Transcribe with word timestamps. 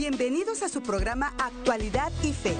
Bienvenidos 0.00 0.62
a 0.62 0.70
su 0.70 0.80
programa 0.80 1.34
Actualidad 1.38 2.10
y 2.22 2.32
Fe, 2.32 2.54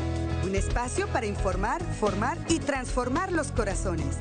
un 0.45 0.55
espacio 0.55 1.07
para 1.09 1.25
informar, 1.25 1.83
formar 1.95 2.37
y 2.51 2.59
transformar 2.59 3.33
los 3.33 3.51
corazones. 3.51 4.19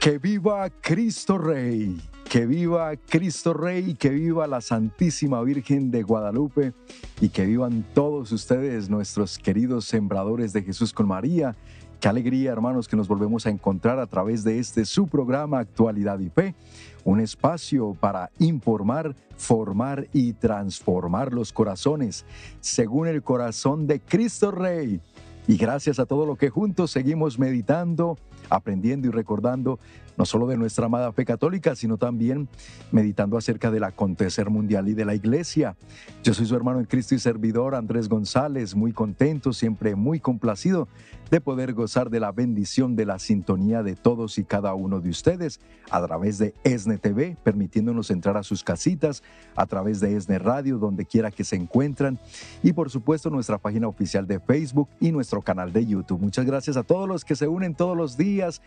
Que 0.00 0.18
viva 0.18 0.70
Cristo 0.70 1.36
Rey, 1.36 2.00
que 2.30 2.46
viva 2.46 2.94
Cristo 2.96 3.54
Rey, 3.54 3.94
que 3.94 4.10
viva 4.10 4.46
la 4.46 4.60
Santísima 4.60 5.42
Virgen 5.42 5.90
de 5.90 6.04
Guadalupe 6.04 6.74
y 7.20 7.30
que 7.30 7.46
vivan 7.46 7.84
todos 7.92 8.30
ustedes, 8.30 8.88
nuestros 8.88 9.36
queridos 9.36 9.86
sembradores 9.86 10.52
de 10.52 10.62
Jesús 10.62 10.92
con 10.92 11.08
María. 11.08 11.56
Qué 12.04 12.10
alegría, 12.10 12.52
hermanos, 12.52 12.86
que 12.86 12.96
nos 12.98 13.08
volvemos 13.08 13.46
a 13.46 13.48
encontrar 13.48 13.98
a 13.98 14.06
través 14.06 14.44
de 14.44 14.58
este 14.58 14.84
su 14.84 15.06
programa 15.06 15.60
Actualidad 15.60 16.18
y 16.18 16.28
Fe, 16.28 16.54
un 17.02 17.18
espacio 17.18 17.96
para 17.98 18.30
informar, 18.38 19.16
formar 19.38 20.06
y 20.12 20.34
transformar 20.34 21.32
los 21.32 21.50
corazones 21.50 22.26
según 22.60 23.08
el 23.08 23.22
corazón 23.22 23.86
de 23.86 24.00
Cristo 24.00 24.50
Rey. 24.50 25.00
Y 25.48 25.56
gracias 25.56 25.98
a 25.98 26.04
todo 26.04 26.26
lo 26.26 26.36
que 26.36 26.50
juntos 26.50 26.90
seguimos 26.90 27.38
meditando, 27.38 28.18
aprendiendo 28.50 29.08
y 29.08 29.10
recordando 29.10 29.78
no 30.16 30.24
solo 30.24 30.46
de 30.46 30.56
nuestra 30.56 30.86
amada 30.86 31.12
fe 31.12 31.24
católica, 31.24 31.74
sino 31.74 31.96
también 31.96 32.48
meditando 32.92 33.36
acerca 33.36 33.70
del 33.70 33.84
acontecer 33.84 34.50
mundial 34.50 34.88
y 34.88 34.94
de 34.94 35.04
la 35.04 35.14
iglesia. 35.14 35.76
Yo 36.22 36.34
soy 36.34 36.46
su 36.46 36.56
hermano 36.56 36.80
en 36.80 36.86
Cristo 36.86 37.14
y 37.14 37.18
servidor 37.18 37.74
Andrés 37.74 38.08
González, 38.08 38.74
muy 38.74 38.92
contento, 38.92 39.52
siempre 39.52 39.94
muy 39.94 40.20
complacido 40.20 40.88
de 41.30 41.40
poder 41.40 41.72
gozar 41.72 42.10
de 42.10 42.20
la 42.20 42.32
bendición 42.32 42.96
de 42.96 43.06
la 43.06 43.18
sintonía 43.18 43.82
de 43.82 43.96
todos 43.96 44.38
y 44.38 44.44
cada 44.44 44.74
uno 44.74 45.00
de 45.00 45.10
ustedes 45.10 45.58
a 45.90 46.04
través 46.06 46.38
de 46.38 46.54
ESNE 46.64 46.98
TV, 46.98 47.36
permitiéndonos 47.42 48.10
entrar 48.10 48.36
a 48.36 48.42
sus 48.42 48.62
casitas, 48.62 49.22
a 49.56 49.66
través 49.66 50.00
de 50.00 50.16
ESNE 50.16 50.38
Radio, 50.38 50.78
donde 50.78 51.06
quiera 51.06 51.30
que 51.30 51.44
se 51.44 51.56
encuentran, 51.56 52.18
y 52.62 52.72
por 52.72 52.90
supuesto 52.90 53.30
nuestra 53.30 53.58
página 53.58 53.88
oficial 53.88 54.26
de 54.26 54.38
Facebook 54.38 54.88
y 55.00 55.12
nuestro 55.12 55.42
canal 55.42 55.72
de 55.72 55.86
YouTube. 55.86 56.20
Muchas 56.20 56.44
gracias 56.44 56.76
a 56.76 56.82
todos 56.82 57.08
los 57.08 57.24
que 57.24 57.36
se 57.36 57.48
unen 57.48 57.74
todos 57.74 57.96
los 57.96 58.16
días, 58.16 58.62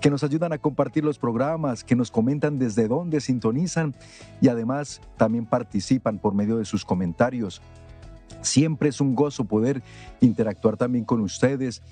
que 0.00 0.10
nos 0.10 0.22
ayudan 0.22 0.52
a 0.52 0.58
compartir 0.58 0.91
los 1.00 1.18
programas, 1.18 1.84
que 1.84 1.96
nos 1.96 2.10
comentan 2.10 2.58
desde 2.58 2.88
dónde 2.88 3.20
sintonizan 3.20 3.94
y 4.40 4.48
además 4.48 5.00
también 5.16 5.46
participan 5.46 6.18
por 6.18 6.34
medio 6.34 6.58
de 6.58 6.64
sus 6.64 6.84
comentarios. 6.84 7.62
Siempre 8.42 8.88
es 8.88 9.00
un 9.00 9.14
gozo 9.14 9.44
poder 9.44 9.82
interactuar 10.20 10.76
también 10.76 11.04
con 11.04 11.20
ustedes 11.20 11.82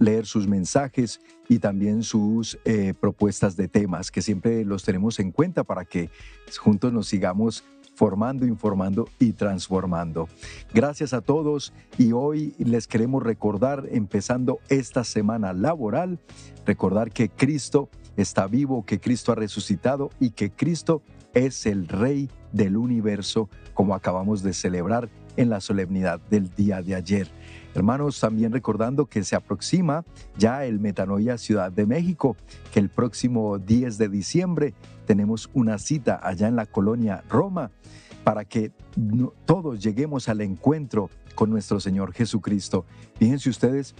leer 0.00 0.26
sus 0.26 0.48
mensajes 0.48 1.20
y 1.48 1.58
también 1.58 2.02
sus 2.02 2.58
eh, 2.64 2.94
propuestas 2.98 3.56
de 3.56 3.68
temas, 3.68 4.10
que 4.10 4.22
siempre 4.22 4.64
los 4.64 4.82
tenemos 4.82 5.20
en 5.20 5.30
cuenta 5.30 5.62
para 5.62 5.84
que 5.84 6.10
juntos 6.58 6.92
nos 6.92 7.06
sigamos 7.06 7.64
formando, 7.94 8.46
informando 8.46 9.08
y 9.18 9.32
transformando. 9.32 10.26
Gracias 10.72 11.12
a 11.12 11.20
todos 11.20 11.74
y 11.98 12.12
hoy 12.12 12.54
les 12.58 12.86
queremos 12.86 13.22
recordar, 13.22 13.86
empezando 13.90 14.58
esta 14.70 15.04
semana 15.04 15.52
laboral, 15.52 16.18
recordar 16.64 17.12
que 17.12 17.28
Cristo 17.28 17.90
está 18.22 18.46
vivo, 18.46 18.84
que 18.84 19.00
Cristo 19.00 19.32
ha 19.32 19.34
resucitado 19.34 20.10
y 20.20 20.30
que 20.30 20.50
Cristo 20.50 21.02
es 21.34 21.66
el 21.66 21.88
Rey 21.88 22.28
del 22.52 22.76
universo, 22.76 23.48
como 23.74 23.94
acabamos 23.94 24.42
de 24.42 24.52
celebrar 24.52 25.08
en 25.36 25.48
la 25.48 25.60
solemnidad 25.60 26.20
del 26.30 26.52
día 26.54 26.82
de 26.82 26.94
ayer. 26.94 27.28
Hermanos, 27.74 28.18
también 28.18 28.52
recordando 28.52 29.06
que 29.06 29.22
se 29.22 29.36
aproxima 29.36 30.04
ya 30.36 30.64
el 30.64 30.80
Metanoia 30.80 31.38
Ciudad 31.38 31.70
de 31.70 31.86
México, 31.86 32.36
que 32.72 32.80
el 32.80 32.88
próximo 32.88 33.58
10 33.58 33.96
de 33.96 34.08
diciembre 34.08 34.74
tenemos 35.06 35.48
una 35.54 35.78
cita 35.78 36.20
allá 36.22 36.48
en 36.48 36.56
la 36.56 36.66
colonia 36.66 37.22
Roma 37.28 37.70
para 38.24 38.44
que 38.44 38.72
todos 39.46 39.82
lleguemos 39.82 40.28
al 40.28 40.40
encuentro 40.40 41.10
con 41.34 41.48
nuestro 41.48 41.80
Señor 41.80 42.12
Jesucristo. 42.12 42.84
Fíjense 43.14 43.48
ustedes 43.48 43.94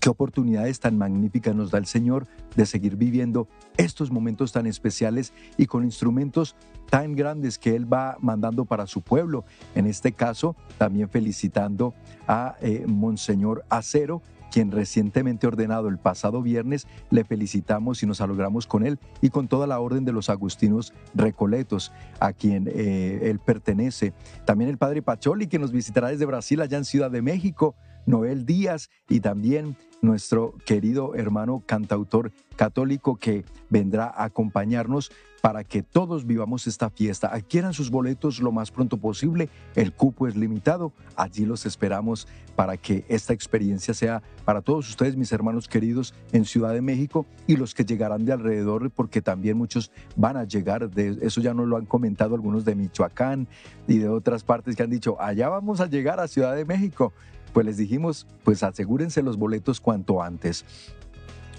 Qué 0.00 0.10
oportunidades 0.10 0.80
tan 0.80 0.98
magníficas 0.98 1.54
nos 1.54 1.70
da 1.70 1.78
el 1.78 1.86
Señor 1.86 2.26
de 2.54 2.66
seguir 2.66 2.96
viviendo 2.96 3.48
estos 3.76 4.10
momentos 4.10 4.52
tan 4.52 4.66
especiales 4.66 5.32
y 5.56 5.66
con 5.66 5.84
instrumentos 5.84 6.56
tan 6.90 7.16
grandes 7.16 7.58
que 7.58 7.74
Él 7.74 7.90
va 7.90 8.16
mandando 8.20 8.64
para 8.64 8.86
su 8.86 9.02
pueblo. 9.02 9.44
En 9.74 9.86
este 9.86 10.12
caso, 10.12 10.54
también 10.78 11.08
felicitando 11.08 11.94
a 12.28 12.56
eh, 12.60 12.84
Monseñor 12.86 13.64
Acero, 13.68 14.22
quien 14.50 14.70
recientemente 14.70 15.46
ordenado 15.46 15.88
el 15.88 15.98
pasado 15.98 16.42
viernes, 16.42 16.86
le 17.10 17.24
felicitamos 17.24 18.02
y 18.02 18.06
nos 18.06 18.20
alegramos 18.20 18.66
con 18.66 18.86
él 18.86 18.98
y 19.20 19.30
con 19.30 19.48
toda 19.48 19.66
la 19.66 19.80
orden 19.80 20.04
de 20.04 20.12
los 20.12 20.30
agustinos 20.30 20.94
recoletos, 21.14 21.92
a 22.20 22.32
quien 22.32 22.68
eh, 22.72 23.20
él 23.24 23.38
pertenece. 23.38 24.14
También 24.44 24.70
el 24.70 24.78
padre 24.78 25.02
Pacholi, 25.02 25.46
que 25.46 25.58
nos 25.58 25.72
visitará 25.72 26.08
desde 26.08 26.26
Brasil, 26.26 26.60
allá 26.60 26.78
en 26.78 26.84
Ciudad 26.84 27.10
de 27.10 27.22
México. 27.22 27.74
Noel 28.06 28.46
Díaz 28.46 28.88
y 29.08 29.20
también 29.20 29.76
nuestro 30.00 30.54
querido 30.64 31.14
hermano 31.14 31.62
cantautor 31.66 32.32
católico 32.56 33.16
que 33.16 33.44
vendrá 33.68 34.06
a 34.06 34.24
acompañarnos 34.24 35.10
para 35.42 35.62
que 35.62 35.82
todos 35.82 36.26
vivamos 36.26 36.66
esta 36.66 36.90
fiesta. 36.90 37.28
Adquieran 37.28 37.72
sus 37.72 37.90
boletos 37.90 38.40
lo 38.40 38.50
más 38.50 38.72
pronto 38.72 38.96
posible, 38.96 39.48
el 39.76 39.92
cupo 39.92 40.26
es 40.26 40.34
limitado, 40.34 40.92
allí 41.14 41.44
los 41.44 41.66
esperamos 41.66 42.26
para 42.56 42.76
que 42.76 43.04
esta 43.08 43.32
experiencia 43.32 43.94
sea 43.94 44.22
para 44.44 44.60
todos 44.60 44.88
ustedes, 44.88 45.16
mis 45.16 45.30
hermanos 45.30 45.68
queridos, 45.68 46.14
en 46.32 46.46
Ciudad 46.46 46.72
de 46.72 46.80
México 46.80 47.26
y 47.46 47.56
los 47.56 47.74
que 47.74 47.84
llegarán 47.84 48.24
de 48.24 48.32
alrededor, 48.32 48.90
porque 48.90 49.22
también 49.22 49.56
muchos 49.56 49.92
van 50.16 50.36
a 50.36 50.44
llegar, 50.44 50.90
de 50.90 51.18
eso 51.22 51.40
ya 51.40 51.54
nos 51.54 51.68
lo 51.68 51.76
han 51.76 51.86
comentado 51.86 52.34
algunos 52.34 52.64
de 52.64 52.74
Michoacán 52.74 53.46
y 53.86 53.98
de 53.98 54.08
otras 54.08 54.42
partes 54.42 54.74
que 54.74 54.82
han 54.82 54.90
dicho, 54.90 55.20
allá 55.20 55.48
vamos 55.48 55.80
a 55.80 55.86
llegar 55.86 56.18
a 56.18 56.26
Ciudad 56.26 56.56
de 56.56 56.64
México 56.64 57.12
pues 57.56 57.64
les 57.64 57.78
dijimos, 57.78 58.26
pues 58.44 58.62
asegúrense 58.62 59.22
los 59.22 59.38
boletos 59.38 59.80
cuanto 59.80 60.22
antes. 60.22 60.66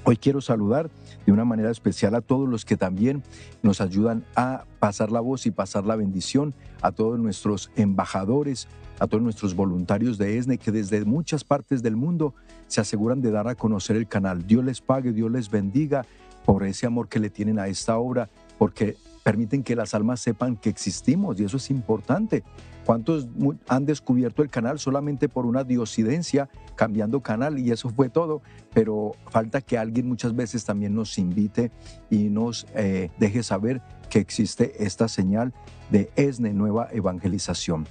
Hoy 0.03 0.15
quiero 0.15 0.41
saludar 0.41 0.91
de 1.25 1.31
una 1.31 1.43
manera 1.43 1.71
especial 1.71 2.13
a 2.13 2.21
todos 2.21 2.47
los 2.47 2.65
que 2.65 2.77
también 2.77 3.23
nos 3.63 3.81
ayudan 3.81 4.23
a 4.35 4.65
pasar 4.77 5.11
la 5.11 5.21
voz 5.21 5.47
y 5.47 5.49
pasar 5.49 5.87
la 5.87 5.95
bendición, 5.95 6.53
a 6.83 6.91
todos 6.91 7.17
nuestros 7.17 7.71
embajadores, 7.75 8.67
a 8.99 9.07
todos 9.07 9.23
nuestros 9.23 9.55
voluntarios 9.55 10.19
de 10.19 10.37
ESNE 10.37 10.59
que 10.59 10.71
desde 10.71 11.03
muchas 11.03 11.43
partes 11.43 11.81
del 11.81 11.95
mundo 11.95 12.35
se 12.67 12.79
aseguran 12.79 13.19
de 13.19 13.31
dar 13.31 13.47
a 13.47 13.55
conocer 13.55 13.95
el 13.95 14.07
canal. 14.07 14.45
Dios 14.45 14.63
les 14.63 14.81
pague, 14.81 15.13
Dios 15.13 15.31
les 15.31 15.49
bendiga 15.49 16.05
por 16.45 16.63
ese 16.63 16.85
amor 16.85 17.09
que 17.09 17.19
le 17.19 17.31
tienen 17.31 17.57
a 17.57 17.69
esta 17.69 17.97
obra, 17.97 18.29
porque 18.59 18.97
permiten 19.27 19.61
que 19.61 19.75
las 19.75 19.93
almas 19.93 20.21
sepan 20.21 20.55
que 20.55 20.69
existimos 20.69 21.37
y 21.37 21.43
eso 21.43 21.57
es 21.57 21.69
importante. 21.69 22.45
¿Cuántos 22.85 23.27
han 23.67 23.85
descubierto 23.85 24.41
el 24.41 24.49
canal 24.49 24.79
solamente 24.79 25.27
por 25.27 25.45
una 25.45 25.65
diosidencia, 25.65 26.49
cambiando 26.77 27.19
canal 27.19 27.59
y 27.59 27.71
eso 27.71 27.89
fue 27.89 28.07
todo? 28.07 28.41
Pero 28.73 29.17
falta 29.29 29.59
que 29.59 29.77
alguien 29.77 30.07
muchas 30.07 30.33
veces 30.33 30.63
también 30.63 30.95
nos 30.95 31.17
invite 31.17 31.73
y 32.09 32.29
nos 32.29 32.67
eh, 32.73 33.09
deje 33.19 33.43
saber 33.43 33.81
que 34.09 34.19
existe 34.19 34.85
esta 34.85 35.09
señal 35.09 35.53
de 35.91 36.09
ESNE, 36.15 36.53
Nueva 36.53 36.87
Evangelización. 36.93 37.85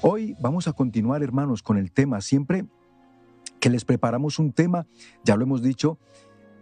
Hoy 0.00 0.34
vamos 0.40 0.66
a 0.66 0.72
continuar, 0.72 1.22
hermanos, 1.22 1.62
con 1.62 1.76
el 1.76 1.92
tema. 1.92 2.22
Siempre 2.22 2.64
que 3.60 3.68
les 3.68 3.84
preparamos 3.84 4.38
un 4.38 4.50
tema, 4.52 4.86
ya 5.24 5.36
lo 5.36 5.42
hemos 5.42 5.60
dicho, 5.60 5.98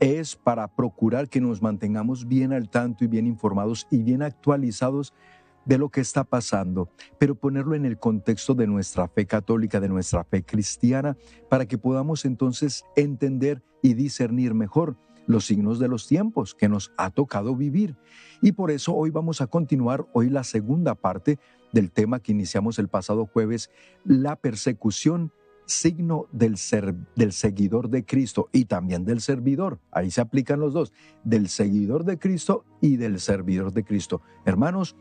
es 0.01 0.37
para 0.37 0.69
procurar 0.69 1.29
que 1.29 1.41
nos 1.41 1.63
mantengamos 1.63 2.27
bien 2.27 2.53
al 2.53 2.69
tanto 2.69 3.05
y 3.05 3.09
bien 3.09 3.27
informados 3.27 3.87
y 3.91 4.03
bien 4.03 4.23
actualizados 4.23 5.15
de 5.65 5.77
lo 5.77 5.91
que 5.91 6.01
está 6.01 6.25
pasando, 6.25 6.89
pero 7.19 7.35
ponerlo 7.35 7.75
en 7.75 7.85
el 7.85 7.99
contexto 7.99 8.55
de 8.55 8.67
nuestra 8.67 9.07
fe 9.09 9.27
católica, 9.27 9.81
de 9.81 9.89
nuestra 9.89 10.25
fe 10.25 10.43
cristiana, 10.43 11.17
para 11.51 11.67
que 11.67 11.77
podamos 11.77 12.25
entonces 12.25 12.85
entender 12.97 13.63
y 13.83 13.93
discernir 13.93 14.55
mejor 14.55 14.97
los 15.27 15.45
signos 15.45 15.79
de 15.79 15.89
los 15.89 16.07
tiempos 16.09 16.55
que 16.55 16.71
nos 16.71 16.91
ha 16.97 17.11
tocado 17.11 17.55
vivir. 17.55 17.97
Y 18.41 18.53
por 18.53 18.71
eso 18.71 18.95
hoy 18.95 19.11
vamos 19.11 19.43
a 19.43 19.47
continuar 19.47 20.07
hoy 20.15 20.31
la 20.31 20.43
segunda 20.43 20.95
parte 20.95 21.39
del 21.73 21.91
tema 21.93 22.21
que 22.21 22.33
iniciamos 22.33 22.79
el 22.79 22.89
pasado 22.89 23.27
jueves, 23.27 23.71
la 24.05 24.37
persecución 24.37 25.33
signo 25.69 26.27
del, 26.33 26.57
ser, 26.57 26.95
del 27.15 27.33
seguidor 27.33 27.91
de 27.91 28.05
Cristo 28.05 28.49
y 28.53 28.65
también 28.65 29.05
del 29.05 29.21
servidor. 29.21 29.79
Ahí 29.93 30.11
se 30.11 30.21
aplican 30.21 30.61
los 30.61 30.73
dos, 30.73 30.93
del 31.25 31.49
seguidor 31.49 32.05
de 32.05 32.19
Cristo 32.19 32.65
y 32.81 32.97
del 32.97 33.21
servidor 33.21 33.73
de 33.73 33.85
Cristo. 33.85 34.23
Hermanos, 34.47 34.97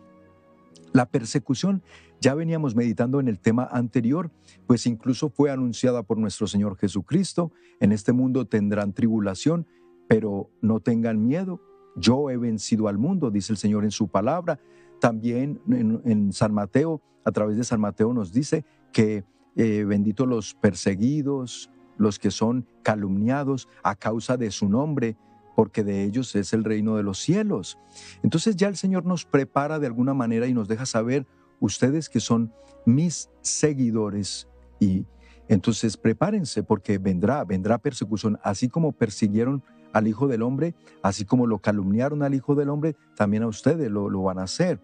la 0.94 1.06
persecución, 1.06 1.84
ya 2.20 2.34
veníamos 2.34 2.76
meditando 2.76 3.20
en 3.20 3.28
el 3.28 3.40
tema 3.40 3.68
anterior, 3.72 4.32
pues 4.66 4.86
incluso 4.88 5.30
fue 5.30 5.52
anunciada 5.52 6.04
por 6.04 6.18
nuestro 6.18 6.48
Señor 6.48 6.78
Jesucristo. 6.78 7.52
En 7.80 7.92
este 7.92 8.12
mundo 8.12 8.46
tendrán 8.46 8.94
tribulación, 8.94 9.68
pero 10.08 10.50
no 10.62 10.80
tengan 10.80 11.26
miedo. 11.26 11.62
Yo 11.96 12.30
he 12.30 12.38
vencido 12.38 12.88
al 12.88 12.98
mundo, 12.98 13.32
dice 13.32 13.54
el 13.54 13.58
Señor 13.58 13.84
en 13.84 13.92
su 13.92 14.08
palabra. 14.08 14.60
También 15.00 15.62
en, 15.70 16.34
San 16.34 16.54
Mateo, 16.54 17.02
a 17.24 17.32
través 17.32 17.58
de 17.58 17.64
San 17.64 17.80
Mateo 17.80 18.14
nos 18.14 18.34
dice 18.34 18.66
que 18.92 19.24
eh, 19.58 19.84
benditos 19.84 20.28
los 20.28 20.54
perseguidos, 20.54 21.70
los 21.98 22.20
que 22.20 22.32
son 22.32 22.68
calumniados 22.84 23.68
a 23.84 23.96
causa 23.96 24.38
de 24.38 24.52
su 24.52 24.70
nombre, 24.70 25.18
porque 25.56 25.84
de 25.84 26.04
ellos 26.04 26.36
es 26.36 26.54
el 26.54 26.64
reino 26.64 26.96
de 26.96 27.04
los 27.04 27.18
cielos. 27.18 27.80
Entonces 28.22 28.56
ya 28.56 28.68
el 28.68 28.78
Señor 28.78 29.06
nos 29.06 29.26
prepara 29.26 29.80
de 29.80 29.88
alguna 29.88 30.14
manera 30.14 30.48
y 30.48 30.54
nos 30.54 30.68
deja 30.68 30.86
saber, 30.86 31.26
ustedes 31.60 32.08
que 32.08 32.20
son 32.20 32.54
mis 32.86 33.32
seguidores 33.42 34.48
y 34.80 35.06
entonces 35.48 35.98
prepárense 35.98 36.62
porque 36.62 37.00
vendrá, 37.00 37.44
vendrá 37.44 37.80
persecución, 37.80 38.38
así 38.44 38.70
como 38.70 38.92
persiguieron 38.92 39.64
al 39.94 40.08
Hijo 40.08 40.28
del 40.28 40.44
Hombre, 40.44 40.76
así 41.02 41.26
como 41.26 41.48
lo 41.48 41.60
calumniaron 41.60 42.22
al 42.22 42.36
Hijo 42.36 42.54
del 42.54 42.70
Hombre, 42.70 42.96
también 43.16 43.44
a 43.44 43.48
ustedes 43.48 43.90
lo, 43.90 44.10
lo 44.10 44.22
van 44.22 44.40
a 44.40 44.44
hacer. 44.44 44.80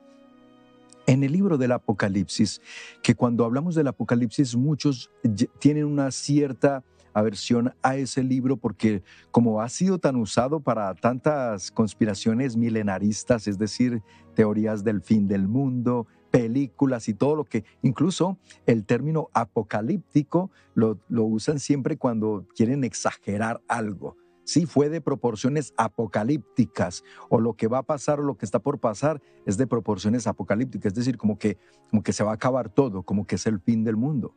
En 1.05 1.23
el 1.23 1.33
libro 1.33 1.57
del 1.57 1.73
Apocalipsis, 1.73 2.61
que 3.01 3.13
cuando 3.13 3.43
hablamos 3.43 3.75
del 3.75 3.87
Apocalipsis 3.87 4.55
muchos 4.55 5.11
tienen 5.59 5.85
una 5.85 6.11
cierta 6.11 6.83
aversión 7.13 7.73
a 7.81 7.95
ese 7.95 8.23
libro 8.23 8.57
porque 8.57 9.03
como 9.31 9.61
ha 9.61 9.69
sido 9.69 9.99
tan 9.99 10.15
usado 10.15 10.59
para 10.59 10.93
tantas 10.95 11.71
conspiraciones 11.71 12.57
milenaristas, 12.57 13.47
es 13.47 13.57
decir, 13.57 14.01
teorías 14.33 14.83
del 14.83 15.01
fin 15.01 15.27
del 15.27 15.47
mundo, 15.47 16.07
películas 16.31 17.07
y 17.09 17.13
todo 17.13 17.35
lo 17.35 17.43
que, 17.43 17.63
incluso 17.83 18.39
el 18.65 18.85
término 18.85 19.29
apocalíptico 19.33 20.49
lo, 20.73 20.97
usan 21.09 21.59
siempre 21.59 21.97
cuando 21.97 22.47
quieren 22.55 22.83
exagerar 22.83 23.61
algo. 23.67 24.17
Sí, 24.45 24.65
fue 24.65 24.89
de 24.89 24.99
proporciones 24.99 25.73
apocalípticas, 25.77 27.03
o 27.29 27.39
lo 27.39 27.53
que 27.53 27.67
va 27.67 27.79
a 27.79 27.83
pasar 27.83 28.19
o 28.19 28.23
lo 28.23 28.37
que 28.37 28.45
está 28.45 28.59
por 28.59 28.79
pasar 28.79 29.21
es 29.45 29.57
de 29.57 29.67
proporciones 29.67 30.27
apocalípticas, 30.27 30.91
es 30.91 30.95
decir, 30.95 31.17
como 31.17 31.37
que, 31.37 31.57
como 31.89 32.03
que 32.03 32.11
se 32.11 32.23
va 32.23 32.31
a 32.31 32.35
acabar 32.35 32.69
todo, 32.69 33.03
como 33.03 33.25
que 33.25 33.35
es 33.35 33.45
el 33.47 33.59
fin 33.59 33.83
del 33.83 33.95
mundo. 33.95 34.35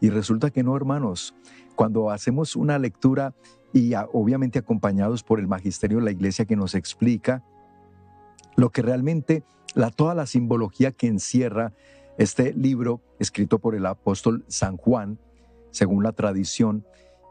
Y 0.00 0.10
resulta 0.10 0.50
que 0.50 0.62
no, 0.62 0.76
hermanos, 0.76 1.34
cuando 1.76 2.10
hacemos 2.10 2.56
una 2.56 2.78
lectura 2.78 3.34
y 3.72 3.92
obviamente 4.12 4.58
acompañados 4.58 5.22
por 5.22 5.40
el 5.40 5.48
magisterio 5.48 5.98
de 5.98 6.04
la 6.04 6.10
iglesia 6.10 6.44
que 6.44 6.56
nos 6.56 6.74
explica 6.74 7.44
lo 8.56 8.70
que 8.70 8.82
realmente, 8.82 9.44
la, 9.74 9.90
toda 9.90 10.14
la 10.14 10.26
simbología 10.26 10.92
que 10.92 11.06
encierra 11.06 11.72
este 12.18 12.52
libro 12.52 13.00
escrito 13.20 13.60
por 13.60 13.76
el 13.76 13.86
apóstol 13.86 14.44
San 14.48 14.76
Juan, 14.76 15.18
según 15.70 16.02
la 16.02 16.12
tradición, 16.12 16.84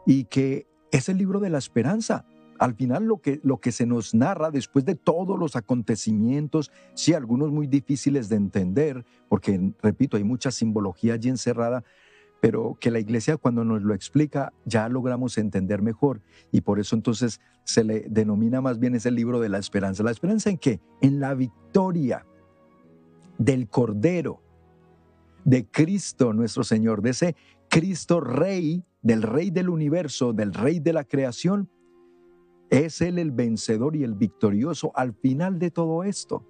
y 0.06 0.24
que 0.24 0.66
es 0.90 1.08
el 1.08 1.18
libro 1.18 1.40
de 1.40 1.50
la 1.50 1.58
esperanza. 1.58 2.24
Al 2.58 2.74
final 2.74 3.04
lo 3.04 3.18
que, 3.18 3.40
lo 3.44 3.58
que 3.58 3.70
se 3.70 3.86
nos 3.86 4.14
narra 4.14 4.50
después 4.50 4.84
de 4.84 4.96
todos 4.96 5.38
los 5.38 5.54
acontecimientos, 5.54 6.72
sí, 6.94 7.14
algunos 7.14 7.50
muy 7.50 7.66
difíciles 7.66 8.28
de 8.28 8.36
entender, 8.36 9.04
porque, 9.28 9.72
repito, 9.80 10.16
hay 10.16 10.24
mucha 10.24 10.50
simbología 10.50 11.14
allí 11.14 11.28
encerrada, 11.28 11.84
pero 12.40 12.76
que 12.80 12.90
la 12.90 12.98
iglesia 12.98 13.36
cuando 13.36 13.64
nos 13.64 13.82
lo 13.82 13.94
explica 13.94 14.52
ya 14.64 14.88
logramos 14.88 15.38
entender 15.38 15.82
mejor 15.82 16.20
y 16.52 16.60
por 16.60 16.78
eso 16.78 16.94
entonces 16.94 17.40
se 17.64 17.82
le 17.82 18.06
denomina 18.08 18.60
más 18.60 18.78
bien 18.78 18.94
ese 18.94 19.10
libro 19.10 19.40
de 19.40 19.48
la 19.48 19.58
esperanza. 19.58 20.02
¿La 20.02 20.12
esperanza 20.12 20.50
en 20.50 20.58
qué? 20.58 20.80
En 21.00 21.20
la 21.20 21.34
victoria 21.34 22.24
del 23.38 23.68
Cordero, 23.68 24.40
de 25.44 25.66
Cristo 25.66 26.32
nuestro 26.32 26.64
Señor, 26.64 27.02
de 27.02 27.10
ese 27.10 27.36
Cristo 27.68 28.20
Rey 28.20 28.84
del 29.02 29.22
Rey 29.22 29.50
del 29.50 29.68
universo, 29.68 30.32
del 30.32 30.52
Rey 30.52 30.80
de 30.80 30.92
la 30.92 31.04
creación, 31.04 31.70
es 32.70 33.00
Él 33.00 33.18
el 33.18 33.30
vencedor 33.30 33.96
y 33.96 34.04
el 34.04 34.14
victorioso 34.14 34.92
al 34.94 35.14
final 35.14 35.58
de 35.58 35.70
todo 35.70 36.04
esto. 36.04 36.44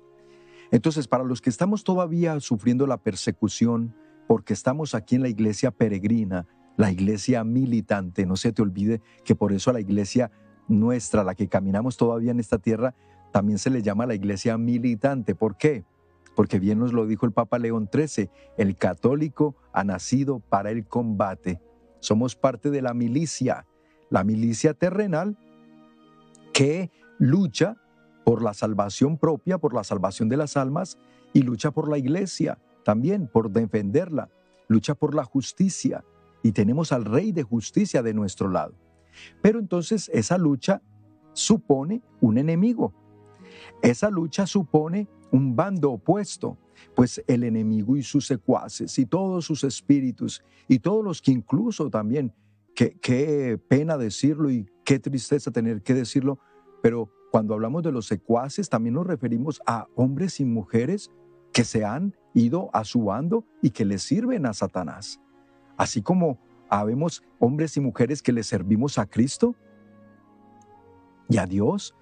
Entonces, 0.70 1.08
para 1.08 1.24
los 1.24 1.40
que 1.40 1.50
estamos 1.50 1.84
todavía 1.84 2.38
sufriendo 2.40 2.86
la 2.86 2.98
persecución, 2.98 3.94
porque 4.26 4.52
estamos 4.52 4.94
aquí 4.94 5.16
en 5.16 5.22
la 5.22 5.28
iglesia 5.28 5.70
peregrina, 5.70 6.46
la 6.76 6.92
iglesia 6.92 7.42
militante, 7.44 8.26
no 8.26 8.36
se 8.36 8.52
te 8.52 8.62
olvide 8.62 9.00
que 9.24 9.34
por 9.34 9.52
eso 9.52 9.70
a 9.70 9.72
la 9.72 9.80
iglesia 9.80 10.30
nuestra, 10.68 11.24
la 11.24 11.34
que 11.34 11.48
caminamos 11.48 11.96
todavía 11.96 12.30
en 12.30 12.40
esta 12.40 12.58
tierra, 12.58 12.94
también 13.32 13.58
se 13.58 13.70
le 13.70 13.82
llama 13.82 14.06
la 14.06 14.14
iglesia 14.14 14.58
militante. 14.58 15.34
¿Por 15.34 15.56
qué? 15.56 15.84
Porque 16.38 16.60
bien 16.60 16.78
nos 16.78 16.92
lo 16.92 17.04
dijo 17.08 17.26
el 17.26 17.32
Papa 17.32 17.58
León 17.58 17.90
XIII, 17.92 18.30
el 18.58 18.76
católico 18.76 19.56
ha 19.72 19.82
nacido 19.82 20.38
para 20.38 20.70
el 20.70 20.86
combate. 20.86 21.60
Somos 21.98 22.36
parte 22.36 22.70
de 22.70 22.80
la 22.80 22.94
milicia, 22.94 23.66
la 24.08 24.22
milicia 24.22 24.72
terrenal 24.72 25.36
que 26.52 26.92
lucha 27.18 27.76
por 28.24 28.40
la 28.40 28.54
salvación 28.54 29.18
propia, 29.18 29.58
por 29.58 29.74
la 29.74 29.82
salvación 29.82 30.28
de 30.28 30.36
las 30.36 30.56
almas 30.56 30.96
y 31.32 31.42
lucha 31.42 31.72
por 31.72 31.90
la 31.90 31.98
iglesia 31.98 32.60
también, 32.84 33.26
por 33.26 33.50
defenderla, 33.50 34.28
lucha 34.68 34.94
por 34.94 35.16
la 35.16 35.24
justicia 35.24 36.04
y 36.44 36.52
tenemos 36.52 36.92
al 36.92 37.04
rey 37.04 37.32
de 37.32 37.42
justicia 37.42 38.00
de 38.00 38.14
nuestro 38.14 38.48
lado. 38.48 38.74
Pero 39.42 39.58
entonces 39.58 40.08
esa 40.14 40.38
lucha 40.38 40.82
supone 41.32 42.00
un 42.20 42.38
enemigo. 42.38 42.94
Esa 43.82 44.08
lucha 44.08 44.46
supone 44.46 45.08
un 45.30 45.54
bando 45.54 45.92
opuesto, 45.92 46.58
pues 46.94 47.22
el 47.26 47.44
enemigo 47.44 47.96
y 47.96 48.02
sus 48.02 48.26
secuaces 48.26 48.98
y 48.98 49.06
todos 49.06 49.44
sus 49.44 49.64
espíritus 49.64 50.42
y 50.68 50.78
todos 50.78 51.04
los 51.04 51.20
que 51.20 51.32
incluso 51.32 51.90
también, 51.90 52.32
qué, 52.74 53.60
pena 53.68 53.96
decirlo 53.96 54.50
y 54.50 54.66
qué 54.84 54.98
tristeza 54.98 55.50
tener 55.50 55.82
que 55.82 55.94
decirlo, 55.94 56.38
pero 56.82 57.10
cuando 57.30 57.54
hablamos 57.54 57.82
de 57.82 57.92
los 57.92 58.06
secuaces 58.06 58.68
también 58.68 58.94
nos 58.94 59.06
referimos 59.06 59.60
a 59.66 59.86
hombres 59.94 60.40
y 60.40 60.44
mujeres 60.44 61.10
que 61.52 61.64
se 61.64 61.84
han 61.84 62.16
ido 62.34 62.70
a 62.72 62.84
su 62.84 63.04
bando 63.04 63.44
y 63.62 63.70
que 63.70 63.84
le 63.84 63.98
sirven 63.98 64.46
a 64.46 64.54
Satanás. 64.54 65.20
Así 65.76 66.02
como 66.02 66.38
habemos 66.68 67.22
hombres 67.38 67.76
y 67.76 67.80
mujeres 67.80 68.22
que 68.22 68.32
le 68.32 68.42
servimos 68.42 68.98
a 68.98 69.06
Cristo 69.06 69.54
y 71.28 71.38
a 71.38 71.46
Dios, 71.46 71.94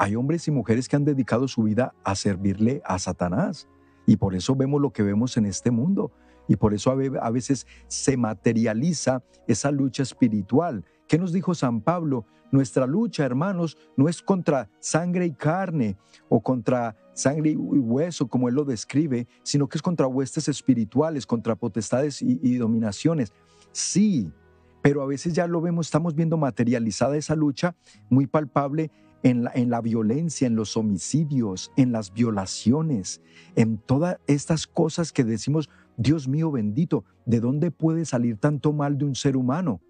hay 0.00 0.16
hombres 0.16 0.48
y 0.48 0.50
mujeres 0.50 0.88
que 0.88 0.96
han 0.96 1.04
dedicado 1.04 1.46
su 1.46 1.62
vida 1.62 1.94
a 2.04 2.14
servirle 2.14 2.80
a 2.86 2.98
Satanás. 2.98 3.68
Y 4.06 4.16
por 4.16 4.34
eso 4.34 4.56
vemos 4.56 4.80
lo 4.80 4.94
que 4.94 5.02
vemos 5.02 5.36
en 5.36 5.44
este 5.44 5.70
mundo. 5.70 6.10
Y 6.48 6.56
por 6.56 6.72
eso 6.72 6.90
a 6.90 7.30
veces 7.30 7.66
se 7.86 8.16
materializa 8.16 9.22
esa 9.46 9.70
lucha 9.70 10.02
espiritual. 10.02 10.86
¿Qué 11.06 11.18
nos 11.18 11.34
dijo 11.34 11.54
San 11.54 11.82
Pablo? 11.82 12.24
Nuestra 12.50 12.86
lucha, 12.86 13.26
hermanos, 13.26 13.76
no 13.94 14.08
es 14.08 14.22
contra 14.22 14.70
sangre 14.78 15.26
y 15.26 15.34
carne 15.34 15.98
o 16.30 16.40
contra 16.40 16.96
sangre 17.12 17.50
y 17.50 17.56
hueso, 17.56 18.26
como 18.26 18.48
él 18.48 18.54
lo 18.54 18.64
describe, 18.64 19.28
sino 19.42 19.68
que 19.68 19.76
es 19.76 19.82
contra 19.82 20.06
huestes 20.06 20.48
espirituales, 20.48 21.26
contra 21.26 21.56
potestades 21.56 22.22
y, 22.22 22.40
y 22.42 22.56
dominaciones. 22.56 23.34
Sí, 23.70 24.32
pero 24.80 25.02
a 25.02 25.06
veces 25.06 25.34
ya 25.34 25.46
lo 25.46 25.60
vemos, 25.60 25.88
estamos 25.88 26.14
viendo 26.14 26.38
materializada 26.38 27.18
esa 27.18 27.36
lucha 27.36 27.76
muy 28.08 28.26
palpable 28.26 28.90
en 29.22 29.44
la, 29.44 29.52
en 29.54 29.70
la 29.70 29.80
violencia, 29.80 30.46
en 30.46 30.56
los 30.56 30.76
homicidios, 30.76 31.72
en 31.76 31.92
las 31.92 32.12
violaciones, 32.12 33.20
en 33.54 33.78
todas 33.78 34.18
estas 34.26 34.66
cosas 34.66 35.12
que 35.12 35.24
decimos, 35.24 35.68
Dios 35.96 36.28
mío 36.28 36.50
bendito, 36.50 37.04
¿de 37.26 37.40
dónde 37.40 37.70
puede 37.70 38.04
salir 38.04 38.38
tanto 38.38 38.72
mal 38.72 38.96
de 38.96 39.04
un 39.04 39.14
ser 39.14 39.36
humano? 39.36 39.80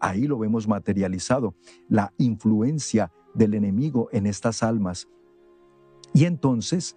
Ahí 0.00 0.26
lo 0.26 0.38
vemos 0.38 0.68
materializado, 0.68 1.54
la 1.88 2.12
influencia 2.18 3.12
del 3.34 3.54
enemigo 3.54 4.08
en 4.12 4.26
estas 4.26 4.62
almas. 4.62 5.08
Y 6.12 6.24
entonces, 6.24 6.96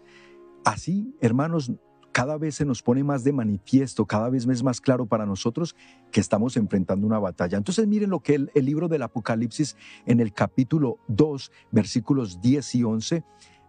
así, 0.63 1.15
hermanos, 1.21 1.71
cada 2.11 2.37
vez 2.37 2.55
se 2.55 2.65
nos 2.65 2.81
pone 2.81 3.03
más 3.03 3.23
de 3.23 3.31
manifiesto, 3.31 4.05
cada 4.05 4.29
vez 4.29 4.45
es 4.47 4.63
más 4.63 4.81
claro 4.81 5.05
para 5.05 5.25
nosotros 5.25 5.75
que 6.11 6.19
estamos 6.19 6.57
enfrentando 6.57 7.07
una 7.07 7.19
batalla. 7.19 7.57
Entonces 7.57 7.87
miren 7.87 8.09
lo 8.09 8.19
que 8.19 8.35
el, 8.35 8.65
libro 8.65 8.87
del 8.87 9.03
Apocalipsis 9.03 9.77
en 10.05 10.19
el 10.19 10.33
capítulo 10.33 10.99
2, 11.07 11.51
versículos 11.71 12.41
10 12.41 12.75
y 12.75 12.83
11, 12.83 13.23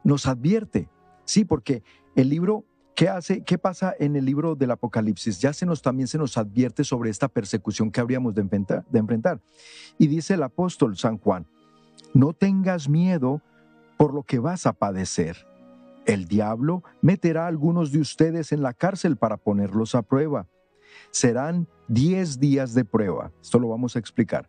nos 0.04 0.26
advierte. 0.26 0.88
Sí, 1.24 1.44
porque 1.44 1.82
el 2.16 2.28
libro, 2.28 2.64
¿qué 2.96 3.08
hace? 3.08 3.44
¿Qué 3.44 3.58
pasa 3.58 3.94
en 3.98 4.16
el 4.16 4.24
libro 4.24 4.56
del 4.56 4.72
Apocalipsis? 4.72 5.40
Ya 5.40 5.52
se 5.52 5.66
nos 5.66 5.82
también 5.82 6.08
se 6.08 6.18
nos 6.18 6.36
advierte 6.36 6.84
sobre 6.84 7.10
esta 7.10 7.28
persecución 7.28 7.90
que 7.90 8.00
habríamos 8.00 8.34
de 8.34 8.42
enfrentar. 8.42 8.84
De 8.90 8.98
enfrentar. 8.98 9.40
Y 9.98 10.08
dice 10.08 10.34
el 10.34 10.42
apóstol 10.42 10.96
San 10.96 11.18
Juan, 11.18 11.46
no 12.12 12.32
tengas 12.32 12.88
miedo 12.88 13.40
por 13.96 14.12
lo 14.12 14.24
que 14.24 14.40
vas 14.40 14.66
a 14.66 14.72
padecer 14.72 15.51
el 16.06 16.26
diablo 16.26 16.82
meterá 17.00 17.44
a 17.44 17.48
algunos 17.48 17.92
de 17.92 18.00
ustedes 18.00 18.52
en 18.52 18.62
la 18.62 18.72
cárcel 18.72 19.16
para 19.16 19.36
ponerlos 19.36 19.94
a 19.94 20.02
prueba. 20.02 20.48
Serán 21.10 21.68
diez 21.88 22.38
días 22.40 22.74
de 22.74 22.84
prueba. 22.84 23.32
Esto 23.40 23.58
lo 23.58 23.68
vamos 23.68 23.96
a 23.96 23.98
explicar. 23.98 24.48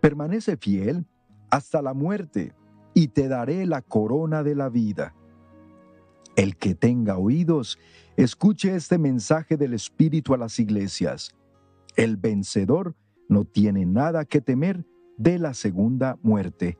Permanece 0.00 0.56
fiel 0.56 1.06
hasta 1.50 1.82
la 1.82 1.94
muerte 1.94 2.52
y 2.94 3.08
te 3.08 3.28
daré 3.28 3.66
la 3.66 3.82
corona 3.82 4.42
de 4.42 4.54
la 4.54 4.68
vida. 4.68 5.14
El 6.36 6.56
que 6.56 6.74
tenga 6.74 7.16
oídos, 7.16 7.78
escuche 8.16 8.74
este 8.74 8.98
mensaje 8.98 9.56
del 9.56 9.74
Espíritu 9.74 10.34
a 10.34 10.38
las 10.38 10.58
iglesias. 10.58 11.34
El 11.96 12.16
vencedor 12.16 12.96
no 13.28 13.44
tiene 13.44 13.86
nada 13.86 14.24
que 14.24 14.40
temer 14.40 14.84
de 15.16 15.38
la 15.38 15.54
segunda 15.54 16.18
muerte. 16.22 16.78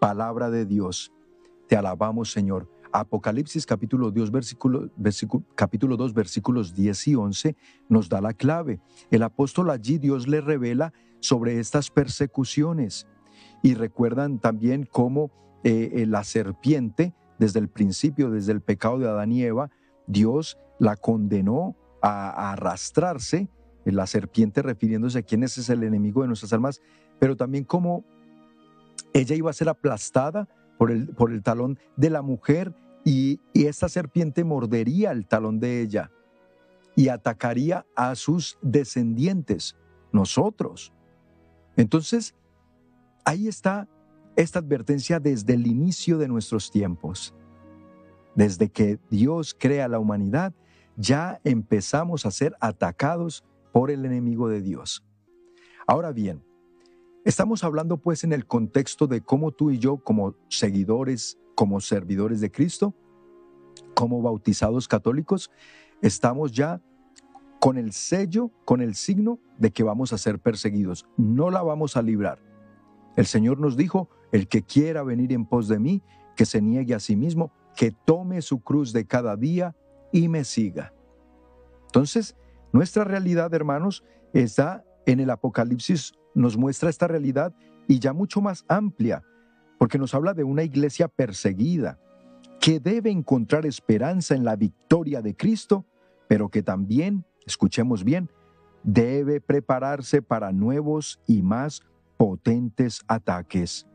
Palabra 0.00 0.50
de 0.50 0.66
Dios. 0.66 1.12
Te 1.66 1.76
alabamos, 1.76 2.30
Señor. 2.30 2.73
Apocalipsis 2.94 3.66
capítulo 3.66 4.12
2, 4.12 4.30
versículo, 4.30 4.88
capítulo 5.56 5.96
2, 5.96 6.14
versículos 6.14 6.74
10 6.74 7.08
y 7.08 7.14
11 7.16 7.56
nos 7.88 8.08
da 8.08 8.20
la 8.20 8.34
clave. 8.34 8.78
El 9.10 9.24
apóstol 9.24 9.70
allí 9.70 9.98
Dios 9.98 10.28
le 10.28 10.40
revela 10.40 10.92
sobre 11.18 11.58
estas 11.58 11.90
persecuciones. 11.90 13.08
Y 13.64 13.74
recuerdan 13.74 14.38
también 14.38 14.86
cómo 14.88 15.32
eh, 15.64 15.90
eh, 15.94 16.06
la 16.06 16.22
serpiente, 16.22 17.12
desde 17.40 17.58
el 17.58 17.68
principio, 17.68 18.30
desde 18.30 18.52
el 18.52 18.60
pecado 18.60 19.00
de 19.00 19.08
Adán 19.08 19.32
y 19.32 19.42
Eva, 19.42 19.70
Dios 20.06 20.56
la 20.78 20.94
condenó 20.94 21.74
a, 22.00 22.52
arrastrarse, 22.52 23.48
la 23.84 24.06
serpiente 24.06 24.62
refiriéndose 24.62 25.18
a 25.18 25.22
quién 25.22 25.42
es 25.42 25.68
el 25.68 25.82
enemigo 25.82 26.22
de 26.22 26.28
nuestras 26.28 26.52
almas, 26.52 26.80
pero 27.18 27.36
también 27.36 27.64
cómo 27.64 28.04
ella 29.12 29.34
iba 29.34 29.50
a 29.50 29.54
ser 29.54 29.68
aplastada 29.68 30.48
por 30.78 30.92
el, 30.92 31.08
por 31.08 31.32
el 31.32 31.42
talón 31.42 31.80
de 31.96 32.10
la 32.10 32.22
mujer 32.22 32.72
y, 33.04 33.40
y 33.52 33.66
esta 33.66 33.88
serpiente 33.88 34.44
mordería 34.44 35.12
el 35.12 35.26
talón 35.26 35.60
de 35.60 35.82
ella 35.82 36.10
y 36.96 37.08
atacaría 37.08 37.86
a 37.94 38.14
sus 38.14 38.58
descendientes, 38.62 39.76
nosotros. 40.12 40.92
Entonces, 41.76 42.34
ahí 43.24 43.48
está 43.48 43.88
esta 44.36 44.60
advertencia 44.60 45.20
desde 45.20 45.54
el 45.54 45.66
inicio 45.66 46.18
de 46.18 46.28
nuestros 46.28 46.70
tiempos. 46.70 47.34
Desde 48.34 48.68
que 48.68 48.98
Dios 49.10 49.56
crea 49.58 49.88
la 49.88 49.98
humanidad, 49.98 50.52
ya 50.96 51.40
empezamos 51.44 52.26
a 52.26 52.30
ser 52.30 52.56
atacados 52.60 53.44
por 53.72 53.90
el 53.90 54.04
enemigo 54.04 54.48
de 54.48 54.60
Dios. 54.60 55.04
Ahora 55.86 56.12
bien, 56.12 56.44
estamos 57.24 57.64
hablando 57.64 57.96
pues 57.96 58.24
en 58.24 58.32
el 58.32 58.46
contexto 58.46 59.06
de 59.06 59.20
cómo 59.20 59.52
tú 59.52 59.70
y 59.70 59.78
yo 59.78 59.98
como 59.98 60.36
seguidores, 60.48 61.38
como 61.54 61.80
servidores 61.80 62.40
de 62.40 62.50
Cristo, 62.50 62.94
como 63.94 64.22
bautizados 64.22 64.88
católicos, 64.88 65.50
estamos 66.02 66.52
ya 66.52 66.80
con 67.60 67.78
el 67.78 67.92
sello, 67.92 68.50
con 68.64 68.82
el 68.82 68.94
signo 68.94 69.38
de 69.58 69.70
que 69.70 69.82
vamos 69.82 70.12
a 70.12 70.18
ser 70.18 70.38
perseguidos. 70.38 71.06
No 71.16 71.50
la 71.50 71.62
vamos 71.62 71.96
a 71.96 72.02
librar. 72.02 72.38
El 73.16 73.26
Señor 73.26 73.58
nos 73.58 73.76
dijo, 73.76 74.10
el 74.32 74.48
que 74.48 74.62
quiera 74.62 75.02
venir 75.02 75.32
en 75.32 75.46
pos 75.46 75.68
de 75.68 75.78
mí, 75.78 76.02
que 76.36 76.44
se 76.44 76.60
niegue 76.60 76.94
a 76.94 77.00
sí 77.00 77.16
mismo, 77.16 77.52
que 77.76 77.90
tome 77.90 78.42
su 78.42 78.60
cruz 78.60 78.92
de 78.92 79.06
cada 79.06 79.36
día 79.36 79.74
y 80.12 80.28
me 80.28 80.44
siga. 80.44 80.92
Entonces, 81.86 82.36
nuestra 82.72 83.04
realidad, 83.04 83.54
hermanos, 83.54 84.04
está 84.32 84.84
en 85.06 85.20
el 85.20 85.30
Apocalipsis, 85.30 86.12
nos 86.34 86.56
muestra 86.56 86.90
esta 86.90 87.06
realidad 87.06 87.54
y 87.86 87.98
ya 87.98 88.12
mucho 88.12 88.40
más 88.40 88.64
amplia, 88.68 89.22
porque 89.84 89.98
nos 89.98 90.14
habla 90.14 90.32
de 90.32 90.44
una 90.44 90.62
iglesia 90.62 91.08
perseguida, 91.08 91.98
que 92.58 92.80
debe 92.80 93.10
encontrar 93.10 93.66
esperanza 93.66 94.34
en 94.34 94.42
la 94.42 94.56
victoria 94.56 95.20
de 95.20 95.36
Cristo, 95.36 95.84
pero 96.26 96.48
que 96.48 96.62
también, 96.62 97.26
escuchemos 97.44 98.02
bien, 98.02 98.30
debe 98.82 99.42
prepararse 99.42 100.22
para 100.22 100.52
nuevos 100.52 101.20
y 101.26 101.42
más 101.42 101.82
potentes 102.16 103.02
ataques. 103.08 103.86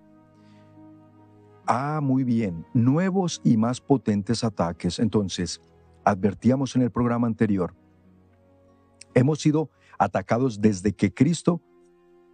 Ah, 1.66 2.02
muy 2.04 2.24
bien, 2.24 2.68
nuevos 2.76 3.42
y 3.44 3.58
más 3.58 3.82
potentes 3.82 4.44
ataques. 4.44 5.00
Entonces, 5.00 5.60
advertíamos 6.04 6.76
en 6.76 6.84
el 6.84 6.92
programa 6.92 7.26
anterior, 7.26 7.74
hemos 9.16 9.40
sido 9.40 9.72
atacados 9.98 10.62
desde 10.62 10.94
que 10.94 11.12
Cristo 11.12 11.64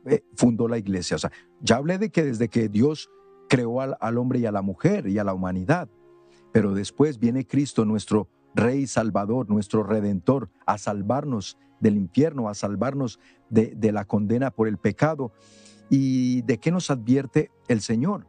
eh, 0.08 0.26
fundó 0.36 0.68
la 0.68 0.78
iglesia. 0.78 1.16
O 1.16 1.20
sea, 1.20 1.32
ya 1.62 1.78
hablé 1.78 1.98
de 1.98 2.10
que 2.10 2.22
desde 2.22 2.50
que 2.50 2.68
Dios 2.68 3.10
creó 3.50 3.82
al, 3.82 4.18
hombre 4.18 4.40
y 4.40 4.46
a 4.46 4.52
la 4.52 4.62
mujer 4.62 5.08
y 5.08 5.18
a 5.20 5.24
la 5.24 5.34
humanidad, 5.34 5.90
pero 6.52 6.74
después 6.74 7.20
viene 7.20 7.46
Cristo, 7.46 7.86
nuestro 7.86 8.30
Rey 8.54 8.88
Salvador, 8.88 9.50
nuestro 9.50 9.84
Redentor, 9.84 10.50
a 10.66 10.78
salvarnos 10.78 11.58
del 11.80 11.98
infierno, 11.98 12.48
a 12.48 12.54
salvarnos 12.54 13.20
de, 13.50 13.76
de 13.76 13.92
la 13.92 14.06
condena 14.06 14.52
por 14.52 14.68
el 14.68 14.78
pecado. 14.78 15.34
¿Y 15.90 16.42
de 16.44 16.58
qué 16.58 16.72
nos 16.72 16.90
advierte 16.90 17.52
el 17.68 17.82
Señor? 17.82 18.26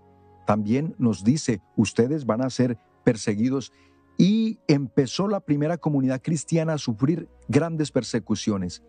también 0.47 0.95
nos 0.97 1.25
dice, 1.25 1.61
ustedes 1.77 2.25
van 2.25 2.41
a 2.41 2.49
ser 2.49 2.79
perseguidos. 3.05 3.73
Y 4.17 4.61
empezó 4.67 5.29
la 5.29 5.41
primera 5.41 5.77
comunidad 5.77 6.23
cristiana 6.23 6.75
a 6.75 6.79
sufrir 6.79 7.29
grandes 7.49 7.91
persecuciones. 7.91 8.83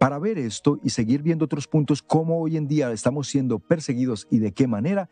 Para 0.00 0.18
ver 0.18 0.38
esto 0.38 0.80
y 0.82 0.90
seguir 0.90 1.22
viendo 1.22 1.44
otros 1.44 1.68
puntos, 1.68 2.02
cómo 2.02 2.40
hoy 2.40 2.56
en 2.56 2.66
día 2.66 2.90
estamos 2.90 3.28
siendo 3.28 3.60
perseguidos 3.60 4.26
y 4.30 4.38
de 4.38 4.52
qué 4.52 4.66
manera, 4.66 5.08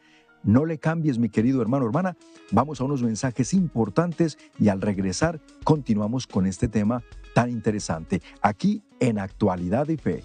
no 0.47 0.65
le 0.65 0.79
cambies, 0.79 1.19
mi 1.19 1.29
querido 1.29 1.61
hermano, 1.61 1.85
hermana. 1.85 2.17
Vamos 2.53 2.81
a 2.81 2.85
unos 2.85 3.03
mensajes 3.03 3.53
importantes 3.53 4.39
y 4.59 4.69
al 4.69 4.81
regresar 4.81 5.41
continuamos 5.65 6.27
con 6.27 6.47
este 6.47 6.69
tema 6.69 7.03
tan 7.35 7.51
interesante, 7.51 8.23
aquí 8.41 8.83
en 9.01 9.19
Actualidad 9.19 9.89
y 9.89 9.97
Fe. 9.99 10.23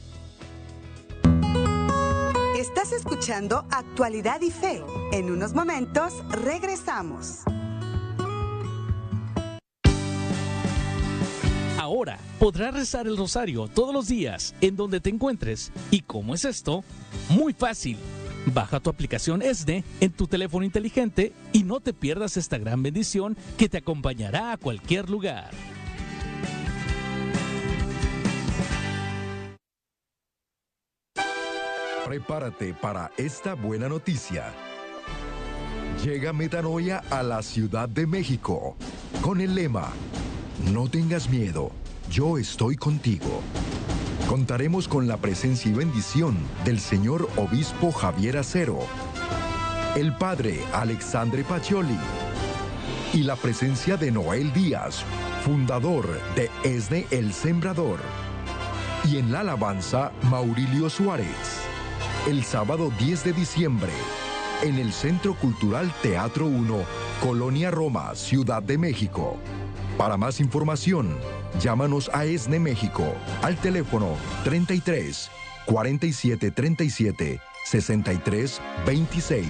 Estás 2.57 2.93
escuchando 2.93 3.65
Actualidad 3.71 4.39
y 4.41 4.51
Fe. 4.51 4.83
En 5.11 5.31
unos 5.31 5.53
momentos 5.53 6.13
regresamos. 6.29 7.39
Ahora 11.79 12.19
podrás 12.39 12.73
rezar 12.73 13.07
el 13.07 13.17
rosario 13.17 13.67
todos 13.67 13.93
los 13.93 14.07
días 14.07 14.53
en 14.61 14.75
donde 14.75 14.99
te 14.99 15.09
encuentres. 15.09 15.71
¿Y 15.89 16.01
cómo 16.01 16.35
es 16.35 16.45
esto? 16.45 16.83
Muy 17.29 17.53
fácil. 17.53 17.97
Baja 18.47 18.79
tu 18.79 18.89
aplicación 18.89 19.41
ESNE 19.41 19.83
en 19.99 20.11
tu 20.11 20.27
teléfono 20.27 20.65
inteligente 20.65 21.33
y 21.53 21.63
no 21.63 21.79
te 21.79 21.93
pierdas 21.93 22.37
esta 22.37 22.57
gran 22.57 22.81
bendición 22.81 23.37
que 23.57 23.69
te 23.69 23.77
acompañará 23.77 24.51
a 24.51 24.57
cualquier 24.57 25.09
lugar. 25.09 25.51
Prepárate 32.05 32.73
para 32.73 33.11
esta 33.15 33.53
buena 33.53 33.87
noticia. 33.87 34.51
Llega 36.03 36.33
Metanoia 36.33 37.03
a 37.09 37.21
la 37.21 37.41
Ciudad 37.41 37.87
de 37.87 38.07
México 38.07 38.75
con 39.21 39.39
el 39.39 39.53
lema 39.53 39.93
No 40.73 40.89
tengas 40.89 41.29
miedo, 41.29 41.71
yo 42.09 42.37
estoy 42.37 42.75
contigo. 42.75 43.41
Contaremos 44.31 44.87
con 44.87 45.09
la 45.09 45.17
presencia 45.17 45.69
y 45.69 45.73
bendición 45.73 46.37
del 46.63 46.79
señor 46.79 47.27
obispo 47.35 47.91
Javier 47.91 48.37
Acero, 48.37 48.79
el 49.97 50.15
padre 50.15 50.63
Alexandre 50.71 51.43
Pacioli 51.43 51.99
y 53.11 53.23
la 53.23 53.35
presencia 53.35 53.97
de 53.97 54.09
Noel 54.09 54.53
Díaz, 54.53 55.03
fundador 55.43 56.07
de 56.37 56.49
ESNE 56.63 57.07
El 57.11 57.33
Sembrador. 57.33 57.99
Y 59.03 59.17
en 59.17 59.33
la 59.33 59.41
alabanza, 59.41 60.13
Maurilio 60.29 60.89
Suárez 60.89 61.67
el 62.29 62.45
sábado 62.45 62.89
10 62.99 63.25
de 63.25 63.33
diciembre 63.33 63.91
en 64.63 64.77
el 64.77 64.93
Centro 64.93 65.33
Cultural 65.33 65.91
Teatro 66.01 66.45
1, 66.45 66.77
Colonia 67.19 67.69
Roma, 67.69 68.15
Ciudad 68.15 68.63
de 68.63 68.77
México. 68.77 69.39
Para 69.97 70.17
más 70.17 70.39
información, 70.39 71.17
llámanos 71.59 72.09
a 72.13 72.25
ESNE 72.25 72.59
México 72.59 73.03
al 73.41 73.55
teléfono 73.57 74.15
33 74.43 75.29
47 75.65 76.51
37 76.51 77.41
63 77.65 78.61
26. 78.85 79.45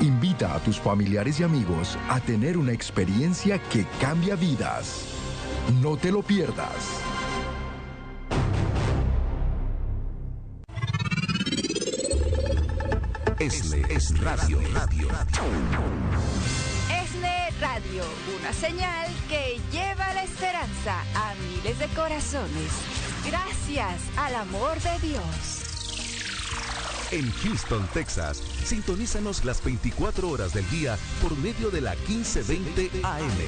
Invita 0.00 0.54
a 0.54 0.58
tus 0.60 0.78
familiares 0.78 1.40
y 1.40 1.42
amigos 1.42 1.98
a 2.08 2.20
tener 2.20 2.56
una 2.56 2.72
experiencia 2.72 3.58
que 3.58 3.84
cambia 4.00 4.36
vidas. 4.36 5.06
No 5.82 5.96
te 5.96 6.12
lo 6.12 6.22
pierdas. 6.22 7.02
Esle 13.40 13.82
es 13.88 14.18
Radio. 14.20 14.58
Radio. 14.74 15.08
Radio, 17.60 18.04
una 18.38 18.52
señal 18.52 19.08
que 19.28 19.60
lleva 19.72 20.14
la 20.14 20.22
esperanza 20.22 21.00
a 21.14 21.34
miles 21.34 21.78
de 21.78 21.86
corazones. 21.88 22.70
Gracias 23.26 24.00
al 24.16 24.36
amor 24.36 24.78
de 24.80 25.08
Dios. 25.08 25.68
En 27.10 27.32
Houston, 27.42 27.88
Texas, 27.92 28.40
sintonízanos 28.64 29.44
las 29.44 29.64
24 29.64 30.28
horas 30.28 30.52
del 30.52 30.68
día 30.70 30.96
por 31.20 31.36
medio 31.38 31.70
de 31.70 31.80
la 31.80 31.96
1520 32.06 32.90
AM. 33.02 33.38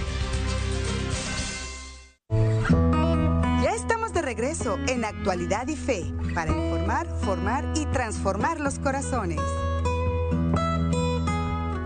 Ya 3.63 3.75
estamos 3.75 4.13
de 4.13 4.23
regreso 4.23 4.77
en 4.89 5.05
Actualidad 5.05 5.69
y 5.69 5.77
Fe 5.77 6.13
para 6.35 6.51
informar, 6.51 7.07
formar 7.21 7.73
y 7.77 7.87
transformar 7.87 8.59
los 8.59 8.81
corazones. 8.81 9.41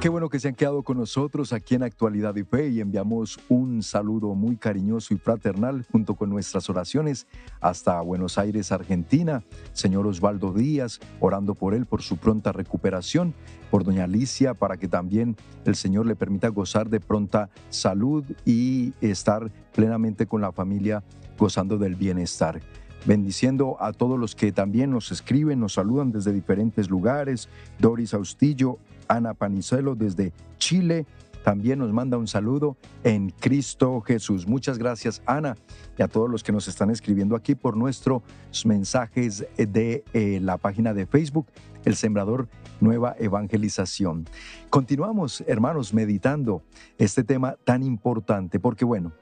Qué 0.05 0.11
bueno 0.11 0.29
que 0.29 0.39
se 0.39 0.49
han 0.49 0.55
quedado 0.55 0.83
con 0.83 0.99
nosotros 0.99 1.55
aquí 1.55 1.77
en 1.77 1.83
Actualidad 1.83 2.37
y 2.37 2.45
Fe 2.45 2.69
y 2.69 2.83
enviamos 2.83 3.41
un 3.49 3.83
saludo 3.83 4.35
muy 4.35 4.59
cariñoso 4.59 5.15
y 5.15 5.17
fraternal 5.17 5.87
junto 5.91 6.15
con 6.15 6.29
nuestras 6.29 6.69
oraciones 6.69 7.27
hasta 7.59 7.99
Buenos 8.03 8.37
Aires, 8.37 8.71
Argentina. 8.71 9.43
Señor 9.73 10.07
Osvaldo 10.07 10.53
Díaz, 10.53 11.01
orando 11.21 11.55
por 11.55 11.73
él, 11.73 11.87
por 11.87 12.03
su 12.03 12.19
pronta 12.19 12.53
recuperación, 12.53 13.33
por 13.71 13.83
doña 13.83 14.05
Alicia, 14.05 14.53
para 14.53 14.77
que 14.77 14.89
también 14.89 15.37
el 15.65 15.75
Señor 15.75 16.05
le 16.05 16.17
permita 16.17 16.49
gozar 16.49 16.91
de 16.91 17.01
pronta 17.01 17.49
salud 17.71 18.27
y 18.45 18.93
estar 19.01 19.51
plenamente 19.73 20.27
con 20.27 20.43
la 20.43 20.53
familia 20.53 21.03
gozando 21.39 21.79
del 21.79 21.95
bienestar. 21.95 22.61
Bendiciendo 23.05 23.77
a 23.81 23.93
todos 23.93 24.19
los 24.19 24.35
que 24.35 24.53
también 24.53 24.91
nos 24.91 25.13
escriben, 25.13 25.61
nos 25.61 25.75
saludan 25.75 26.13
desde 26.13 26.33
diferentes 26.33 26.91
lugares. 26.91 27.49
Doris 27.79 28.15
Austillo, 28.15 28.79
Ana 29.09 29.35
Panicelo 29.35 29.95
desde 29.95 30.33
Chile, 30.59 31.07
también 31.45 31.79
nos 31.79 31.93
manda 31.93 32.17
un 32.17 32.27
saludo 32.27 32.77
en 33.05 33.29
Cristo 33.29 34.01
Jesús. 34.01 34.47
Muchas 34.47 34.79
gracias 34.79 35.23
Ana 35.27 35.57
y 35.99 36.03
a 36.03 36.09
todos 36.09 36.31
los 36.31 36.43
que 36.43 36.53
nos 36.53 36.69
están 36.69 36.89
escribiendo 36.89 37.37
aquí 37.37 37.55
por 37.55 37.77
nuestros 37.77 38.23
mensajes 38.65 39.47
de 39.57 40.05
eh, 40.15 40.41
la 40.41 40.57
página 40.57 40.95
de 40.95 41.05
Facebook, 41.05 41.47
El 41.85 41.97
Sembrador 41.97 42.49
Nueva 42.81 43.15
Evangelización. 43.19 44.27
Continuamos, 44.71 45.45
hermanos, 45.47 45.93
meditando 45.93 46.63
este 46.97 47.23
tema 47.25 47.57
tan 47.65 47.83
importante, 47.83 48.59
porque 48.59 48.87
bueno, 48.87 49.13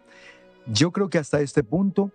yo 0.67 0.93
creo 0.93 1.11
que 1.11 1.19
hasta 1.19 1.41
este 1.41 1.65
punto, 1.65 2.12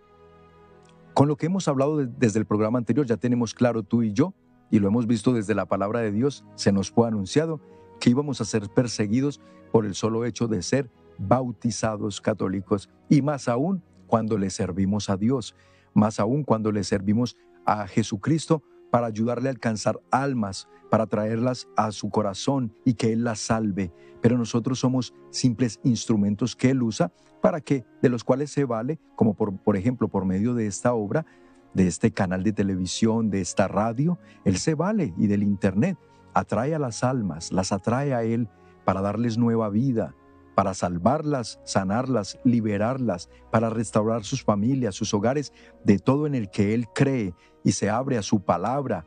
con 1.18 1.28
lo 1.28 1.36
que 1.36 1.48
hemos 1.48 1.68
hablado 1.68 1.98
desde 2.06 2.38
el 2.38 2.46
programa 2.46 2.78
anterior, 2.78 3.08
ya 3.08 3.18
tenemos 3.18 3.56
claro 3.56 3.82
tú 3.82 4.04
y 4.04 4.14
yo, 4.14 4.36
y 4.70 4.78
lo 4.78 4.88
hemos 4.88 5.08
visto 5.08 5.34
desde 5.34 5.56
la 5.56 5.66
palabra 5.66 6.00
de 6.00 6.12
Dios, 6.12 6.46
se 6.54 6.72
nos 6.72 6.92
fue 6.92 7.08
anunciado 7.08 7.60
que 8.00 8.12
íbamos 8.12 8.40
a 8.40 8.46
ser 8.46 8.70
perseguidos 8.70 9.42
por 9.72 9.88
el 9.88 9.96
solo 9.96 10.26
hecho 10.26 10.48
de 10.48 10.62
ser 10.62 10.92
bautizados 11.18 12.22
católicos 12.22 12.92
y 13.10 13.24
más 13.24 13.48
aún 13.48 13.82
cuando 14.06 14.38
le 14.38 14.52
servimos 14.52 15.10
a 15.10 15.18
Dios, 15.18 15.56
más 15.96 16.20
aún 16.20 16.44
cuando 16.44 16.72
le 16.72 16.84
servimos 16.84 17.36
a 17.66 17.88
Jesucristo 17.88 18.62
para 18.92 19.08
ayudarle 19.08 19.50
a 19.50 19.54
alcanzar 19.54 20.00
almas, 20.12 20.68
para 20.92 21.08
traerlas 21.08 21.68
a 21.78 21.92
su 21.94 22.12
corazón 22.12 22.76
y 22.86 22.94
que 22.94 23.12
Él 23.12 23.24
las 23.24 23.40
salve. 23.40 23.92
Pero 24.22 24.38
nosotros 24.38 24.78
somos 24.78 25.16
simples 25.32 25.80
instrumentos 25.84 26.56
que 26.56 26.70
Él 26.70 26.84
usa 26.84 27.12
para 27.42 27.62
que, 27.62 27.86
de 28.02 28.10
los 28.10 28.24
cuales 28.24 28.52
se 28.52 28.66
vale, 28.66 29.00
como 29.16 29.34
por, 29.34 29.58
por 29.58 29.78
ejemplo 29.78 30.08
por 30.08 30.26
medio 30.26 30.54
de 30.54 30.68
esta 30.68 30.94
obra, 30.94 31.26
de 31.74 31.88
este 31.88 32.12
canal 32.12 32.44
de 32.44 32.54
televisión, 32.54 33.30
de 33.30 33.42
esta 33.42 33.68
radio, 33.68 34.18
Él 34.46 34.58
se 34.58 34.74
vale 34.74 35.14
y 35.18 35.28
del 35.28 35.44
Internet 35.44 35.98
atrae 36.34 36.76
a 36.76 36.80
las 36.80 37.04
almas, 37.04 37.52
las 37.52 37.72
atrae 37.72 38.14
a 38.14 38.24
Él 38.24 38.50
para 38.86 39.02
darles 39.02 39.38
nueva 39.38 39.70
vida, 39.70 40.16
para 40.56 40.74
salvarlas, 40.74 41.60
sanarlas, 41.66 42.40
liberarlas, 42.44 43.30
para 43.52 43.70
restaurar 43.70 44.24
sus 44.24 44.44
familias, 44.44 44.96
sus 44.96 45.14
hogares, 45.14 45.54
de 45.84 46.00
todo 46.00 46.26
en 46.26 46.36
el 46.36 46.50
que 46.50 46.74
Él 46.74 46.88
cree 46.96 47.34
y 47.64 47.74
se 47.74 47.90
abre 47.90 48.18
a 48.18 48.24
su 48.24 48.42
palabra 48.42 49.06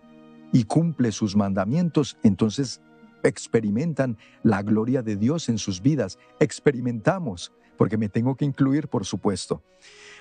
y 0.52 0.64
cumple 0.64 1.12
sus 1.12 1.36
mandamientos, 1.36 2.18
entonces 2.22 2.80
experimentan 3.22 4.16
la 4.42 4.62
gloria 4.62 5.02
de 5.02 5.16
Dios 5.16 5.48
en 5.48 5.58
sus 5.58 5.82
vidas. 5.82 6.18
Experimentamos, 6.40 7.52
porque 7.80 7.96
me 7.96 8.10
tengo 8.10 8.34
que 8.34 8.44
incluir, 8.44 8.88
por 8.88 9.06
supuesto. 9.06 9.62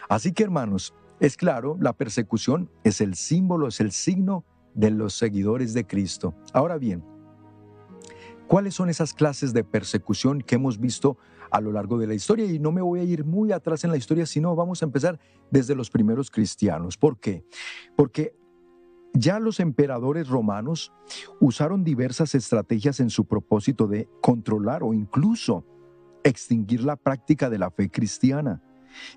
Así 0.07 0.31
que 0.31 0.43
hermanos, 0.43 0.93
es 1.19 1.35
claro, 1.35 1.75
la 1.77 1.91
persecución 1.91 2.71
es 2.85 3.01
el 3.01 3.15
símbolo, 3.15 3.67
es 3.67 3.81
el 3.81 3.91
signo 3.91 4.45
de 4.75 4.91
los 4.91 5.13
seguidores 5.13 5.73
de 5.73 5.85
Cristo. 5.85 6.33
Ahora 6.53 6.77
bien, 6.77 7.03
¿cuáles 8.47 8.75
son 8.75 8.89
esas 8.89 9.13
clases 9.13 9.51
de 9.51 9.65
persecución 9.65 10.41
que 10.41 10.55
hemos 10.55 10.79
visto 10.79 11.17
a 11.51 11.59
lo 11.59 11.73
largo 11.73 11.97
de 11.97 12.07
la 12.07 12.13
historia? 12.13 12.45
Y 12.45 12.59
no 12.59 12.71
me 12.71 12.81
voy 12.81 13.01
a 13.01 13.03
ir 13.03 13.25
muy 13.25 13.51
atrás 13.51 13.83
en 13.83 13.91
la 13.91 13.97
historia, 13.97 14.25
sino 14.25 14.55
vamos 14.55 14.81
a 14.81 14.85
empezar 14.85 15.19
desde 15.51 15.75
los 15.75 15.89
primeros 15.89 16.31
cristianos. 16.31 16.95
¿Por 16.95 17.19
qué? 17.19 17.43
Porque 17.97 18.37
ya 19.13 19.37
los 19.37 19.59
emperadores 19.59 20.29
romanos 20.29 20.93
usaron 21.41 21.83
diversas 21.83 22.35
estrategias 22.35 23.01
en 23.01 23.09
su 23.09 23.25
propósito 23.25 23.85
de 23.85 24.07
controlar 24.21 24.81
o 24.81 24.93
incluso 24.93 25.65
extinguir 26.29 26.83
la 26.83 26.95
práctica 26.95 27.49
de 27.49 27.59
la 27.59 27.71
fe 27.71 27.89
cristiana. 27.89 28.61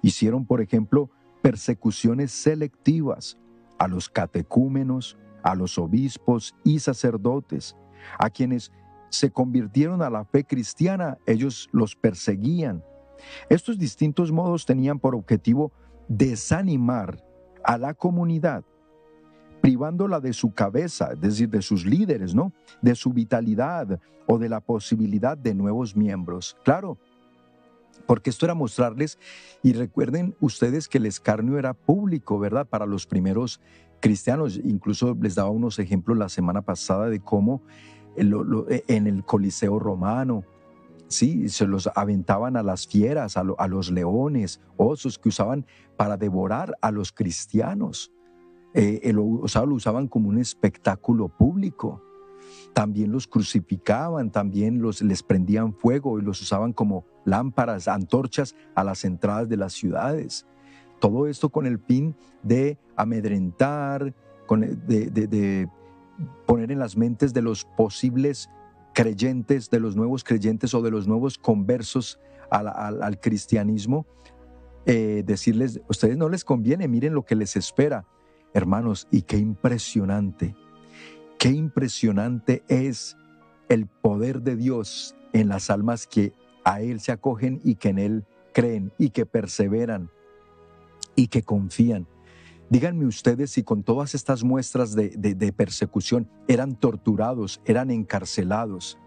Hicieron, 0.02 0.46
por 0.46 0.60
ejemplo, 0.60 1.10
persecuciones 1.42 2.32
selectivas 2.32 3.38
a 3.78 3.88
los 3.88 4.08
catecúmenos, 4.08 5.18
a 5.42 5.54
los 5.54 5.78
obispos 5.78 6.54
y 6.64 6.78
sacerdotes, 6.78 7.76
a 8.18 8.30
quienes 8.30 8.70
se 9.10 9.30
convirtieron 9.30 10.02
a 10.02 10.10
la 10.10 10.24
fe 10.24 10.44
cristiana, 10.44 11.18
ellos 11.26 11.68
los 11.72 11.94
perseguían. 11.96 12.82
Estos 13.48 13.78
distintos 13.78 14.32
modos 14.32 14.64
tenían 14.64 14.98
por 14.98 15.14
objetivo 15.14 15.72
desanimar 16.08 17.22
a 17.64 17.78
la 17.78 17.94
comunidad, 17.94 18.64
privándola 19.62 20.20
de 20.20 20.34
su 20.34 20.52
cabeza, 20.52 21.12
es 21.12 21.20
decir, 21.20 21.48
de 21.48 21.62
sus 21.62 21.86
líderes, 21.86 22.34
¿no? 22.34 22.52
De 22.82 22.94
su 22.94 23.12
vitalidad 23.12 24.00
o 24.26 24.38
de 24.38 24.48
la 24.48 24.60
posibilidad 24.60 25.38
de 25.38 25.54
nuevos 25.54 25.96
miembros. 25.96 26.58
Claro, 26.64 26.98
porque 28.06 28.30
esto 28.30 28.44
era 28.44 28.54
mostrarles, 28.54 29.18
y 29.62 29.72
recuerden 29.72 30.34
ustedes 30.40 30.88
que 30.88 30.98
el 30.98 31.06
escarnio 31.06 31.58
era 31.58 31.74
público, 31.74 32.38
¿verdad? 32.38 32.66
Para 32.66 32.86
los 32.86 33.06
primeros 33.06 33.60
cristianos. 34.00 34.60
Incluso 34.62 35.16
les 35.20 35.36
daba 35.36 35.50
unos 35.50 35.78
ejemplos 35.78 36.18
la 36.18 36.28
semana 36.28 36.62
pasada 36.62 37.08
de 37.08 37.20
cómo 37.20 37.62
e, 38.16 38.84
en 38.88 39.06
el 39.06 39.24
Coliseo 39.24 39.78
romano, 39.78 40.44
sí, 41.08 41.48
se 41.48 41.66
los 41.66 41.88
aventaban 41.94 42.56
a 42.56 42.64
las 42.64 42.86
fieras, 42.88 43.36
a, 43.36 43.68
los 43.68 43.90
leones, 43.90 44.60
osos 44.76 45.18
que 45.18 45.28
usaban 45.28 45.64
para 45.96 46.16
devorar 46.16 46.76
a 46.80 46.90
los 46.90 47.12
cristianos. 47.12 48.10
Eh, 48.74 49.12
sea, 49.46 49.66
lo 49.66 49.74
usaban 49.74 50.08
como 50.08 50.28
un 50.28 50.38
espectáculo 50.38 51.28
público. 51.28 52.02
También 52.72 53.12
los 53.12 53.26
crucificaban, 53.26 54.30
también 54.30 54.80
los, 54.80 55.02
les 55.02 55.22
prendían 55.22 55.74
fuego 55.74 56.18
y 56.18 56.22
los 56.22 56.40
usaban 56.40 56.72
como 56.72 57.04
lámparas, 57.24 57.86
antorchas 57.86 58.54
a 58.74 58.82
las 58.84 59.04
entradas 59.04 59.48
de 59.48 59.56
las 59.56 59.74
ciudades. 59.74 60.46
Todo 61.00 61.26
esto 61.26 61.50
con 61.50 61.66
el 61.66 61.78
fin 61.78 62.14
de 62.42 62.78
amedrentar, 62.96 64.14
de, 64.48 65.68
poner 66.46 66.70
en 66.70 66.78
las 66.78 66.96
mentes 66.96 67.34
de 67.34 67.42
los 67.42 67.64
posibles 67.64 68.48
creyentes, 68.94 69.70
de 69.70 69.80
los 69.80 69.96
nuevos 69.96 70.24
creyentes 70.24 70.74
o 70.74 70.82
de 70.82 70.90
los 70.90 71.08
nuevos 71.08 71.38
conversos 71.38 72.20
al, 72.50 73.18
cristianismo, 73.20 74.06
eh, 74.84 75.22
decirles, 75.26 75.80
ustedes 75.88 76.16
no 76.16 76.28
les 76.28 76.44
conviene, 76.44 76.88
miren 76.88 77.14
lo 77.14 77.24
que 77.24 77.34
les 77.34 77.56
espera. 77.56 78.06
Hermanos, 78.54 79.08
y 79.10 79.22
qué 79.22 79.38
impresionante, 79.38 80.54
qué 81.38 81.50
impresionante 81.50 82.62
es 82.68 83.16
el 83.68 83.86
poder 83.86 84.42
de 84.42 84.56
Dios 84.56 85.16
en 85.32 85.48
las 85.48 85.70
almas 85.70 86.06
que 86.06 86.32
a 86.64 86.80
Él 86.80 87.00
se 87.00 87.12
acogen 87.12 87.60
y 87.64 87.76
que 87.76 87.88
en 87.88 87.98
Él 87.98 88.24
creen 88.52 88.92
y 88.98 89.10
que 89.10 89.26
perseveran 89.26 90.10
y 91.16 91.28
que 91.28 91.42
confían. 91.42 92.06
Díganme 92.68 93.06
ustedes 93.06 93.50
si 93.50 93.62
con 93.62 93.82
todas 93.82 94.14
estas 94.14 94.44
muestras 94.44 94.94
de, 94.94 95.54
persecución 95.54 96.28
eran 96.48 96.74
torturados, 96.74 97.60
eran 97.66 97.90
encarcelados, 97.90 98.98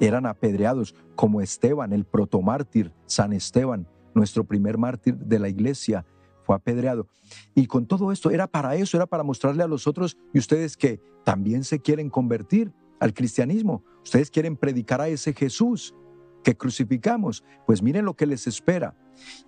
eran 0.00 0.24
apedreados, 0.24 0.94
como 1.14 1.42
Esteban, 1.42 1.92
el 1.92 2.04
protomártir, 2.06 2.92
San 3.04 3.34
Esteban, 3.34 3.86
nuestro 4.14 4.44
primer 4.44 4.78
mártir 4.78 5.16
de 5.16 5.38
la 5.38 5.48
iglesia, 5.48 6.06
fue 6.44 6.54
apedreado. 6.54 7.08
Y 7.54 7.66
con 7.66 7.86
todo 7.86 8.12
esto, 8.12 8.30
era 8.30 8.46
para 8.46 8.76
eso, 8.76 8.96
era 8.96 9.06
para 9.06 9.22
mostrarle 9.22 9.62
a 9.62 9.68
los 9.68 9.86
otros 9.86 10.16
y 10.32 10.38
ustedes 10.38 10.76
que 10.76 11.00
también 11.24 11.64
se 11.64 11.80
quieren 11.80 12.10
convertir 12.10 12.72
al 13.00 13.14
cristianismo, 13.14 13.82
ustedes 14.02 14.30
quieren 14.30 14.56
predicar 14.56 15.00
a 15.00 15.08
ese 15.08 15.32
Jesús 15.32 15.94
que 16.42 16.56
crucificamos, 16.56 17.42
pues 17.66 17.82
miren 17.82 18.04
lo 18.04 18.14
que 18.14 18.26
les 18.26 18.46
espera. 18.46 18.94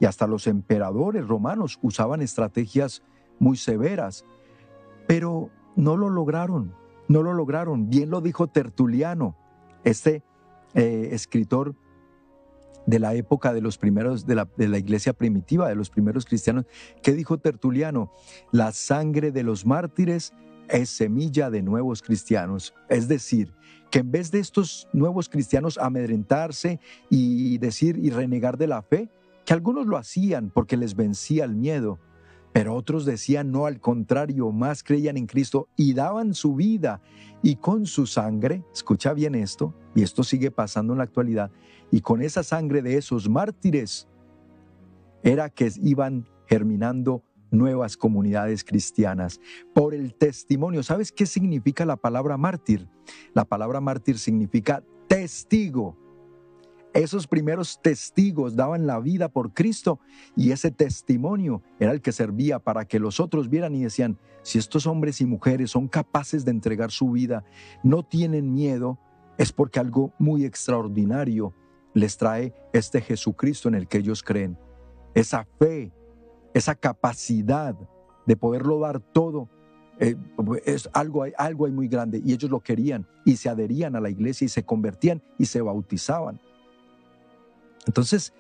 Y 0.01 0.07
hasta 0.07 0.27
los 0.27 0.47
emperadores 0.47 1.27
romanos 1.27 1.79
usaban 1.83 2.23
estrategias 2.23 3.03
muy 3.39 3.57
severas, 3.57 4.25
pero 5.07 5.51
no 5.77 5.97
lo 5.97 6.09
lograron, 6.09 6.75
no 7.09 7.23
lo 7.23 7.35
lograron. 7.35 7.91
Bien 7.91 8.11
lo 8.11 8.21
dijo 8.21 8.49
Tertuliano, 8.49 9.37
este 9.85 10.23
eh, 10.75 11.11
escritor 11.13 11.75
de 12.87 12.99
la 12.99 13.15
época 13.15 13.53
de 13.53 13.61
los 13.61 13.79
primeros, 13.79 14.27
de 14.27 14.35
la, 14.35 14.49
de 14.57 14.69
la 14.69 14.79
iglesia 14.79 15.13
primitiva, 15.13 15.69
de 15.69 15.75
los 15.75 15.91
primeros 15.91 16.25
cristianos. 16.25 16.65
¿Qué 17.03 17.13
dijo 17.13 17.39
Tertuliano? 17.39 18.13
La 18.53 18.73
sangre 18.73 19.33
de 19.33 19.43
los 19.43 19.67
mártires 19.67 20.33
es 20.69 20.89
semilla 20.91 21.51
de 21.51 21.63
nuevos 21.63 22.03
cristianos. 22.03 22.75
Es 22.89 23.09
decir, 23.09 23.53
que 23.91 24.01
en 24.01 24.11
vez 24.11 24.31
de 24.31 24.41
estos 24.41 24.89
nuevos 24.93 25.29
cristianos 25.29 25.79
amedrentarse 25.79 26.81
y 27.11 27.59
decir 27.59 27.99
y 28.03 28.11
renegar 28.11 28.57
de 28.57 28.67
la 28.67 28.83
fe, 28.83 29.09
que 29.45 29.53
algunos 29.53 29.87
lo 29.87 29.97
hacían 29.97 30.51
porque 30.51 30.77
les 30.77 30.97
vencía 30.97 31.45
el 31.45 31.55
miedo, 31.55 32.01
pero 32.57 32.75
otros 32.75 33.05
decían 33.05 33.53
no, 33.53 33.67
al 33.67 33.81
contrario, 33.81 34.51
más 34.51 34.83
creían 34.83 35.19
en 35.19 35.27
Cristo 35.27 35.69
y 35.77 35.93
daban 35.93 36.33
su 36.33 36.55
vida 36.55 37.03
y 37.43 37.57
con 37.57 37.85
su 37.85 38.07
sangre, 38.07 38.65
escucha 38.73 39.13
bien 39.13 39.35
esto, 39.35 39.75
y 39.95 40.03
esto 40.03 40.25
sigue 40.25 40.51
pasando 40.51 40.95
en 40.95 40.97
la 40.97 41.05
actualidad, 41.05 41.51
y 41.91 42.01
con 42.01 42.23
esa 42.23 42.43
sangre 42.43 42.81
de 42.81 42.97
esos 42.97 43.29
mártires 43.29 44.09
era 45.23 45.51
que 45.51 45.71
iban 45.83 46.27
germinando 46.47 47.23
nuevas 47.51 47.99
comunidades 47.99 48.65
cristianas 48.65 49.39
por 49.75 49.93
el 49.93 50.15
testimonio. 50.15 50.83
¿Sabes 50.83 51.13
qué 51.13 51.27
significa 51.27 51.85
la 51.85 51.97
palabra 51.99 52.39
mártir? 52.39 52.89
La 53.35 53.45
palabra 53.45 53.83
mártir 53.83 54.19
significa 54.19 54.83
testigo. 55.09 55.95
Esos 56.99 57.27
primeros 57.27 57.81
testigos 57.83 58.57
daban 58.57 58.87
la 58.87 58.99
vida 59.01 59.29
por 59.29 59.53
Cristo 59.53 60.01
y 60.35 60.53
ese 60.53 60.71
testimonio 60.71 61.63
era 61.79 61.93
el 61.93 62.01
que 62.01 62.13
servía 62.13 62.59
para 62.59 62.87
que 62.87 62.99
los 62.99 63.21
otros 63.21 63.49
vieran 63.49 63.75
y 63.75 63.83
decían, 63.83 64.19
si 64.43 64.59
estos 64.59 64.87
hombres 64.87 65.21
y 65.21 65.27
mujeres 65.27 65.71
son 65.73 65.89
capaces 65.89 66.45
de 66.45 66.53
entregar 66.53 66.91
su 66.91 67.11
vida, 67.11 67.45
no 67.83 68.03
tienen 68.05 68.53
miedo, 68.53 68.99
es 69.39 69.53
porque 69.53 69.81
algo 69.81 70.13
muy 70.19 70.45
extraordinario 70.45 71.53
les 71.95 72.17
trae 72.17 72.55
este 72.73 73.01
Jesucristo 73.01 73.69
en 73.69 73.75
el 73.75 73.89
que 73.89 73.99
ellos 73.99 74.23
creen. 74.23 74.59
Esa 75.15 75.47
fe, 75.59 75.93
esa 76.55 76.75
capacidad 76.75 77.75
de 78.27 78.37
poderlo 78.37 78.79
dar 78.81 79.01
todo, 79.01 79.49
eh, 79.99 80.15
es 80.65 80.89
algo, 80.93 81.25
algo 81.39 81.69
muy 81.69 81.89
grande 81.89 82.21
y 82.25 82.33
ellos 82.33 82.51
lo 82.51 82.61
querían 82.61 83.07
y 83.25 83.37
se 83.37 83.49
adherían 83.49 83.97
a 83.97 84.01
la 84.01 84.11
iglesia 84.11 84.45
y 84.45 84.49
se 84.49 84.63
convertían 84.63 85.23
y 85.39 85.47
se 85.47 85.63
bautizaban. 85.63 86.39
Entonces, 87.87 88.35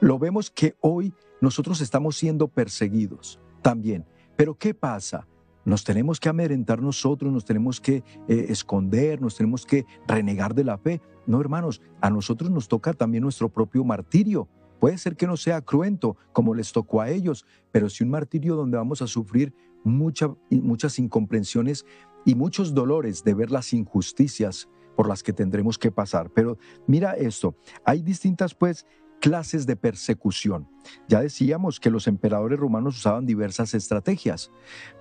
lo 0.00 0.18
vemos 0.18 0.50
que 0.50 0.76
hoy 0.80 1.12
nosotros 1.40 1.80
estamos 1.80 2.16
siendo 2.16 2.48
perseguidos 2.48 3.40
también. 3.62 4.04
Pero 4.36 4.54
¿qué 4.56 4.74
pasa? 4.74 5.26
Nos 5.64 5.84
tenemos 5.84 6.18
que 6.18 6.28
amedrentar 6.28 6.80
nosotros, 6.80 7.32
nos 7.32 7.44
tenemos 7.44 7.80
que 7.80 8.02
eh, 8.28 8.46
esconder, 8.48 9.20
nos 9.20 9.36
tenemos 9.36 9.66
que 9.66 9.84
renegar 10.06 10.54
de 10.54 10.64
la 10.64 10.78
fe. 10.78 11.00
No, 11.26 11.40
hermanos, 11.40 11.82
a 12.00 12.08
nosotros 12.08 12.50
nos 12.50 12.68
toca 12.68 12.94
también 12.94 13.22
nuestro 13.22 13.48
propio 13.48 13.84
martirio. 13.84 14.48
Puede 14.80 14.96
ser 14.96 15.16
que 15.16 15.26
no 15.26 15.36
sea 15.36 15.60
cruento 15.60 16.16
como 16.32 16.54
les 16.54 16.72
tocó 16.72 17.00
a 17.00 17.10
ellos, 17.10 17.44
pero 17.72 17.90
sí 17.90 18.04
un 18.04 18.10
martirio 18.10 18.54
donde 18.54 18.76
vamos 18.78 19.02
a 19.02 19.06
sufrir 19.06 19.52
muchas 19.84 20.98
incomprensiones 20.98 21.84
y 22.24 22.34
muchos 22.34 22.74
dolores 22.74 23.24
de 23.24 23.34
ver 23.34 23.50
las 23.50 23.72
injusticias 23.72 24.68
por 24.98 25.06
las 25.06 25.22
que 25.22 25.32
tendremos 25.32 25.78
que 25.78 25.92
pasar. 25.92 26.28
Pero 26.30 26.58
mira 26.88 27.12
esto, 27.12 27.54
hay 27.84 28.02
distintas 28.02 28.52
pues 28.52 28.84
clases 29.20 29.64
de 29.64 29.76
persecución. 29.76 30.68
Ya 31.06 31.20
decíamos 31.20 31.78
que 31.78 31.88
los 31.88 32.08
emperadores 32.08 32.58
romanos 32.58 32.98
usaban 32.98 33.24
diversas 33.24 33.74
estrategias, 33.74 34.50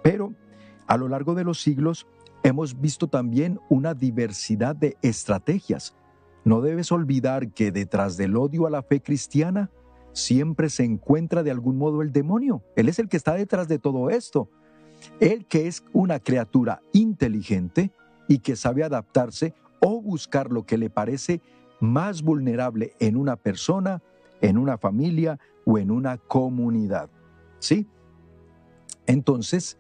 pero 0.04 0.36
a 0.86 0.98
lo 0.98 1.08
largo 1.08 1.34
de 1.34 1.44
los 1.44 1.60
siglos 1.60 2.06
hemos 2.44 2.80
visto 2.80 3.08
también 3.08 3.60
una 3.70 3.96
diversidad 3.96 4.76
de 4.76 4.98
estrategias. 5.02 5.96
No 6.46 6.62
debes 6.62 6.92
olvidar 6.92 7.52
que 7.52 7.72
detrás 7.72 8.18
del 8.18 8.38
odio 8.38 8.68
a 8.68 8.70
la 8.70 8.84
fe 8.84 9.02
cristiana 9.02 9.72
siempre 10.14 10.70
se 10.70 10.84
encuentra 10.84 11.42
de 11.42 11.50
algún 11.50 11.80
modo 11.80 12.04
el 12.04 12.12
demonio. 12.12 12.62
Él 12.76 12.88
es 12.88 13.00
el 13.00 13.10
que 13.10 13.18
está 13.18 13.34
detrás 13.34 13.68
de 13.68 13.80
todo 13.80 14.12
esto. 14.12 14.48
Él 15.20 15.48
que 15.48 15.66
es 15.66 15.84
una 15.92 16.20
criatura 16.20 16.84
inteligente 16.94 17.92
y 18.28 18.40
que 18.40 18.56
sabe 18.56 18.84
adaptarse 18.84 19.56
o 19.80 20.02
buscar 20.02 20.52
lo 20.52 20.66
que 20.66 20.78
le 20.78 20.90
parece 20.90 21.42
más 21.80 22.22
vulnerable 22.22 22.94
en 23.00 23.16
una 23.18 23.36
persona, 23.36 24.02
en 24.42 24.58
una 24.58 24.78
familia 24.78 25.40
o 25.66 25.78
en 25.78 25.92
una 25.92 26.18
comunidad. 26.18 27.10
¿Sí? 27.60 27.88
Entonces, 29.06 29.78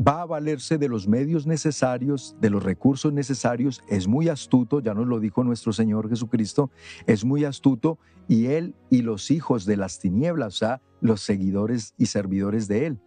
va 0.00 0.22
a 0.22 0.26
valerse 0.26 0.78
de 0.78 0.88
los 0.88 1.06
medios 1.06 1.46
necesarios, 1.46 2.36
de 2.40 2.50
los 2.50 2.62
recursos 2.62 3.12
necesarios, 3.12 3.82
es 3.88 4.08
muy 4.08 4.28
astuto, 4.28 4.80
ya 4.80 4.94
nos 4.94 5.06
lo 5.06 5.20
dijo 5.20 5.44
nuestro 5.44 5.72
Señor 5.72 6.08
Jesucristo, 6.08 6.70
es 7.06 7.24
muy 7.24 7.44
astuto 7.44 7.98
y 8.26 8.46
Él 8.46 8.74
y 8.88 9.02
los 9.02 9.30
hijos 9.30 9.66
de 9.66 9.76
las 9.76 9.98
tinieblas, 9.98 10.54
o 10.54 10.56
sea, 10.56 10.82
los 11.00 11.20
seguidores 11.20 11.94
y 11.98 12.06
servidores 12.06 12.66
de 12.66 12.86
Él. 12.86 13.00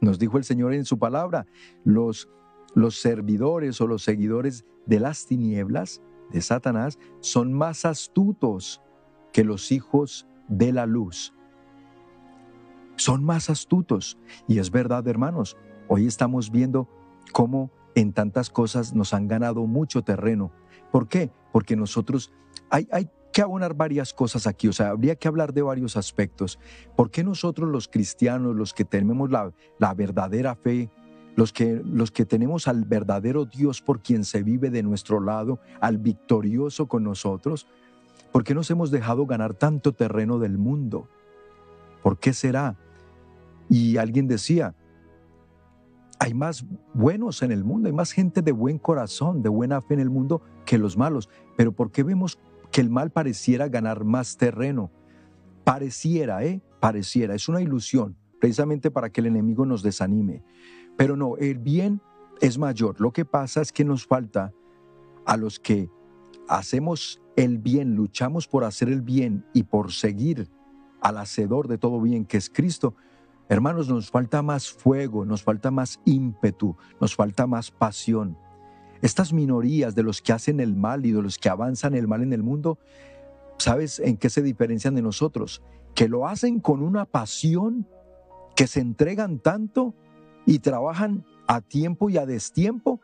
Nos 0.00 0.18
dijo 0.18 0.38
el 0.38 0.44
Señor 0.44 0.74
en 0.74 0.84
su 0.84 0.98
palabra, 0.98 1.46
los 1.84 2.28
los 2.74 3.00
servidores 3.00 3.80
o 3.80 3.86
los 3.86 4.02
seguidores 4.02 4.64
de 4.86 5.00
las 5.00 5.26
tinieblas, 5.26 6.02
de 6.30 6.42
Satanás, 6.42 6.98
son 7.20 7.52
más 7.52 7.84
astutos 7.84 8.82
que 9.32 9.44
los 9.44 9.72
hijos 9.72 10.26
de 10.48 10.72
la 10.72 10.86
luz. 10.86 11.34
Son 12.96 13.24
más 13.24 13.50
astutos. 13.50 14.18
Y 14.46 14.58
es 14.58 14.70
verdad, 14.70 15.06
hermanos, 15.08 15.56
hoy 15.88 16.06
estamos 16.06 16.50
viendo 16.50 16.88
cómo 17.32 17.70
en 17.94 18.12
tantas 18.12 18.50
cosas 18.50 18.94
nos 18.94 19.14
han 19.14 19.28
ganado 19.28 19.66
mucho 19.66 20.02
terreno. 20.02 20.52
¿Por 20.90 21.08
qué? 21.08 21.30
Porque 21.52 21.76
nosotros 21.76 22.32
hay, 22.70 22.88
hay 22.92 23.08
que 23.32 23.42
abonar 23.42 23.74
varias 23.74 24.12
cosas 24.12 24.46
aquí, 24.46 24.68
o 24.68 24.72
sea, 24.72 24.90
habría 24.90 25.14
que 25.14 25.28
hablar 25.28 25.52
de 25.52 25.62
varios 25.62 25.96
aspectos. 25.96 26.58
¿Por 26.96 27.10
qué 27.10 27.22
nosotros 27.22 27.68
los 27.68 27.88
cristianos, 27.88 28.56
los 28.56 28.74
que 28.74 28.84
tenemos 28.84 29.30
la, 29.30 29.52
la 29.78 29.94
verdadera 29.94 30.54
fe, 30.54 30.90
los 31.38 31.52
que, 31.52 31.80
los 31.84 32.10
que 32.10 32.26
tenemos 32.26 32.66
al 32.66 32.84
verdadero 32.84 33.44
Dios 33.44 33.80
por 33.80 34.02
quien 34.02 34.24
se 34.24 34.42
vive 34.42 34.70
de 34.70 34.82
nuestro 34.82 35.20
lado, 35.20 35.60
al 35.80 35.96
victorioso 35.96 36.88
con 36.88 37.04
nosotros, 37.04 37.68
¿por 38.32 38.42
qué 38.42 38.56
nos 38.56 38.68
hemos 38.72 38.90
dejado 38.90 39.24
ganar 39.24 39.54
tanto 39.54 39.92
terreno 39.92 40.40
del 40.40 40.58
mundo? 40.58 41.08
¿Por 42.02 42.18
qué 42.18 42.32
será? 42.32 42.76
Y 43.68 43.98
alguien 43.98 44.26
decía, 44.26 44.74
hay 46.18 46.34
más 46.34 46.66
buenos 46.92 47.40
en 47.44 47.52
el 47.52 47.62
mundo, 47.62 47.86
hay 47.86 47.94
más 47.94 48.10
gente 48.10 48.42
de 48.42 48.50
buen 48.50 48.80
corazón, 48.80 49.40
de 49.40 49.48
buena 49.48 49.80
fe 49.80 49.94
en 49.94 50.00
el 50.00 50.10
mundo 50.10 50.42
que 50.66 50.76
los 50.76 50.96
malos, 50.96 51.30
pero 51.56 51.70
¿por 51.70 51.92
qué 51.92 52.02
vemos 52.02 52.40
que 52.72 52.80
el 52.80 52.90
mal 52.90 53.12
pareciera 53.12 53.68
ganar 53.68 54.02
más 54.02 54.38
terreno? 54.38 54.90
Pareciera, 55.62 56.42
¿eh? 56.42 56.60
Pareciera, 56.80 57.36
es 57.36 57.48
una 57.48 57.60
ilusión, 57.60 58.16
precisamente 58.40 58.90
para 58.90 59.10
que 59.10 59.20
el 59.20 59.28
enemigo 59.28 59.64
nos 59.64 59.84
desanime. 59.84 60.42
Pero 60.98 61.16
no, 61.16 61.36
el 61.36 61.58
bien 61.58 62.02
es 62.40 62.58
mayor. 62.58 63.00
Lo 63.00 63.12
que 63.12 63.24
pasa 63.24 63.62
es 63.62 63.72
que 63.72 63.84
nos 63.84 64.04
falta 64.04 64.52
a 65.24 65.36
los 65.36 65.60
que 65.60 65.88
hacemos 66.48 67.22
el 67.36 67.58
bien, 67.58 67.94
luchamos 67.94 68.48
por 68.48 68.64
hacer 68.64 68.88
el 68.88 69.00
bien 69.00 69.46
y 69.54 69.62
por 69.62 69.92
seguir 69.92 70.50
al 71.00 71.18
hacedor 71.18 71.68
de 71.68 71.78
todo 71.78 72.00
bien, 72.00 72.24
que 72.24 72.36
es 72.36 72.50
Cristo. 72.50 72.96
Hermanos, 73.48 73.88
nos 73.88 74.10
falta 74.10 74.42
más 74.42 74.70
fuego, 74.70 75.24
nos 75.24 75.44
falta 75.44 75.70
más 75.70 76.00
ímpetu, 76.04 76.76
nos 77.00 77.14
falta 77.14 77.46
más 77.46 77.70
pasión. 77.70 78.36
Estas 79.00 79.32
minorías 79.32 79.94
de 79.94 80.02
los 80.02 80.20
que 80.20 80.32
hacen 80.32 80.58
el 80.58 80.74
mal 80.74 81.06
y 81.06 81.12
de 81.12 81.22
los 81.22 81.38
que 81.38 81.48
avanzan 81.48 81.94
el 81.94 82.08
mal 82.08 82.24
en 82.24 82.32
el 82.32 82.42
mundo, 82.42 82.76
¿sabes 83.58 84.00
en 84.00 84.16
qué 84.16 84.30
se 84.30 84.42
diferencian 84.42 84.96
de 84.96 85.02
nosotros? 85.02 85.62
Que 85.94 86.08
lo 86.08 86.26
hacen 86.26 86.58
con 86.58 86.82
una 86.82 87.04
pasión, 87.04 87.86
que 88.56 88.66
se 88.66 88.80
entregan 88.80 89.38
tanto 89.38 89.94
y 90.48 90.60
trabajan 90.60 91.26
a 91.46 91.60
tiempo 91.60 92.08
y 92.08 92.16
a 92.16 92.24
destiempo, 92.24 93.02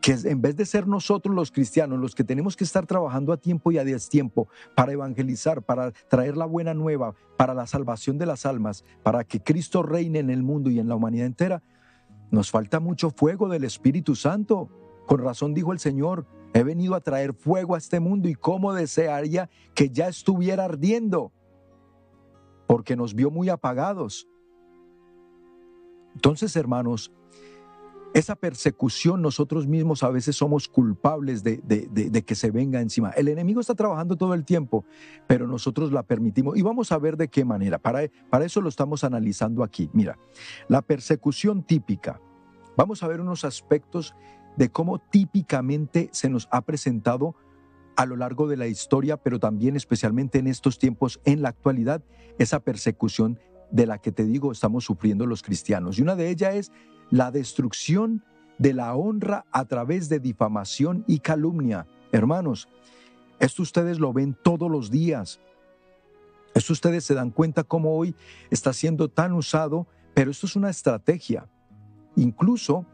que 0.00 0.16
en 0.24 0.42
vez 0.42 0.56
de 0.56 0.66
ser 0.66 0.88
nosotros 0.88 1.32
los 1.32 1.52
cristianos 1.52 2.00
los 2.00 2.16
que 2.16 2.24
tenemos 2.24 2.56
que 2.56 2.64
estar 2.64 2.86
trabajando 2.86 3.32
a 3.32 3.36
tiempo 3.36 3.70
y 3.70 3.78
a 3.78 3.84
destiempo 3.84 4.48
para 4.74 4.90
evangelizar, 4.90 5.62
para 5.62 5.92
traer 6.08 6.36
la 6.36 6.46
buena 6.46 6.74
nueva, 6.74 7.14
para 7.36 7.54
la 7.54 7.68
salvación 7.68 8.18
de 8.18 8.26
las 8.26 8.46
almas, 8.46 8.84
para 9.04 9.22
que 9.22 9.40
Cristo 9.40 9.84
reine 9.84 10.18
en 10.18 10.28
el 10.28 10.42
mundo 10.42 10.70
y 10.70 10.80
en 10.80 10.88
la 10.88 10.96
humanidad 10.96 11.26
entera, 11.26 11.62
nos 12.32 12.50
falta 12.50 12.80
mucho 12.80 13.10
fuego 13.10 13.48
del 13.48 13.62
Espíritu 13.62 14.16
Santo. 14.16 14.70
Con 15.06 15.22
razón 15.22 15.54
dijo 15.54 15.72
el 15.72 15.78
Señor, 15.78 16.26
he 16.52 16.64
venido 16.64 16.96
a 16.96 17.00
traer 17.00 17.32
fuego 17.32 17.76
a 17.76 17.78
este 17.78 18.00
mundo 18.00 18.28
y 18.28 18.34
cómo 18.34 18.74
desearía 18.74 19.48
que 19.76 19.90
ya 19.90 20.08
estuviera 20.08 20.64
ardiendo, 20.64 21.30
porque 22.66 22.96
nos 22.96 23.14
vio 23.14 23.30
muy 23.30 23.50
apagados. 23.50 24.26
Entonces, 26.20 26.54
hermanos, 26.54 27.10
esa 28.12 28.36
persecución 28.36 29.22
nosotros 29.22 29.66
mismos 29.66 30.02
a 30.02 30.10
veces 30.10 30.36
somos 30.36 30.68
culpables 30.68 31.42
de, 31.42 32.24
que 32.26 32.34
se 32.34 32.50
venga 32.50 32.82
encima. 32.82 33.08
El 33.12 33.28
enemigo 33.28 33.58
está 33.58 33.74
trabajando 33.74 34.16
todo 34.16 34.34
el 34.34 34.44
tiempo, 34.44 34.84
pero 35.26 35.46
nosotros 35.46 35.92
la 35.92 36.02
permitimos. 36.02 36.58
Y 36.58 36.62
vamos 36.62 36.92
a 36.92 36.98
ver 36.98 37.16
de 37.16 37.28
qué 37.28 37.46
manera. 37.46 37.78
Para, 37.78 38.02
para 38.28 38.44
eso 38.44 38.60
lo 38.60 38.68
estamos 38.68 39.02
analizando 39.02 39.62
aquí. 39.64 39.88
Mira, 39.94 40.18
la 40.68 40.82
persecución 40.82 41.62
típica. 41.62 42.20
Vamos 42.76 43.02
a 43.02 43.08
ver 43.08 43.22
unos 43.22 43.46
aspectos 43.46 44.14
de 44.58 44.68
cómo 44.68 44.98
típicamente 44.98 46.10
se 46.12 46.28
nos 46.28 46.48
ha 46.50 46.60
presentado 46.60 47.34
a 47.96 48.04
lo 48.04 48.16
largo 48.16 48.46
de 48.46 48.58
la 48.58 48.66
historia, 48.66 49.16
pero 49.16 49.38
también 49.38 49.74
especialmente 49.74 50.38
en 50.38 50.48
estos 50.48 50.78
tiempos, 50.78 51.18
en 51.24 51.40
la 51.40 51.48
actualidad, 51.48 52.02
esa 52.38 52.60
persecución 52.60 53.38
de 53.70 53.86
la 53.86 53.98
que 53.98 54.12
te 54.12 54.24
digo 54.24 54.52
estamos 54.52 54.84
sufriendo 54.84 55.26
los 55.26 55.42
cristianos. 55.42 55.98
Y 55.98 56.02
una 56.02 56.16
de 56.16 56.30
ellas 56.30 56.54
es 56.54 56.72
la 57.10 57.30
destrucción 57.30 58.24
de 58.58 58.74
la 58.74 58.94
honra 58.94 59.46
a 59.52 59.64
través 59.64 60.08
de 60.08 60.20
difamación 60.20 61.04
y 61.06 61.20
calumnia. 61.20 61.86
Hermanos, 62.12 62.68
esto 63.38 63.62
ustedes 63.62 63.98
lo 63.98 64.12
ven 64.12 64.36
todos 64.42 64.70
los 64.70 64.90
días. 64.90 65.40
Esto 66.54 66.72
ustedes 66.72 67.04
se 67.04 67.14
dan 67.14 67.30
cuenta 67.30 67.64
cómo 67.64 67.96
hoy 67.96 68.14
está 68.50 68.72
siendo 68.72 69.08
tan 69.08 69.32
usado, 69.32 69.86
pero 70.14 70.30
esto 70.30 70.46
es 70.46 70.56
una 70.56 70.68
estrategia. 70.68 71.48
Incluso 72.16 72.84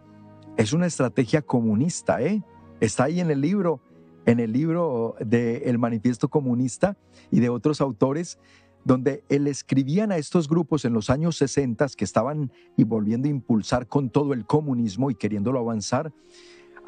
es 0.57 0.73
una 0.73 0.87
estrategia 0.87 1.43
comunista, 1.43 2.23
¿eh? 2.23 2.43
Está 2.81 3.05
ahí 3.05 3.21
en 3.21 3.31
el 3.31 3.41
libro, 3.41 3.81
en 4.27 4.39
el 4.39 4.53
libro 4.53 5.17
del 5.19 5.79
Manifiesto 5.79 6.29
Comunista 6.29 6.97
y 7.31 7.41
de 7.41 7.49
otros 7.49 7.81
autores, 7.81 8.39
donde 8.87 9.25
él 9.29 9.49
escribían 9.49 10.13
a 10.13 10.17
estos 10.17 10.49
grupos 10.49 10.85
en 10.85 10.93
los 10.93 11.11
años 11.11 11.37
60 11.39 11.89
que 11.97 12.05
estaban 12.05 12.53
y 12.77 12.85
volviendo 12.85 13.27
a 13.27 13.33
impulsar 13.33 13.89
con 13.89 14.11
todo 14.11 14.33
el 14.33 14.47
comunismo 14.47 15.11
y 15.11 15.17
queriéndolo 15.17 15.59
avanzar, 15.59 16.13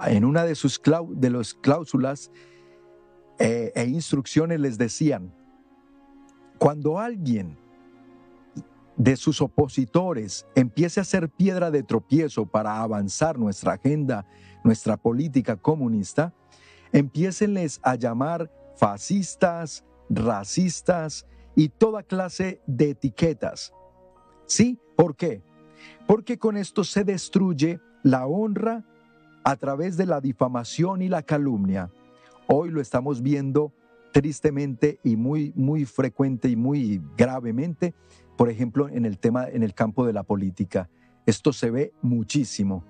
en 0.06 0.24
una 0.24 0.44
de 0.44 0.54
sus 0.54 0.80
de 0.80 1.44
cláusulas 1.60 2.30
eh, 3.40 3.72
e 3.74 3.86
instrucciones 3.86 4.60
les 4.60 4.78
decían, 4.78 5.34
cuando 6.58 7.00
alguien 7.00 7.58
de 8.96 9.16
sus 9.16 9.42
opositores 9.42 10.46
empiece 10.54 11.00
a 11.00 11.04
ser 11.04 11.28
piedra 11.28 11.72
de 11.72 11.82
tropiezo 11.82 12.46
para 12.46 12.80
avanzar 12.80 13.40
nuestra 13.40 13.72
agenda, 13.72 14.24
nuestra 14.62 14.96
política 14.96 15.56
comunista, 15.56 16.32
empiecenles 16.92 17.80
a 17.82 17.96
llamar 17.96 18.52
fascistas, 18.76 19.84
racistas 20.08 21.26
y 21.58 21.70
toda 21.70 22.04
clase 22.04 22.60
de 22.68 22.90
etiquetas. 22.90 23.72
¿Sí? 24.46 24.78
¿Por 24.94 25.16
qué? 25.16 25.42
Porque 26.06 26.38
con 26.38 26.56
esto 26.56 26.84
se 26.84 27.02
destruye 27.02 27.80
la 28.04 28.28
honra 28.28 28.84
a 29.42 29.56
través 29.56 29.96
de 29.96 30.06
la 30.06 30.20
difamación 30.20 31.02
y 31.02 31.08
la 31.08 31.22
calumnia. 31.22 31.90
Hoy 32.46 32.70
lo 32.70 32.80
estamos 32.80 33.22
viendo 33.22 33.72
tristemente 34.12 35.00
y 35.02 35.16
muy, 35.16 35.52
muy 35.56 35.84
frecuente 35.84 36.48
y 36.48 36.54
muy 36.54 37.02
gravemente, 37.16 37.92
por 38.36 38.50
ejemplo, 38.50 38.88
en 38.88 39.04
el 39.04 39.18
tema, 39.18 39.48
en 39.48 39.64
el 39.64 39.74
campo 39.74 40.06
de 40.06 40.12
la 40.12 40.22
política. 40.22 40.88
Esto 41.26 41.52
se 41.52 41.72
ve 41.72 41.92
muchísimo. 42.02 42.84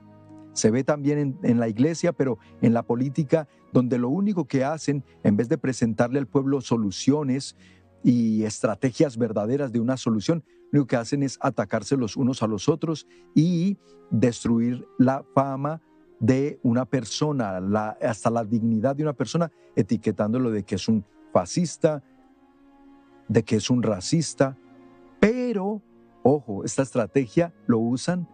Se 0.53 0.71
ve 0.71 0.85
también 0.85 1.19
en, 1.19 1.39
en, 1.43 1.59
la 1.59 1.69
iglesia, 1.69 2.13
pero 2.13 2.39
en 2.61 2.75
la 2.75 2.83
política, 2.83 3.49
donde 3.73 3.97
lo 3.97 4.11
único 4.11 4.47
que 4.47 4.65
hacen, 4.65 5.05
en 5.23 5.37
vez 5.39 5.49
de 5.49 5.57
presentarle 5.57 6.19
al 6.19 6.27
pueblo 6.27 6.61
soluciones 6.61 7.57
y 8.03 8.45
estrategias 8.45 9.17
verdaderas 9.17 9.73
de 9.73 9.81
una 9.81 9.97
solución, 9.97 10.45
lo 10.71 10.87
que 10.87 10.97
hacen 10.97 11.23
es 11.23 11.39
atacarse 11.41 11.97
los 11.97 12.17
unos 12.17 12.43
a 12.43 12.47
los 12.47 12.69
otros 12.69 13.07
y 13.35 13.79
destruir 14.11 14.87
la 14.99 15.25
fama 15.35 15.83
de 16.21 16.59
una 16.63 16.85
persona, 16.85 17.61
hasta 18.01 18.31
la 18.31 18.45
dignidad 18.45 18.97
de 18.97 19.05
una 19.05 19.13
persona, 19.13 19.51
etiquetándolo 19.77 20.51
de 20.51 20.65
que 20.65 20.75
es 20.75 20.89
un 20.89 21.05
fascista, 21.33 22.03
de 23.29 23.45
que 23.45 23.57
es 23.57 23.71
un 23.71 23.83
racista. 23.83 24.57
Pero, 25.21 25.83
ojo, 26.23 26.65
esta 26.65 26.83
estrategia 26.83 27.55
lo 27.67 27.79
usan 27.79 28.29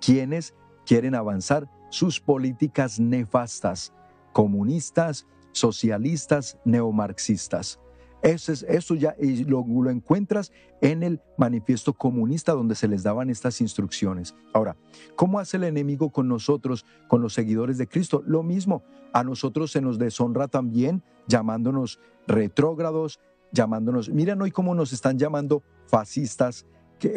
quienes 0.00 0.54
quieren 0.84 1.14
avanzar 1.14 1.68
sus 1.90 2.20
políticas 2.20 3.00
nefastas, 3.00 3.92
comunistas, 4.32 5.26
socialistas, 5.52 6.58
neomarxistas. 6.64 7.80
Eso, 8.22 8.52
es, 8.52 8.62
eso 8.64 8.94
ya 8.94 9.14
lo, 9.46 9.64
lo, 9.66 9.90
encuentras 9.90 10.50
en 10.80 11.02
el 11.02 11.20
manifiesto 11.36 11.92
comunista 11.92 12.52
donde 12.52 12.74
se 12.74 12.88
les 12.88 13.02
daban 13.02 13.30
estas 13.30 13.60
instrucciones. 13.60 14.34
Ahora, 14.52 14.76
¿cómo 15.14 15.38
hace 15.38 15.58
el 15.58 15.64
enemigo 15.64 16.10
con 16.10 16.26
nosotros, 16.26 16.84
con 17.08 17.22
los 17.22 17.34
seguidores 17.34 17.78
de 17.78 17.86
Cristo? 17.86 18.22
Lo 18.26 18.42
mismo, 18.42 18.82
a 19.12 19.22
nosotros 19.22 19.70
se 19.70 19.80
nos 19.80 19.98
deshonra 19.98 20.48
también 20.48 21.02
llamándonos 21.28 22.00
retrógrados, 22.26 23.20
llamándonos, 23.52 24.08
miren 24.08 24.40
hoy 24.42 24.50
cómo 24.50 24.74
nos 24.74 24.92
están 24.92 25.18
llamando 25.18 25.62
fascistas 25.86 26.66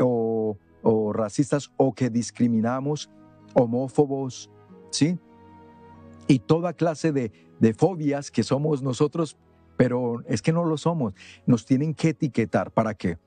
o, 0.01 0.57
o 0.83 1.13
racistas 1.13 1.71
o 1.77 1.93
que 1.93 2.09
discriminamos, 2.09 3.09
homófobos, 3.53 4.51
¿sí? 4.91 5.17
Y 6.27 6.39
toda 6.39 6.73
clase 6.73 7.11
de, 7.11 7.31
de 7.59 7.73
fobias 7.73 8.29
que 8.29 8.43
somos 8.43 8.83
nosotros 8.83 9.37
pero 9.79 10.21
es 10.27 10.41
que 10.41 10.51
no 10.51 10.65
lo 10.65 10.77
somos. 10.77 11.13
Nos 11.45 11.65
tienen 11.65 11.93
que 11.93 12.09
etiquetar. 12.09 12.69
¿Para 12.69 12.95
qué? 12.95 13.17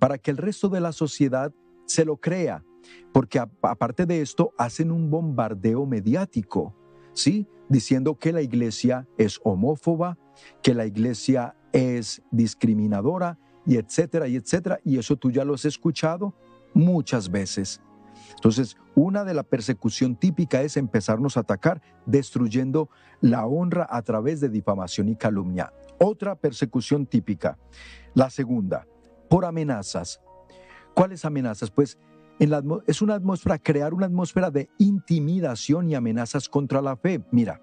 Para 0.00 0.18
que 0.18 0.32
el 0.32 0.38
resto 0.38 0.68
de 0.68 0.80
la 0.80 0.90
sociedad 0.90 1.52
se 1.86 2.04
lo 2.04 2.16
crea. 2.16 2.64
Porque 3.12 3.38
aparte 3.38 4.06
de 4.06 4.20
esto, 4.20 4.52
hacen 4.58 4.90
un 4.90 5.08
bombardeo 5.08 5.86
mediático, 5.86 6.74
¿sí? 7.12 7.46
Diciendo 7.68 8.18
que 8.18 8.32
la 8.32 8.42
iglesia 8.42 9.06
es 9.18 9.38
homófoba, 9.44 10.18
que 10.62 10.74
la 10.74 10.84
iglesia 10.84 11.54
es 11.72 12.20
discriminadora, 12.32 13.38
y 13.64 13.76
etcétera, 13.76 14.26
y 14.26 14.34
etcétera. 14.34 14.80
Y 14.84 14.98
eso 14.98 15.14
tú 15.14 15.30
ya 15.30 15.44
lo 15.44 15.54
has 15.54 15.64
escuchado 15.64 16.34
muchas 16.74 17.30
veces. 17.30 17.80
Entonces, 18.34 18.76
una 18.96 19.24
de 19.24 19.34
la 19.34 19.44
persecución 19.44 20.16
típica 20.16 20.60
es 20.62 20.76
empezarnos 20.76 21.36
a 21.36 21.40
atacar, 21.40 21.80
destruyendo 22.04 22.88
la 23.20 23.46
honra 23.46 23.86
a 23.88 24.02
través 24.02 24.40
de 24.40 24.48
difamación 24.48 25.08
y 25.08 25.14
calumnia. 25.14 25.72
Otra 26.02 26.34
persecución 26.34 27.04
típica. 27.04 27.58
La 28.14 28.30
segunda, 28.30 28.86
por 29.28 29.44
amenazas. 29.44 30.18
¿Cuáles 30.94 31.26
amenazas? 31.26 31.70
Pues 31.70 31.98
en 32.38 32.48
la, 32.48 32.62
es 32.86 33.02
una 33.02 33.14
atmósfera, 33.16 33.58
crear 33.58 33.92
una 33.92 34.06
atmósfera 34.06 34.50
de 34.50 34.70
intimidación 34.78 35.90
y 35.90 35.94
amenazas 35.94 36.48
contra 36.48 36.80
la 36.80 36.96
fe. 36.96 37.22
Mira, 37.30 37.60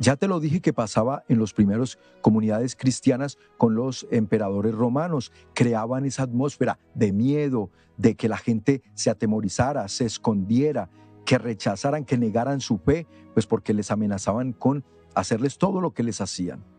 ya 0.00 0.16
te 0.16 0.26
lo 0.26 0.40
dije 0.40 0.60
que 0.60 0.72
pasaba 0.72 1.22
en 1.28 1.38
las 1.38 1.52
primeras 1.52 2.00
comunidades 2.20 2.74
cristianas 2.74 3.38
con 3.58 3.76
los 3.76 4.08
emperadores 4.10 4.74
romanos. 4.74 5.30
Creaban 5.54 6.04
esa 6.04 6.24
atmósfera 6.24 6.80
de 6.94 7.12
miedo, 7.12 7.70
de 7.96 8.16
que 8.16 8.28
la 8.28 8.38
gente 8.38 8.82
se 8.94 9.08
atemorizara, 9.08 9.86
se 9.86 10.04
escondiera, 10.04 10.90
que 11.24 11.38
rechazaran, 11.38 12.04
que 12.04 12.18
negaran 12.18 12.60
su 12.60 12.78
fe, 12.78 13.06
pues 13.34 13.46
porque 13.46 13.72
les 13.72 13.92
amenazaban 13.92 14.52
con 14.52 14.84
hacerles 15.14 15.58
todo 15.58 15.80
lo 15.80 15.92
que 15.92 16.02
les 16.02 16.20
hacían. 16.20 16.71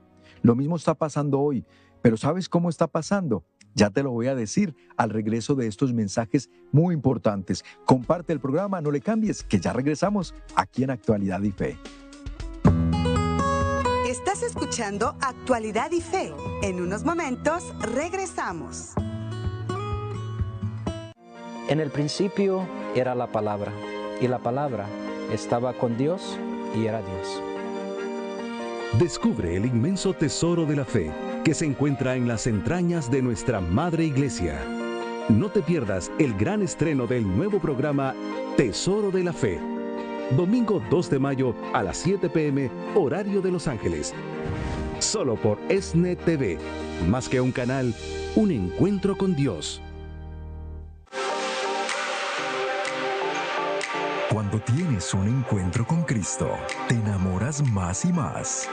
Lo 0.43 0.56
mismo 0.56 0.75
está 0.75 0.93
pasando 0.93 1.39
hoy, 1.39 1.65
pero 2.01 2.17
¿sabes 2.17 2.49
cómo 2.49 2.69
está 2.69 2.86
pasando? 2.88 3.45
Ya 3.75 3.89
te 3.89 4.03
lo 4.03 4.12
voy 4.12 4.27
a 4.27 4.36
decir 4.36 4.75
al 4.97 5.10
regreso 5.10 5.56
de 5.56 5.67
estos 5.67 5.93
mensajes 5.93 6.49
muy 6.73 6.93
importantes. 6.93 7.63
Comparte 7.86 8.34
el 8.34 8.41
programa, 8.41 8.82
no 8.82 8.91
le 8.91 8.99
cambies, 8.99 9.41
que 9.41 9.62
ya 9.62 9.71
regresamos 9.71 10.36
aquí 10.56 10.84
en 10.84 10.89
Actualidad 10.89 11.41
y 11.41 11.51
Fe. 11.51 11.77
Estás 14.06 14.43
escuchando 14.43 15.15
Actualidad 15.21 15.91
y 15.91 16.01
Fe. 16.01 16.34
En 16.62 16.82
unos 16.82 17.06
momentos 17.06 17.73
regresamos. 17.79 18.91
En 21.69 21.79
el 21.79 21.89
principio 21.89 22.67
era 22.95 23.15
la 23.15 23.32
palabra, 23.32 23.71
y 24.19 24.27
la 24.27 24.39
palabra 24.39 24.88
estaba 25.32 25.71
con 25.73 25.97
Dios 25.97 26.38
y 26.75 26.86
era 26.86 27.01
Dios. 27.01 27.53
Descubre 28.99 29.58
el 29.58 29.65
inmenso 29.65 30.13
tesoro 30.13 30.67
de 30.67 30.75
la 30.75 30.86
fe 30.86 31.12
que 31.43 31.56
se 31.56 31.65
encuentra 31.65 32.15
en 32.15 32.27
las 32.27 32.45
entrañas 32.45 33.10
de 33.10 33.23
nuestra 33.23 33.60
Madre 33.60 34.06
Iglesia. 34.06 34.63
No 35.29 35.49
te 35.49 35.63
pierdas 35.63 36.12
el 36.19 36.36
gran 36.36 36.62
estreno 36.62 37.08
del 37.08 37.25
nuevo 37.25 37.60
programa 37.60 38.13
Tesoro 38.56 39.10
de 39.10 39.23
la 39.23 39.34
Fe. 39.34 39.60
Domingo 40.38 40.79
2 40.91 41.10
de 41.10 41.17
mayo 41.19 41.56
a 41.73 41.82
las 41.82 41.97
7 41.97 42.29
pm, 42.29 42.69
horario 42.93 43.41
de 43.41 43.51
Los 43.51 43.67
Ángeles. 43.67 44.13
Solo 44.99 45.38
por 45.38 45.58
ESNE 45.69 46.15
TV. 46.15 46.60
Más 47.10 47.27
que 47.27 47.41
un 47.41 47.51
canal, 47.51 47.95
un 48.36 48.51
encuentro 48.51 49.17
con 49.17 49.36
Dios. 49.36 49.82
Cuando 54.32 54.60
tienes 54.60 55.13
un 55.15 55.27
encuentro 55.27 55.86
con 55.86 56.03
Cristo, 56.03 56.51
te 56.88 56.95
enamoras 56.95 57.67
más 57.71 58.06
y 58.06 58.13
más. 58.13 58.69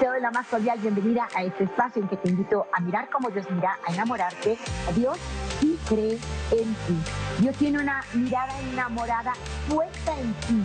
Te 0.00 0.06
doy 0.06 0.22
la 0.22 0.30
más 0.30 0.46
cordial 0.46 0.78
bienvenida 0.78 1.28
a 1.34 1.42
este 1.42 1.64
espacio 1.64 2.00
en 2.00 2.08
que 2.08 2.16
te 2.16 2.30
invito 2.30 2.66
a 2.72 2.80
mirar 2.80 3.10
como 3.10 3.28
Dios 3.28 3.44
mira, 3.50 3.78
a 3.86 3.92
enamorarte 3.92 4.56
Dios 4.96 5.18
y 5.60 5.76
cree 5.86 6.18
en 6.52 6.74
ti. 6.74 6.96
Dios 7.38 7.54
tiene 7.56 7.80
una 7.80 8.02
mirada 8.14 8.58
enamorada 8.60 9.34
puesta 9.68 10.18
en 10.18 10.32
ti. 10.32 10.64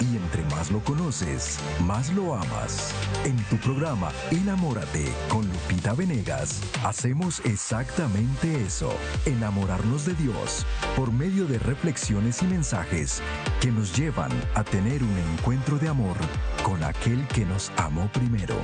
Y 0.00 0.16
entre 0.16 0.44
más 0.58 0.72
lo 0.72 0.80
conoces, 0.80 1.56
más 1.86 2.12
lo 2.14 2.34
amas. 2.34 2.92
En 3.24 3.36
tu 3.44 3.56
programa 3.58 4.10
Enamórate 4.32 5.04
con 5.28 5.46
Lupita 5.46 5.94
Venegas, 5.94 6.60
hacemos 6.84 7.38
exactamente 7.44 8.64
eso, 8.64 8.92
enamorarnos 9.24 10.04
de 10.04 10.14
Dios 10.14 10.66
por 10.96 11.12
medio 11.12 11.46
de 11.46 11.60
reflexiones 11.60 12.42
y 12.42 12.46
mensajes 12.46 13.22
que 13.60 13.70
nos 13.70 13.96
llevan 13.96 14.32
a 14.56 14.64
tener 14.64 15.04
un 15.04 15.16
encuentro 15.32 15.78
de 15.78 15.90
amor 15.90 16.16
con 16.64 16.82
aquel 16.82 17.24
que 17.28 17.44
nos 17.44 17.70
amó 17.76 18.10
primero. 18.12 18.56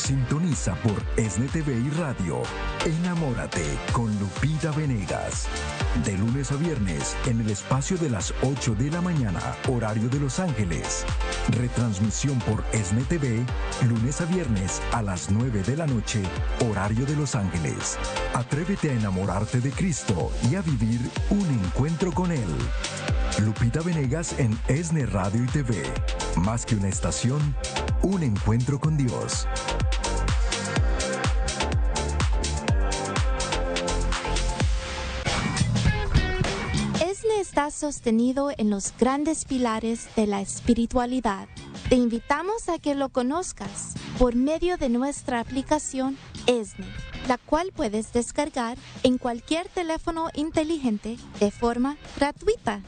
Sintoniza 0.00 0.74
por 0.76 0.98
SNTV 1.16 1.86
y 1.86 1.90
Radio. 1.90 2.42
Enamórate 2.86 3.62
con 3.92 4.06
Lupita 4.18 4.70
Venegas. 4.70 5.46
De 6.04 6.16
lunes 6.16 6.50
a 6.50 6.56
viernes 6.56 7.14
en 7.26 7.40
el 7.40 7.50
espacio 7.50 7.98
de 7.98 8.08
las 8.08 8.32
8 8.42 8.74
de 8.76 8.90
la 8.90 9.02
mañana, 9.02 9.40
horario 9.68 10.08
de 10.08 10.18
Los 10.18 10.40
Ángeles. 10.40 11.04
Retransmisión 11.50 12.38
por 12.40 12.64
SNTV, 12.72 13.44
lunes 13.88 14.20
a 14.22 14.24
viernes 14.24 14.80
a 14.92 15.02
las 15.02 15.30
9 15.30 15.62
de 15.62 15.76
la 15.76 15.86
noche, 15.86 16.22
horario 16.68 17.04
de 17.04 17.14
Los 17.14 17.34
Ángeles. 17.34 17.98
Atrévete 18.34 18.90
a 18.90 18.94
enamorarte 18.94 19.60
de 19.60 19.70
Cristo 19.70 20.32
y 20.50 20.54
a 20.54 20.62
vivir 20.62 20.98
un 21.28 21.46
encuentro 21.46 22.10
con 22.10 22.32
Él. 22.32 22.48
Lupita 23.38 23.80
Venegas 23.80 24.34
en 24.38 24.58
ESNE 24.68 25.06
Radio 25.06 25.44
y 25.44 25.46
TV. 25.46 25.82
Más 26.36 26.64
que 26.64 26.74
una 26.74 26.88
estación, 26.88 27.54
un 28.02 28.22
encuentro 28.22 28.78
con 28.78 28.96
Dios. 28.96 29.46
Sostenido 37.70 38.50
en 38.56 38.70
los 38.70 38.92
grandes 38.98 39.44
pilares 39.44 40.08
de 40.16 40.26
la 40.26 40.40
espiritualidad, 40.40 41.48
Te 41.88 41.96
invitamos 41.96 42.68
a 42.68 42.78
que 42.78 42.94
lo 42.94 43.08
conozcas 43.08 43.94
por 44.18 44.36
medio 44.36 44.76
de 44.76 44.88
nuestra 44.88 45.40
aplicación 45.40 46.16
ESNE, 46.46 46.86
la 47.26 47.38
cual 47.38 47.72
puedes 47.74 48.12
descargar 48.12 48.78
en 49.02 49.18
cualquier 49.18 49.68
teléfono 49.68 50.28
inteligente 50.34 51.16
de 51.40 51.50
forma 51.50 51.96
gratuita. 52.16 52.82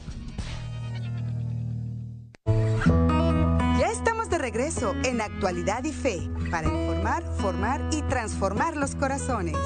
Ya 2.45 3.87
estamos 3.91 4.29
de 4.29 4.37
regreso 4.37 4.93
en 5.03 5.19
Actualidad 5.21 5.83
y 5.83 5.91
Fe 5.91 6.29
para 6.49 6.67
informar, 6.67 7.23
formar 7.37 7.89
y 7.91 8.01
transformar 8.03 8.77
los 8.77 8.95
corazones. 8.95 9.57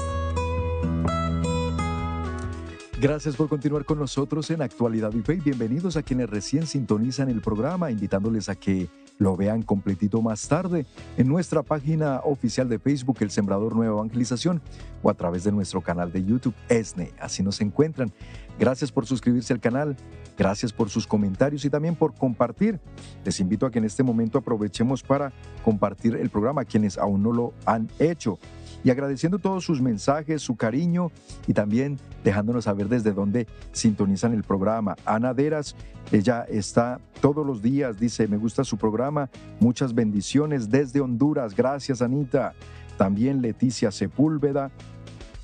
Gracias 3.00 3.36
por 3.36 3.48
continuar 3.48 3.84
con 3.84 4.00
nosotros 4.00 4.50
en 4.50 4.60
Actualidad 4.60 5.12
y 5.14 5.20
bienvenidos 5.40 5.96
a 5.96 6.02
quienes 6.02 6.28
recién 6.28 6.66
sintonizan 6.66 7.28
el 7.28 7.40
programa, 7.40 7.92
invitándoles 7.92 8.48
a 8.48 8.56
que 8.56 8.88
lo 9.18 9.36
vean 9.36 9.62
completito 9.62 10.20
más 10.20 10.48
tarde 10.48 10.84
en 11.16 11.28
nuestra 11.28 11.62
página 11.62 12.18
oficial 12.24 12.68
de 12.68 12.80
Facebook, 12.80 13.18
El 13.20 13.30
Sembrador 13.30 13.76
Nueva 13.76 13.94
Evangelización, 13.94 14.60
o 15.00 15.10
a 15.10 15.14
través 15.14 15.44
de 15.44 15.52
nuestro 15.52 15.80
canal 15.80 16.10
de 16.10 16.24
YouTube, 16.24 16.54
ESNE. 16.68 17.12
Así 17.20 17.44
nos 17.44 17.60
encuentran. 17.60 18.12
Gracias 18.58 18.90
por 18.90 19.06
suscribirse 19.06 19.52
al 19.52 19.60
canal, 19.60 19.96
gracias 20.36 20.72
por 20.72 20.90
sus 20.90 21.06
comentarios 21.06 21.64
y 21.64 21.70
también 21.70 21.94
por 21.94 22.14
compartir. 22.14 22.80
Les 23.24 23.38
invito 23.38 23.64
a 23.64 23.70
que 23.70 23.78
en 23.78 23.84
este 23.84 24.02
momento 24.02 24.38
aprovechemos 24.38 25.04
para 25.04 25.32
compartir 25.64 26.16
el 26.16 26.30
programa 26.30 26.62
a 26.62 26.64
quienes 26.64 26.98
aún 26.98 27.22
no 27.22 27.30
lo 27.30 27.54
han 27.64 27.88
hecho 28.00 28.40
y 28.84 28.90
agradeciendo 28.90 29.38
todos 29.38 29.64
sus 29.64 29.80
mensajes, 29.80 30.42
su 30.42 30.56
cariño 30.56 31.10
y 31.46 31.52
también 31.52 31.98
dejándonos 32.24 32.64
saber 32.64 32.88
desde 32.88 33.12
dónde 33.12 33.46
sintonizan 33.72 34.34
el 34.34 34.44
programa. 34.44 34.96
Ana 35.04 35.34
Deras, 35.34 35.76
ella 36.12 36.44
está 36.48 37.00
todos 37.20 37.46
los 37.46 37.62
días, 37.62 37.98
dice, 37.98 38.28
me 38.28 38.36
gusta 38.36 38.64
su 38.64 38.76
programa, 38.76 39.30
muchas 39.60 39.94
bendiciones 39.94 40.70
desde 40.70 41.00
Honduras, 41.00 41.54
gracias 41.54 42.02
Anita. 42.02 42.54
También 42.96 43.42
Leticia 43.42 43.90
Sepúlveda, 43.92 44.70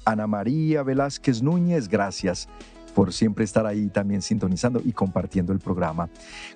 Ana 0.04 0.26
María 0.26 0.82
Velázquez 0.82 1.42
Núñez, 1.42 1.88
gracias 1.88 2.48
por 2.94 3.12
siempre 3.12 3.44
estar 3.44 3.66
ahí 3.66 3.88
también 3.88 4.22
sintonizando 4.22 4.80
y 4.84 4.92
compartiendo 4.92 5.52
el 5.52 5.58
programa. 5.58 6.08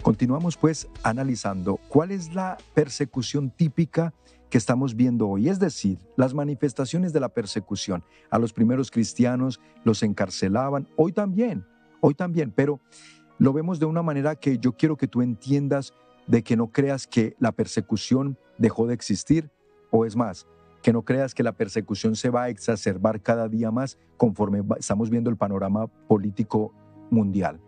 Continuamos 0.02 0.56
pues 0.56 0.88
analizando 1.02 1.78
cuál 1.88 2.12
es 2.12 2.34
la 2.34 2.56
persecución 2.74 3.50
típica 3.50 4.14
que 4.48 4.58
estamos 4.58 4.96
viendo 4.96 5.28
hoy, 5.28 5.48
es 5.48 5.58
decir, 5.58 5.98
las 6.16 6.32
manifestaciones 6.32 7.12
de 7.12 7.20
la 7.20 7.28
persecución. 7.28 8.02
A 8.30 8.38
los 8.38 8.52
primeros 8.52 8.90
cristianos 8.90 9.60
los 9.84 10.02
encarcelaban, 10.02 10.88
hoy 10.96 11.12
también, 11.12 11.66
hoy 12.00 12.14
también, 12.14 12.52
pero 12.54 12.80
lo 13.38 13.52
vemos 13.52 13.78
de 13.78 13.86
una 13.86 14.02
manera 14.02 14.36
que 14.36 14.58
yo 14.58 14.72
quiero 14.72 14.96
que 14.96 15.06
tú 15.06 15.20
entiendas 15.20 15.92
de 16.26 16.42
que 16.42 16.56
no 16.56 16.68
creas 16.68 17.06
que 17.06 17.36
la 17.38 17.52
persecución 17.52 18.38
dejó 18.58 18.86
de 18.86 18.94
existir, 18.94 19.50
o 19.90 20.04
es 20.04 20.16
más, 20.16 20.46
que 20.88 20.92
no 20.94 21.02
creas 21.02 21.34
que 21.34 21.42
la 21.42 21.52
persecución 21.52 22.16
se 22.16 22.30
va 22.30 22.44
a 22.44 22.48
exacerbar 22.48 23.20
cada 23.20 23.46
día 23.46 23.70
más 23.70 23.98
conforme 24.16 24.62
estamos 24.78 25.10
viendo 25.10 25.28
el 25.28 25.36
panorama 25.36 25.86
político 25.86 26.72
mundial. 27.10 27.60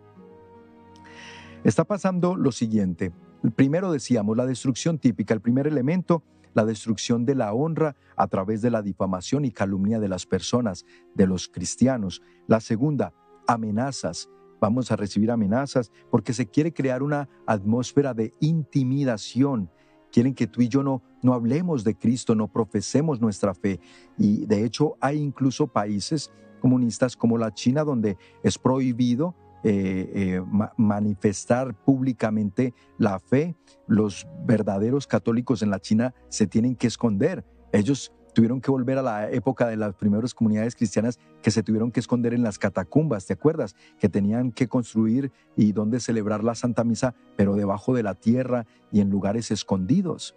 Está 1.63 1.83
pasando 1.83 2.35
lo 2.35 2.51
siguiente. 2.51 3.11
Primero 3.55 3.91
decíamos 3.91 4.35
la 4.35 4.47
destrucción 4.47 4.97
típica, 4.97 5.35
el 5.35 5.39
primer 5.39 5.67
elemento 5.67 6.23
la 6.55 6.65
destrucción 6.65 7.23
de 7.23 7.35
la 7.35 7.53
honra 7.53 7.95
a 8.15 8.25
través 8.25 8.63
de 8.63 8.71
la 8.71 8.81
difamación 8.81 9.45
y 9.45 9.51
calumnia 9.51 9.99
de 9.99 10.09
las 10.09 10.25
personas, 10.25 10.83
de 11.13 11.27
los 11.27 11.47
cristianos. 11.47 12.23
La 12.47 12.59
segunda, 12.59 13.13
amenazas. 13.47 14.29
Vamos 14.59 14.91
a 14.91 14.95
recibir 14.95 15.29
amenazas 15.29 15.91
porque 16.09 16.33
se 16.33 16.47
quiere 16.47 16.73
crear 16.73 17.03
una 17.03 17.29
atmósfera 17.45 18.15
de 18.15 18.33
intimidación. 18.39 19.69
Quieren 20.11 20.33
que 20.33 20.47
tú 20.47 20.61
y 20.61 20.67
yo 20.67 20.83
no, 20.83 21.01
no 21.21 21.33
hablemos 21.33 21.83
de 21.83 21.95
Cristo, 21.95 22.35
no 22.35 22.47
profesemos 22.47 23.21
nuestra 23.21 23.53
fe. 23.53 23.79
Y 24.17 24.45
de 24.45 24.65
hecho 24.65 24.97
hay 24.99 25.19
incluso 25.19 25.67
países 25.67 26.31
comunistas 26.59 27.15
como 27.15 27.37
la 27.37 27.53
China 27.53 27.83
donde 27.83 28.17
es 28.43 28.57
prohibido 28.57 29.35
eh, 29.63 30.11
eh, 30.15 30.41
manifestar 30.77 31.75
públicamente 31.75 32.73
la 32.97 33.19
fe. 33.19 33.55
Los 33.87 34.27
verdaderos 34.45 35.05
católicos 35.05 35.61
en 35.61 35.69
la 35.69 35.79
China 35.79 36.15
se 36.29 36.47
tienen 36.47 36.75
que 36.75 36.87
esconder. 36.87 37.45
Ellos 37.71 38.11
tuvieron 38.33 38.61
que 38.61 38.71
volver 38.71 38.97
a 38.97 39.01
la 39.01 39.29
época 39.31 39.67
de 39.67 39.77
las 39.77 39.93
primeras 39.95 40.33
comunidades 40.33 40.75
cristianas 40.75 41.19
que 41.41 41.51
se 41.51 41.63
tuvieron 41.63 41.91
que 41.91 41.99
esconder 41.99 42.33
en 42.33 42.43
las 42.43 42.59
catacumbas, 42.59 43.25
¿te 43.25 43.33
acuerdas? 43.33 43.75
Que 43.99 44.09
tenían 44.09 44.51
que 44.51 44.67
construir 44.67 45.31
y 45.55 45.71
donde 45.71 45.99
celebrar 45.99 46.43
la 46.43 46.55
Santa 46.55 46.83
Misa, 46.83 47.13
pero 47.35 47.55
debajo 47.55 47.93
de 47.93 48.03
la 48.03 48.15
tierra 48.15 48.65
y 48.91 49.01
en 49.01 49.09
lugares 49.09 49.51
escondidos. 49.51 50.35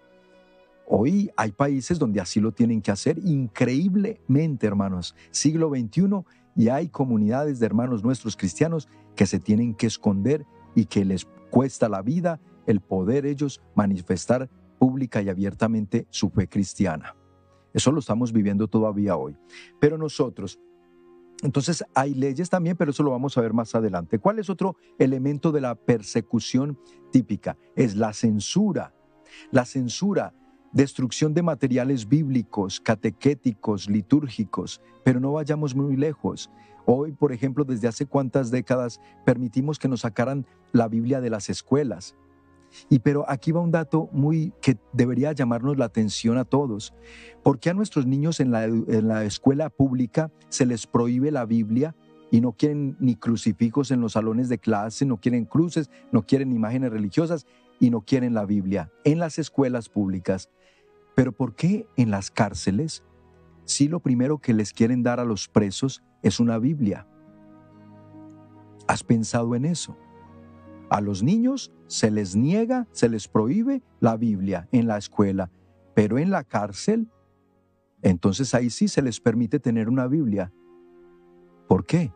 Hoy 0.86 1.30
hay 1.36 1.52
países 1.52 1.98
donde 1.98 2.20
así 2.20 2.40
lo 2.40 2.52
tienen 2.52 2.82
que 2.82 2.90
hacer 2.90 3.18
increíblemente, 3.24 4.66
hermanos. 4.66 5.14
Siglo 5.30 5.70
XXI 5.70 6.24
y 6.56 6.68
hay 6.68 6.88
comunidades 6.88 7.58
de 7.58 7.66
hermanos 7.66 8.04
nuestros 8.04 8.36
cristianos 8.36 8.88
que 9.16 9.26
se 9.26 9.38
tienen 9.38 9.74
que 9.74 9.86
esconder 9.86 10.44
y 10.74 10.86
que 10.86 11.04
les 11.04 11.26
cuesta 11.50 11.88
la 11.88 12.02
vida 12.02 12.40
el 12.66 12.80
poder 12.80 13.26
ellos 13.26 13.62
manifestar 13.74 14.50
pública 14.78 15.22
y 15.22 15.28
abiertamente 15.28 16.06
su 16.10 16.30
fe 16.30 16.48
cristiana. 16.48 17.14
Eso 17.74 17.92
lo 17.92 17.98
estamos 17.98 18.32
viviendo 18.32 18.68
todavía 18.68 19.16
hoy. 19.16 19.36
Pero 19.80 19.98
nosotros, 19.98 20.58
entonces 21.42 21.84
hay 21.94 22.14
leyes 22.14 22.48
también, 22.48 22.76
pero 22.76 22.92
eso 22.92 23.02
lo 23.02 23.10
vamos 23.10 23.36
a 23.36 23.40
ver 23.42 23.52
más 23.52 23.74
adelante. 23.74 24.18
¿Cuál 24.18 24.38
es 24.38 24.48
otro 24.48 24.76
elemento 24.98 25.52
de 25.52 25.60
la 25.60 25.74
persecución 25.74 26.78
típica? 27.10 27.58
Es 27.76 27.96
la 27.96 28.12
censura. 28.14 28.94
La 29.50 29.64
censura, 29.64 30.32
destrucción 30.72 31.34
de 31.34 31.42
materiales 31.42 32.08
bíblicos, 32.08 32.80
catequéticos, 32.80 33.90
litúrgicos, 33.90 34.80
pero 35.04 35.20
no 35.20 35.32
vayamos 35.32 35.74
muy 35.74 35.96
lejos. 35.96 36.50
Hoy, 36.86 37.12
por 37.12 37.32
ejemplo, 37.32 37.64
desde 37.64 37.88
hace 37.88 38.06
cuántas 38.06 38.50
décadas 38.50 39.00
permitimos 39.24 39.78
que 39.78 39.88
nos 39.88 40.00
sacaran 40.00 40.46
la 40.72 40.88
Biblia 40.88 41.20
de 41.20 41.30
las 41.30 41.50
escuelas. 41.50 42.14
Y 42.88 43.00
pero 43.00 43.24
aquí 43.28 43.52
va 43.52 43.60
un 43.60 43.70
dato 43.70 44.08
muy 44.12 44.52
que 44.60 44.76
debería 44.92 45.32
llamarnos 45.32 45.76
la 45.78 45.86
atención 45.86 46.38
a 46.38 46.44
todos. 46.44 46.94
¿Por 47.42 47.58
qué 47.58 47.70
a 47.70 47.74
nuestros 47.74 48.06
niños 48.06 48.40
en 48.40 48.50
la, 48.50 48.64
en 48.64 49.08
la 49.08 49.24
escuela 49.24 49.70
pública 49.70 50.30
se 50.48 50.66
les 50.66 50.86
prohíbe 50.86 51.30
la 51.30 51.44
Biblia 51.44 51.94
y 52.30 52.40
no 52.40 52.52
quieren 52.52 52.96
ni 52.98 53.16
crucifijos 53.16 53.90
en 53.90 54.00
los 54.00 54.12
salones 54.12 54.48
de 54.48 54.58
clase, 54.58 55.04
no 55.06 55.18
quieren 55.18 55.44
cruces, 55.44 55.90
no 56.10 56.22
quieren 56.26 56.52
imágenes 56.52 56.90
religiosas 56.90 57.46
y 57.78 57.90
no 57.90 58.02
quieren 58.02 58.34
la 58.34 58.44
Biblia 58.44 58.90
en 59.04 59.18
las 59.18 59.38
escuelas 59.38 59.88
públicas? 59.88 60.50
Pero 61.14 61.32
¿por 61.32 61.54
qué 61.54 61.86
en 61.96 62.10
las 62.10 62.30
cárceles 62.30 63.04
si 63.64 63.88
lo 63.88 64.00
primero 64.00 64.38
que 64.38 64.52
les 64.52 64.72
quieren 64.72 65.02
dar 65.02 65.20
a 65.20 65.24
los 65.24 65.48
presos 65.48 66.02
es 66.22 66.40
una 66.40 66.58
Biblia. 66.58 67.06
¿Has 68.86 69.02
pensado 69.02 69.54
en 69.54 69.64
eso? 69.64 69.96
A 70.90 71.00
los 71.00 71.22
niños 71.22 71.72
se 71.86 72.10
les 72.10 72.36
niega, 72.36 72.86
se 72.92 73.08
les 73.08 73.28
prohíbe 73.28 73.82
la 74.00 74.16
Biblia 74.16 74.68
en 74.72 74.86
la 74.86 74.98
escuela, 74.98 75.50
pero 75.94 76.18
en 76.18 76.30
la 76.30 76.44
cárcel, 76.44 77.08
entonces 78.02 78.54
ahí 78.54 78.70
sí 78.70 78.88
se 78.88 79.02
les 79.02 79.20
permite 79.20 79.58
tener 79.58 79.88
una 79.88 80.06
Biblia. 80.06 80.52
¿Por 81.68 81.86
qué? 81.86 82.12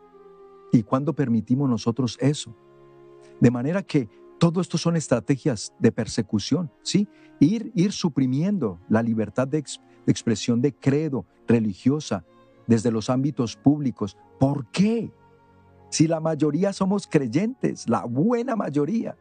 ¿Y 0.71 0.83
cuándo 0.83 1.13
permitimos 1.13 1.69
nosotros 1.69 2.17
eso? 2.21 2.55
De 3.39 3.51
manera 3.51 3.81
que 3.81 4.07
todo 4.39 4.61
esto 4.61 4.77
son 4.77 4.95
estrategias 4.95 5.73
de 5.79 5.91
persecución, 5.91 6.71
¿sí? 6.83 7.07
Ir, 7.39 7.71
ir 7.75 7.91
suprimiendo 7.91 8.79
la 8.87 9.01
libertad 9.01 9.47
de, 9.47 9.61
de 9.61 10.11
expresión 10.11 10.61
de 10.61 10.73
credo 10.73 11.25
religiosa 11.47 12.23
desde 12.67 12.91
los 12.91 13.09
ámbitos 13.09 13.55
públicos. 13.57 14.15
¿Por 14.39 14.69
qué? 14.71 15.11
Si 15.89 16.07
la 16.07 16.19
mayoría 16.19 16.73
somos 16.73 17.07
creyentes, 17.07 17.89
la 17.89 18.05
buena 18.05 18.55
mayoría. 18.55 19.17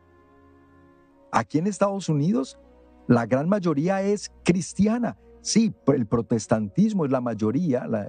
Aquí 1.33 1.59
en 1.59 1.67
Estados 1.67 2.09
Unidos, 2.09 2.59
la 3.07 3.27
gran 3.27 3.49
mayoría 3.49 4.03
es 4.03 4.31
cristiana. 4.45 5.17
Sí, 5.41 5.75
el 5.87 6.07
protestantismo 6.07 7.05
es 7.05 7.11
la 7.11 7.21
mayoría, 7.21 7.87
la, 7.87 8.07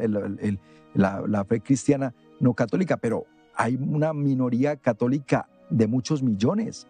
la 0.93 1.45
fe 1.45 1.61
cristiana 1.61 2.13
no 2.39 2.53
católica, 2.53 2.97
pero 2.97 3.25
hay 3.55 3.75
una 3.75 4.13
minoría 4.13 4.75
católica 4.75 5.47
de 5.69 5.87
muchos 5.87 6.23
millones, 6.23 6.87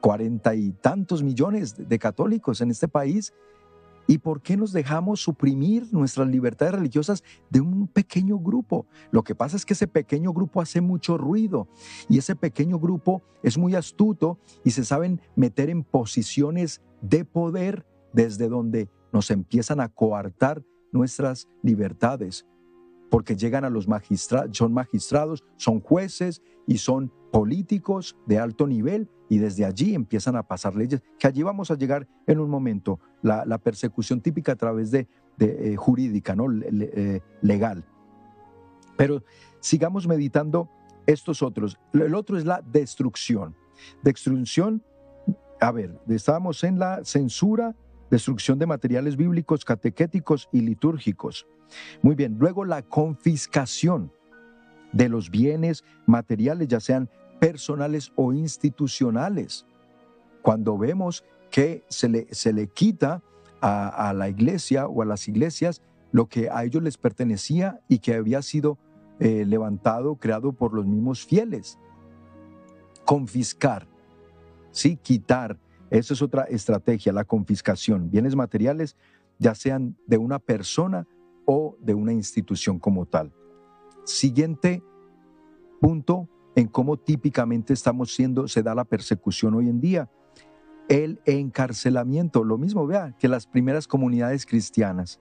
cuarenta 0.00 0.54
y 0.54 0.72
tantos 0.72 1.22
millones 1.22 1.74
de 1.76 1.98
católicos 1.98 2.60
en 2.60 2.70
este 2.70 2.88
país 2.88 3.34
¿Y 4.10 4.18
por 4.18 4.42
qué 4.42 4.56
nos 4.56 4.72
dejamos 4.72 5.22
suprimir 5.22 5.86
nuestras 5.92 6.26
libertades 6.26 6.74
religiosas 6.74 7.22
de 7.48 7.60
un 7.60 7.86
pequeño 7.86 8.40
grupo? 8.40 8.88
Lo 9.12 9.22
que 9.22 9.36
pasa 9.36 9.56
es 9.56 9.64
que 9.64 9.74
ese 9.74 9.86
pequeño 9.86 10.32
grupo 10.32 10.60
hace 10.60 10.80
mucho 10.80 11.16
ruido 11.16 11.68
y 12.08 12.18
ese 12.18 12.34
pequeño 12.34 12.80
grupo 12.80 13.22
es 13.44 13.56
muy 13.56 13.76
astuto 13.76 14.40
y 14.64 14.72
se 14.72 14.84
saben 14.84 15.20
meter 15.36 15.70
en 15.70 15.84
posiciones 15.84 16.82
de 17.00 17.24
poder 17.24 17.86
desde 18.12 18.48
donde 18.48 18.90
nos 19.12 19.30
empiezan 19.30 19.78
a 19.78 19.88
coartar 19.88 20.64
nuestras 20.90 21.46
libertades. 21.62 22.48
Porque 23.10 23.36
llegan 23.36 23.64
a 23.64 23.70
los 23.70 23.88
magistrados, 23.88 24.56
son 24.56 24.72
magistrados, 24.72 25.44
son 25.56 25.80
jueces 25.80 26.42
y 26.66 26.78
son 26.78 27.12
políticos 27.32 28.16
de 28.26 28.38
alto 28.38 28.66
nivel 28.66 29.08
y 29.28 29.38
desde 29.38 29.64
allí 29.64 29.94
empiezan 29.94 30.36
a 30.36 30.42
pasar 30.42 30.74
leyes, 30.74 31.02
que 31.18 31.26
allí 31.26 31.42
vamos 31.42 31.70
a 31.70 31.76
llegar 31.76 32.06
en 32.26 32.40
un 32.40 32.50
momento, 32.50 32.98
la, 33.22 33.58
persecución 33.58 34.20
típica 34.20 34.52
a 34.52 34.56
través 34.56 34.90
de, 34.90 35.08
eh, 35.38 35.76
jurídica, 35.76 36.34
¿no? 36.34 36.46
Eh, 36.52 37.20
legal. 37.40 37.84
Pero 38.96 39.22
sigamos 39.60 40.06
meditando 40.06 40.68
estos 41.06 41.42
otros. 41.42 41.78
El 41.92 42.14
otro 42.14 42.36
es 42.36 42.44
la 42.44 42.62
destrucción. 42.62 43.56
Destrucción, 44.02 44.82
a 45.60 45.70
ver, 45.70 45.98
estábamos 46.08 46.64
en 46.64 46.78
la 46.78 47.04
censura, 47.04 47.74
destrucción 48.10 48.58
de 48.58 48.66
materiales 48.66 49.16
bíblicos, 49.16 49.64
catequéticos 49.64 50.48
y 50.52 50.60
litúrgicos. 50.60 51.46
Muy 52.02 52.14
bien, 52.14 52.36
luego 52.38 52.64
la 52.64 52.82
confiscación 52.82 54.12
de 54.92 55.08
los 55.08 55.30
bienes 55.30 55.84
materiales, 56.06 56.68
ya 56.68 56.80
sean 56.80 57.08
personales 57.38 58.12
o 58.16 58.32
institucionales. 58.32 59.66
Cuando 60.42 60.76
vemos 60.76 61.24
que 61.50 61.84
se 61.88 62.08
le, 62.08 62.26
se 62.32 62.52
le 62.52 62.68
quita 62.68 63.22
a, 63.60 64.12
la 64.14 64.28
iglesia 64.28 64.86
o 64.86 65.02
a 65.02 65.04
las 65.04 65.28
iglesias 65.28 65.82
lo 66.12 66.26
que 66.26 66.48
a 66.50 66.64
ellos 66.64 66.82
les 66.82 66.96
pertenecía 66.96 67.80
y 67.88 67.98
que 67.98 68.14
había 68.14 68.42
sido 68.42 68.78
eh, 69.18 69.44
levantado, 69.46 70.16
creado 70.16 70.52
por 70.52 70.72
los 70.72 70.86
mismos 70.86 71.24
fieles. 71.24 71.78
Confiscar, 73.04 73.86
sí, 74.70 74.96
quitar. 74.96 75.58
Esa 75.90 76.14
es 76.14 76.22
otra 76.22 76.44
estrategia, 76.44 77.12
la 77.12 77.24
confiscación. 77.24 78.10
Bienes 78.10 78.36
materiales, 78.36 78.96
ya 79.38 79.54
sean 79.54 79.96
de 80.06 80.18
una 80.18 80.38
persona 80.38 81.06
o 81.44 81.76
de 81.80 81.94
una 81.94 82.12
institución 82.12 82.78
como 82.78 83.06
tal. 83.06 83.32
Siguiente 84.04 84.82
punto 85.80 86.28
en 86.54 86.68
cómo 86.68 86.96
típicamente 86.96 87.72
estamos 87.72 88.14
siendo, 88.14 88.46
se 88.48 88.62
da 88.62 88.74
la 88.74 88.84
persecución 88.84 89.54
hoy 89.54 89.68
en 89.68 89.80
día. 89.80 90.10
El 90.88 91.20
encarcelamiento, 91.24 92.44
lo 92.44 92.58
mismo, 92.58 92.86
vea, 92.86 93.16
que 93.18 93.28
las 93.28 93.46
primeras 93.46 93.86
comunidades 93.86 94.46
cristianas. 94.46 95.20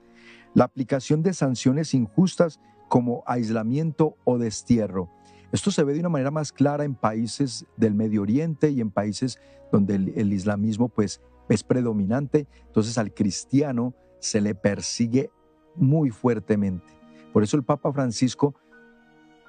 La 0.54 0.66
aplicación 0.66 1.22
de 1.24 1.34
sanciones 1.34 1.94
injustas 1.94 2.60
como 2.90 3.24
aislamiento 3.26 4.18
o 4.24 4.38
destierro. 4.38 5.10
Esto 5.52 5.72
se 5.72 5.84
ve 5.84 5.94
de 5.94 6.00
una 6.00 6.10
manera 6.10 6.32
más 6.32 6.52
clara 6.52 6.84
en 6.84 6.96
países 6.96 7.66
del 7.76 7.96
Medio 7.96 8.22
Oriente 8.22 8.70
y 8.70 8.82
en 8.82 8.92
países 8.92 9.40
donde 9.72 9.96
el, 9.96 10.34
islamismo 10.34 10.90
pues, 10.90 11.22
es 11.50 11.64
predominante. 11.64 12.48
Entonces 12.68 12.98
al 12.98 13.14
cristiano 13.14 13.96
se 14.20 14.42
le 14.42 14.54
persigue 14.54 15.32
muy 15.76 16.12
fuertemente. 16.12 16.94
Por 17.34 17.44
eso 17.44 17.58
el 17.58 17.64
Papa 17.64 17.92
Francisco 17.92 18.56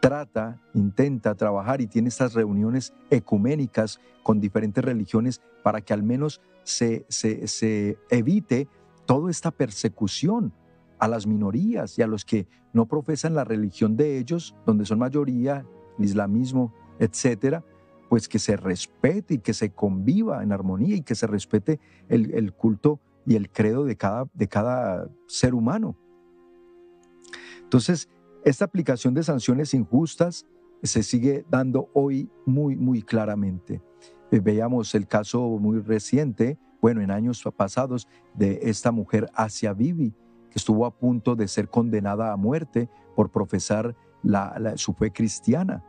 trata, 0.01 0.61
intenta 0.73 1.35
trabajar 1.35 1.81
y 1.81 1.87
tiene 1.87 2.09
estas 2.09 2.33
reuniones 2.33 2.95
ecuménicas 3.11 4.01
con 4.23 4.41
diferentes 4.41 4.83
religiones 4.83 5.43
para 5.63 5.83
que 5.83 5.93
al 5.93 6.03
menos 6.03 6.41
se, 6.63 7.05
se, 7.09 7.99
evite 8.09 8.69
toda 9.07 9.31
esta 9.31 9.51
persecución 9.51 10.55
a 10.99 11.09
las 11.09 11.27
minorías 11.27 11.99
y 11.99 12.03
a 12.03 12.07
los 12.07 12.25
que 12.25 12.47
no 12.73 12.87
profesan 12.87 13.35
la 13.35 13.45
religión 13.45 13.97
de 13.97 14.19
ellos, 14.19 14.55
donde 14.67 14.87
son 14.87 14.99
mayoría, 14.99 15.67
el 15.67 15.80
islamismo, 16.05 16.73
etcétera, 16.99 17.65
pues 18.09 18.29
que 18.29 18.39
se 18.39 18.57
respete 18.57 19.35
y 19.35 19.39
que 19.39 19.55
se 19.55 19.71
conviva 19.71 20.43
en 20.43 20.53
armonía 20.53 20.97
y 20.97 21.03
que 21.03 21.15
se 21.15 21.27
respete 21.27 21.79
el, 22.09 22.53
culto 22.53 23.01
y 23.25 23.37
el 23.37 23.51
credo 23.51 23.85
de 23.85 23.97
cada, 23.97 24.29
de 24.35 24.49
cada 24.49 25.09
ser 25.27 25.55
humano. 25.55 25.97
Entonces, 27.63 28.09
esta 28.45 28.65
aplicación 28.65 29.15
de 29.15 29.23
sanciones 29.23 29.75
injustas 29.75 30.47
se 30.83 31.03
sigue 31.03 31.45
dando 31.51 31.91
hoy 31.93 32.29
muy, 32.47 32.75
muy 32.75 33.03
claramente. 33.03 33.81
Eh, 34.31 34.41
veíamos 34.41 34.95
el 34.95 35.07
caso 35.07 35.41
muy 35.59 35.79
reciente, 35.81 36.59
bueno, 36.81 37.01
en 37.01 37.11
años 37.11 37.45
pasados, 37.57 38.09
de 38.35 38.61
esta 38.63 38.91
mujer 38.91 39.31
Asia 39.35 39.73
Bibi, 39.73 40.11
que 40.51 40.59
estuvo 40.59 40.87
a 40.87 40.97
punto 40.97 41.37
de 41.37 41.47
ser 41.49 41.69
condenada 41.69 42.33
a 42.33 42.37
muerte 42.37 42.89
por 43.15 43.31
profesar 43.31 43.95
su 44.77 44.95
fe 44.95 45.13
cristiana. 45.13 45.85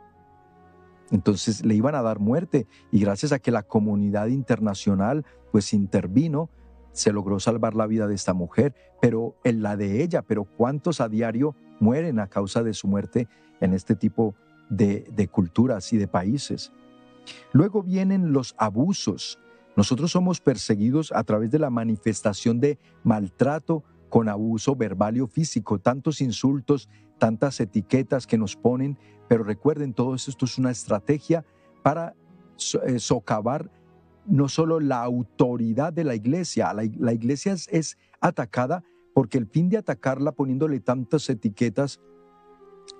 Entonces 1.12 1.64
le 1.64 1.74
iban 1.74 1.94
a 1.94 2.02
dar 2.02 2.18
muerte 2.18 2.66
y 2.90 3.00
gracias 3.00 3.30
a 3.32 3.38
que 3.38 3.52
la 3.52 3.62
comunidad 3.62 4.26
internacional 4.28 5.24
pues 5.52 5.72
intervino, 5.74 6.50
se 6.92 7.12
logró 7.12 7.38
salvar 7.40 7.74
la 7.74 7.86
vida 7.86 8.06
de 8.06 8.14
esta 8.14 8.34
mujer, 8.34 8.74
pero 9.00 9.36
en 9.44 9.62
la 9.62 9.76
de 9.76 10.02
ella, 10.02 10.22
pero 10.22 10.44
¿cuántos 10.44 11.00
a 11.00 11.08
diario 11.08 11.54
mueren 11.80 12.18
a 12.18 12.28
causa 12.28 12.62
de 12.62 12.74
su 12.74 12.88
muerte 12.88 13.28
en 13.60 13.74
este 13.74 13.94
tipo 13.94 14.34
de, 14.68 15.06
de 15.14 15.28
culturas 15.28 15.92
y 15.92 15.98
de 15.98 16.08
países? 16.08 16.72
Luego 17.52 17.82
vienen 17.82 18.32
los 18.32 18.54
abusos. 18.58 19.38
Nosotros 19.76 20.10
somos 20.10 20.40
perseguidos 20.40 21.12
a 21.12 21.22
través 21.24 21.50
de 21.50 21.58
la 21.58 21.70
manifestación 21.70 22.60
de 22.60 22.78
maltrato 23.04 23.84
con 24.08 24.28
abuso 24.28 24.76
verbal 24.76 25.16
y 25.16 25.26
físico, 25.26 25.78
tantos 25.78 26.20
insultos, 26.20 26.90
tantas 27.18 27.60
etiquetas 27.60 28.26
que 28.26 28.36
nos 28.36 28.56
ponen, 28.56 28.98
pero 29.32 29.44
recuerden, 29.44 29.94
todo 29.94 30.14
esto 30.14 30.44
es 30.44 30.58
una 30.58 30.70
estrategia 30.70 31.42
para 31.82 32.14
eh, 32.84 32.98
socavar 32.98 33.70
no 34.26 34.46
solo 34.46 34.78
la 34.78 35.02
autoridad 35.02 35.90
de 35.90 36.04
la 36.04 36.14
iglesia, 36.14 36.70
la, 36.74 37.12
iglesia 37.14 37.54
es, 37.54 37.96
atacada 38.20 38.84
porque 39.14 39.38
el 39.38 39.46
fin 39.46 39.70
de 39.70 39.78
atacarla 39.78 40.32
poniéndole 40.32 40.80
tantas 40.80 41.30
etiquetas 41.30 41.98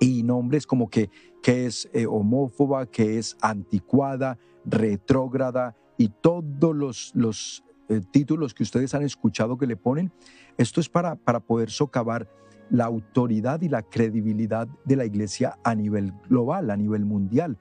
y 0.01 0.23
nombres 0.23 0.67
como 0.67 0.89
que, 0.89 1.11
que 1.43 1.67
es 1.67 1.91
eh, 1.93 2.07
homófoba, 2.07 2.87
que 2.87 3.19
es 3.19 3.37
anticuada, 3.43 4.39
retrógrada 4.65 5.77
y 5.99 6.09
todos 6.09 6.75
los, 6.75 7.13
los 7.15 7.63
eh, 7.91 8.01
títulos 8.11 8.55
que 8.55 8.63
ustedes 8.63 8.95
han 8.95 9.03
escuchado 9.03 9.59
que 9.59 9.67
le 9.67 9.77
ponen, 9.77 10.11
esto 10.57 10.81
es 10.81 10.89
para, 10.89 11.15
para 11.15 11.41
poder 11.41 11.71
socavar 11.71 12.27
la 12.73 12.87
autoridad 12.87 13.61
y 13.61 13.69
la 13.69 13.83
credibilidad 13.83 14.67
de 14.87 14.97
la 14.97 15.05
iglesia 15.05 15.59
a 15.63 15.75
nivel 15.75 16.15
global, 16.29 16.71
a 16.71 16.77
nivel 16.77 17.05
mundial. 17.05 17.59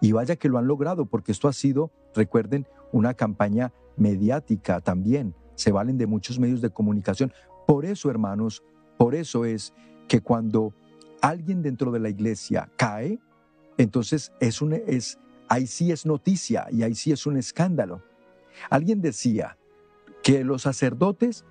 Y 0.00 0.12
vaya 0.12 0.36
que 0.36 0.48
lo 0.48 0.56
han 0.56 0.68
logrado, 0.68 1.04
porque 1.04 1.32
esto 1.32 1.48
ha 1.48 1.52
sido, 1.52 1.90
recuerden, 2.14 2.68
una 2.92 3.14
campaña 3.14 3.72
mediática 3.96 4.80
también. 4.80 5.34
Se 5.56 5.72
valen 5.72 5.98
de 5.98 6.06
muchos 6.06 6.38
medios 6.38 6.60
de 6.60 6.70
comunicación. 6.70 7.32
Por 7.66 7.84
eso, 7.84 8.08
hermanos, 8.08 8.62
por 8.98 9.16
eso 9.16 9.44
es 9.44 9.74
que 10.06 10.20
cuando 10.20 10.72
alguien 11.20 11.60
dentro 11.62 11.90
de 11.90 11.98
la 11.98 12.08
iglesia 12.08 12.70
cae, 12.76 13.18
entonces 13.78 14.32
es 14.38 14.62
un, 14.62 14.74
es, 14.74 15.18
ahí 15.48 15.66
sí 15.66 15.90
es 15.90 16.06
noticia 16.06 16.68
y 16.70 16.84
ahí 16.84 16.94
sí 16.94 17.10
es 17.10 17.26
un 17.26 17.36
escándalo. 17.36 18.00
Alguien 18.70 19.00
decía 19.00 19.58
que 20.22 20.44
los 20.44 20.62
sacerdotes 20.62 21.44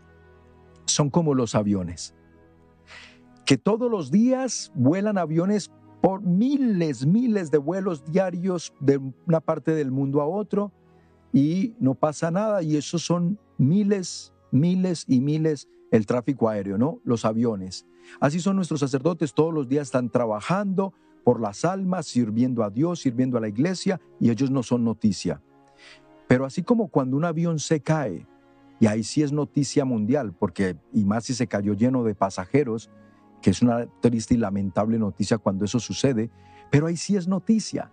son 0.86 1.10
como 1.10 1.36
los 1.36 1.56
aviones, 1.56 2.16
que 3.52 3.58
todos 3.58 3.92
los 3.92 4.12
días 4.12 4.72
vuelan 4.76 5.18
aviones 5.18 5.72
por 6.02 6.22
miles, 6.22 7.06
miles 7.06 7.52
de 7.52 7.58
vuelos 7.58 8.06
diarios 8.06 8.74
de 8.80 8.98
una 9.28 9.42
parte 9.42 9.76
del 9.76 9.92
mundo 9.92 10.22
a 10.22 10.26
otro, 10.26 10.72
y 11.34 11.76
no 11.78 11.94
pasa 11.94 12.32
nada 12.32 12.64
y 12.64 12.78
esos 12.78 13.02
son 13.02 13.38
miles, 13.58 14.32
miles 14.52 15.04
y 15.06 15.20
miles 15.20 15.68
el 15.92 16.06
tráfico 16.06 16.48
aéreo, 16.48 16.78
¿no? 16.78 17.02
Los 17.04 17.26
aviones. 17.26 17.86
Así 18.22 18.40
son 18.40 18.56
nuestros 18.56 18.80
sacerdotes, 18.80 19.34
todos 19.34 19.54
los 19.54 19.68
días 19.68 19.90
están 19.90 20.10
trabajando 20.10 20.94
por 21.26 21.42
las 21.42 21.66
almas, 21.66 22.06
sirviendo 22.06 22.64
a 22.64 22.70
Dios, 22.70 23.02
sirviendo 23.02 23.38
a 23.38 23.42
la 23.42 23.50
iglesia 23.50 24.00
y 24.18 24.30
ellos 24.30 24.50
no 24.50 24.64
son 24.64 24.86
noticia. 24.86 25.42
Pero 26.30 26.46
así 26.46 26.64
como 26.64 26.88
cuando 26.88 27.18
un 27.18 27.26
avión 27.26 27.60
se 27.60 27.82
cae, 27.82 28.26
y 28.80 28.88
ahí 28.88 29.04
sí 29.04 29.22
es 29.24 29.34
noticia 29.34 29.84
mundial, 29.84 30.32
porque 30.40 30.78
y 30.94 31.04
más 31.04 31.26
si 31.26 31.34
se 31.34 31.48
cayó 31.48 31.74
lleno 31.74 32.06
de 32.06 32.16
pasajeros, 32.16 32.90
que 33.42 33.50
es 33.50 33.62
una 33.62 33.88
triste 34.00 34.36
y 34.36 34.38
lamentable 34.38 35.00
noticia 35.00 35.38
cuando 35.38 35.66
eso 35.66 35.80
sucede, 35.80 36.30
pero 36.70 36.88
ahí 36.88 36.98
sí 36.98 37.16
es 37.16 37.28
noticia. 37.28 37.92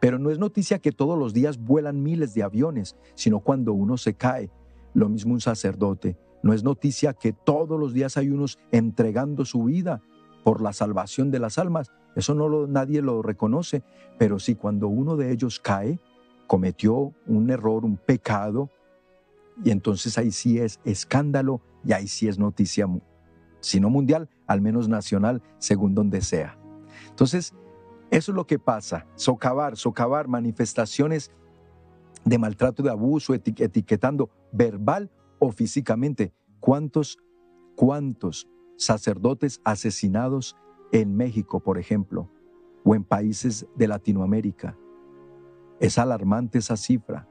Pero 0.00 0.18
no 0.18 0.30
es 0.30 0.38
noticia 0.38 0.78
que 0.78 0.92
todos 0.92 1.18
los 1.18 1.32
días 1.32 1.58
vuelan 1.58 2.02
miles 2.02 2.34
de 2.34 2.42
aviones, 2.42 2.96
sino 3.14 3.40
cuando 3.40 3.72
uno 3.72 3.96
se 3.96 4.14
cae. 4.14 4.50
Lo 4.94 5.08
mismo 5.08 5.34
un 5.34 5.40
sacerdote. 5.40 6.16
No 6.42 6.52
es 6.52 6.62
noticia 6.62 7.14
que 7.14 7.32
todos 7.32 7.78
los 7.80 7.92
días 7.92 8.16
hay 8.16 8.30
unos 8.30 8.58
entregando 8.70 9.44
su 9.44 9.64
vida 9.64 10.00
por 10.44 10.60
la 10.60 10.72
salvación 10.72 11.30
de 11.30 11.40
las 11.40 11.58
almas. 11.58 11.90
Eso 12.14 12.34
no 12.34 12.66
nadie 12.68 13.02
lo 13.02 13.22
reconoce. 13.22 13.82
Pero 14.18 14.38
sí 14.38 14.54
cuando 14.54 14.86
uno 14.86 15.16
de 15.16 15.32
ellos 15.32 15.58
cae, 15.58 15.98
cometió 16.46 17.12
un 17.26 17.50
error, 17.50 17.84
un 17.84 17.96
pecado, 17.96 18.70
y 19.64 19.70
entonces 19.70 20.18
ahí 20.18 20.30
sí 20.30 20.58
es 20.58 20.80
escándalo 20.84 21.60
y 21.84 21.92
ahí 21.92 22.08
sí 22.08 22.28
es 22.28 22.38
noticia, 22.38 22.86
si 23.60 23.80
no 23.80 23.90
mundial, 23.90 24.28
al 24.46 24.60
menos 24.60 24.88
nacional, 24.88 25.42
según 25.58 25.94
donde 25.94 26.20
sea. 26.20 26.58
Entonces, 27.10 27.54
eso 28.10 28.32
es 28.32 28.36
lo 28.36 28.46
que 28.46 28.58
pasa, 28.58 29.06
socavar, 29.14 29.76
socavar 29.76 30.28
manifestaciones 30.28 31.30
de 32.24 32.38
maltrato, 32.38 32.82
de 32.82 32.90
abuso, 32.90 33.34
etiquetando 33.34 34.30
verbal 34.52 35.10
o 35.38 35.52
físicamente. 35.52 36.32
¿Cuántos, 36.60 37.18
cuántos 37.76 38.48
sacerdotes 38.76 39.60
asesinados 39.64 40.56
en 40.92 41.16
México, 41.16 41.60
por 41.60 41.78
ejemplo, 41.78 42.30
o 42.84 42.94
en 42.94 43.04
países 43.04 43.66
de 43.76 43.88
Latinoamérica. 43.88 44.76
Es 45.80 45.98
alarmante 45.98 46.58
esa 46.58 46.76
cifra. 46.76 47.28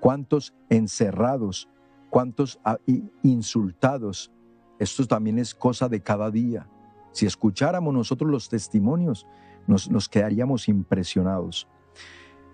¿Cuántos 0.00 0.54
encerrados? 0.70 1.68
¿Cuántos 2.10 2.60
ah, 2.64 2.78
insultados? 3.22 4.32
Esto 4.78 5.06
también 5.06 5.38
es 5.38 5.54
cosa 5.54 5.88
de 5.88 6.00
cada 6.00 6.30
día. 6.30 6.68
Si 7.12 7.26
escucháramos 7.26 7.94
nosotros 7.94 8.30
los 8.30 8.48
testimonios, 8.48 9.26
nos, 9.66 9.90
nos 9.90 10.08
quedaríamos 10.08 10.68
impresionados. 10.68 11.68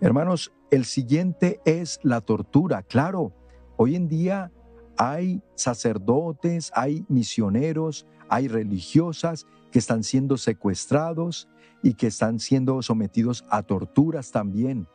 Hermanos, 0.00 0.52
el 0.70 0.84
siguiente 0.84 1.60
es 1.64 1.98
la 2.02 2.20
tortura. 2.20 2.82
Claro, 2.82 3.32
hoy 3.76 3.96
en 3.96 4.08
día 4.08 4.52
hay 4.96 5.42
sacerdotes, 5.54 6.70
hay 6.74 7.04
misioneros, 7.08 8.06
hay 8.28 8.48
religiosas 8.48 9.46
que 9.72 9.78
están 9.78 10.04
siendo 10.04 10.36
secuestrados 10.36 11.48
y 11.82 11.94
que 11.94 12.06
están 12.06 12.38
siendo 12.38 12.82
sometidos 12.82 13.44
a 13.50 13.62
torturas 13.62 14.30
también 14.30 14.86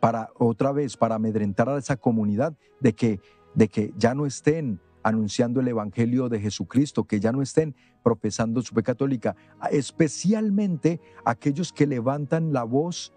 para 0.00 0.30
otra 0.38 0.72
vez 0.72 0.96
para 0.96 1.16
amedrentar 1.16 1.68
a 1.68 1.76
esa 1.76 1.96
comunidad 1.96 2.56
de 2.80 2.94
que 2.94 3.20
de 3.54 3.68
que 3.68 3.92
ya 3.96 4.14
no 4.14 4.26
estén 4.26 4.80
anunciando 5.02 5.60
el 5.60 5.68
evangelio 5.68 6.28
de 6.28 6.40
Jesucristo, 6.40 7.04
que 7.04 7.20
ya 7.20 7.32
no 7.32 7.42
estén 7.42 7.74
profesando 8.02 8.62
su 8.62 8.74
fe 8.74 8.82
católica, 8.82 9.36
especialmente 9.70 11.00
aquellos 11.24 11.72
que 11.72 11.86
levantan 11.86 12.52
la 12.52 12.64
voz 12.64 13.12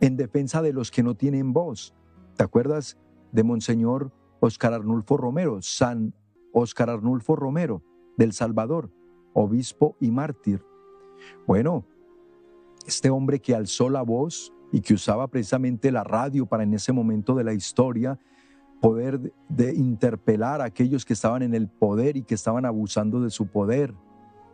en 0.00 0.16
defensa 0.16 0.62
de 0.62 0.72
los 0.72 0.90
que 0.90 1.02
no 1.02 1.14
tienen 1.14 1.52
voz. 1.52 1.94
¿Te 2.36 2.44
acuerdas 2.44 2.98
de 3.30 3.44
Monseñor 3.44 4.12
Oscar 4.40 4.74
Arnulfo 4.74 5.16
Romero, 5.16 5.62
San 5.62 6.14
Oscar 6.52 6.90
Arnulfo 6.90 7.36
Romero 7.36 7.82
del 8.16 8.32
Salvador, 8.32 8.90
obispo 9.32 9.96
y 10.00 10.10
mártir? 10.10 10.64
Bueno, 11.46 11.86
este 12.86 13.10
hombre 13.10 13.40
que 13.40 13.54
alzó 13.54 13.88
la 13.88 14.02
voz 14.02 14.52
y 14.72 14.80
que 14.80 14.94
usaba 14.94 15.28
precisamente 15.28 15.92
la 15.92 16.02
radio 16.02 16.46
para 16.46 16.64
en 16.64 16.74
ese 16.74 16.92
momento 16.92 17.34
de 17.34 17.44
la 17.44 17.52
historia 17.52 18.18
poder 18.82 19.32
de 19.48 19.74
interpelar 19.74 20.60
a 20.60 20.64
aquellos 20.64 21.04
que 21.04 21.12
estaban 21.12 21.42
en 21.42 21.54
el 21.54 21.68
poder 21.68 22.16
y 22.16 22.24
que 22.24 22.34
estaban 22.34 22.66
abusando 22.66 23.20
de 23.20 23.30
su 23.30 23.46
poder, 23.46 23.94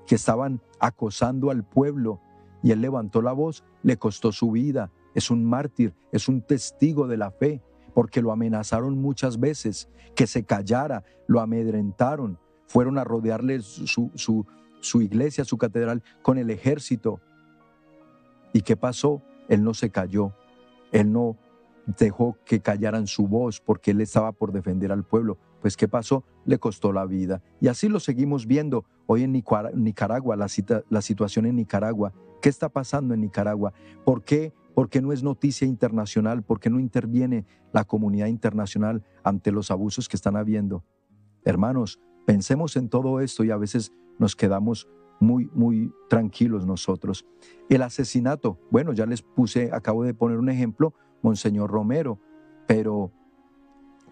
que 0.06 0.14
estaban 0.14 0.60
acosando 0.78 1.50
al 1.50 1.64
pueblo. 1.64 2.20
Y 2.62 2.72
él 2.72 2.82
levantó 2.82 3.22
la 3.22 3.32
voz, 3.32 3.64
le 3.82 3.96
costó 3.96 4.30
su 4.30 4.50
vida, 4.50 4.92
es 5.14 5.30
un 5.30 5.46
mártir, 5.46 5.94
es 6.12 6.28
un 6.28 6.42
testigo 6.42 7.08
de 7.08 7.16
la 7.16 7.30
fe, 7.30 7.62
porque 7.94 8.20
lo 8.20 8.30
amenazaron 8.30 9.00
muchas 9.00 9.40
veces, 9.40 9.88
que 10.14 10.26
se 10.26 10.44
callara, 10.44 11.04
lo 11.26 11.40
amedrentaron, 11.40 12.38
fueron 12.66 12.98
a 12.98 13.04
rodearle 13.04 13.62
su, 13.62 14.10
su, 14.14 14.46
su 14.80 15.00
iglesia, 15.00 15.46
su 15.46 15.56
catedral, 15.56 16.02
con 16.20 16.36
el 16.36 16.50
ejército. 16.50 17.18
¿Y 18.52 18.60
qué 18.60 18.76
pasó? 18.76 19.22
Él 19.48 19.64
no 19.64 19.72
se 19.72 19.88
cayó, 19.88 20.34
él 20.92 21.10
no 21.12 21.38
dejó 21.98 22.36
que 22.44 22.60
callaran 22.60 23.06
su 23.06 23.26
voz 23.26 23.60
porque 23.60 23.92
él 23.92 24.00
estaba 24.00 24.32
por 24.32 24.52
defender 24.52 24.92
al 24.92 25.04
pueblo. 25.04 25.38
Pues 25.60 25.76
¿qué 25.76 25.88
pasó? 25.88 26.24
Le 26.44 26.58
costó 26.58 26.92
la 26.92 27.06
vida. 27.06 27.42
Y 27.60 27.68
así 27.68 27.88
lo 27.88 28.00
seguimos 28.00 28.46
viendo 28.46 28.84
hoy 29.06 29.22
en 29.22 29.32
Nicaragua, 29.32 30.36
la, 30.36 30.46
la 30.90 31.02
situación 31.02 31.46
en 31.46 31.56
Nicaragua. 31.56 32.12
¿Qué 32.42 32.48
está 32.48 32.68
pasando 32.68 33.14
en 33.14 33.20
Nicaragua? 33.20 33.72
¿Por 34.04 34.22
qué? 34.22 34.52
Porque 34.74 35.00
no 35.00 35.12
es 35.12 35.22
noticia 35.22 35.66
internacional, 35.66 36.42
porque 36.42 36.70
no 36.70 36.78
interviene 36.78 37.46
la 37.72 37.84
comunidad 37.84 38.26
internacional 38.26 39.02
ante 39.24 39.50
los 39.50 39.70
abusos 39.70 40.08
que 40.08 40.16
están 40.16 40.36
habiendo. 40.36 40.84
Hermanos, 41.44 42.00
pensemos 42.26 42.76
en 42.76 42.88
todo 42.88 43.20
esto 43.20 43.42
y 43.42 43.50
a 43.50 43.56
veces 43.56 43.92
nos 44.18 44.36
quedamos 44.36 44.88
muy, 45.20 45.50
muy 45.52 45.92
tranquilos 46.08 46.66
nosotros. 46.66 47.26
El 47.68 47.82
asesinato, 47.82 48.58
bueno, 48.70 48.92
ya 48.92 49.06
les 49.06 49.22
puse, 49.22 49.70
acabo 49.72 50.04
de 50.04 50.14
poner 50.14 50.38
un 50.38 50.48
ejemplo, 50.48 50.94
Monseñor 51.22 51.70
Romero, 51.70 52.18
pero 52.66 53.12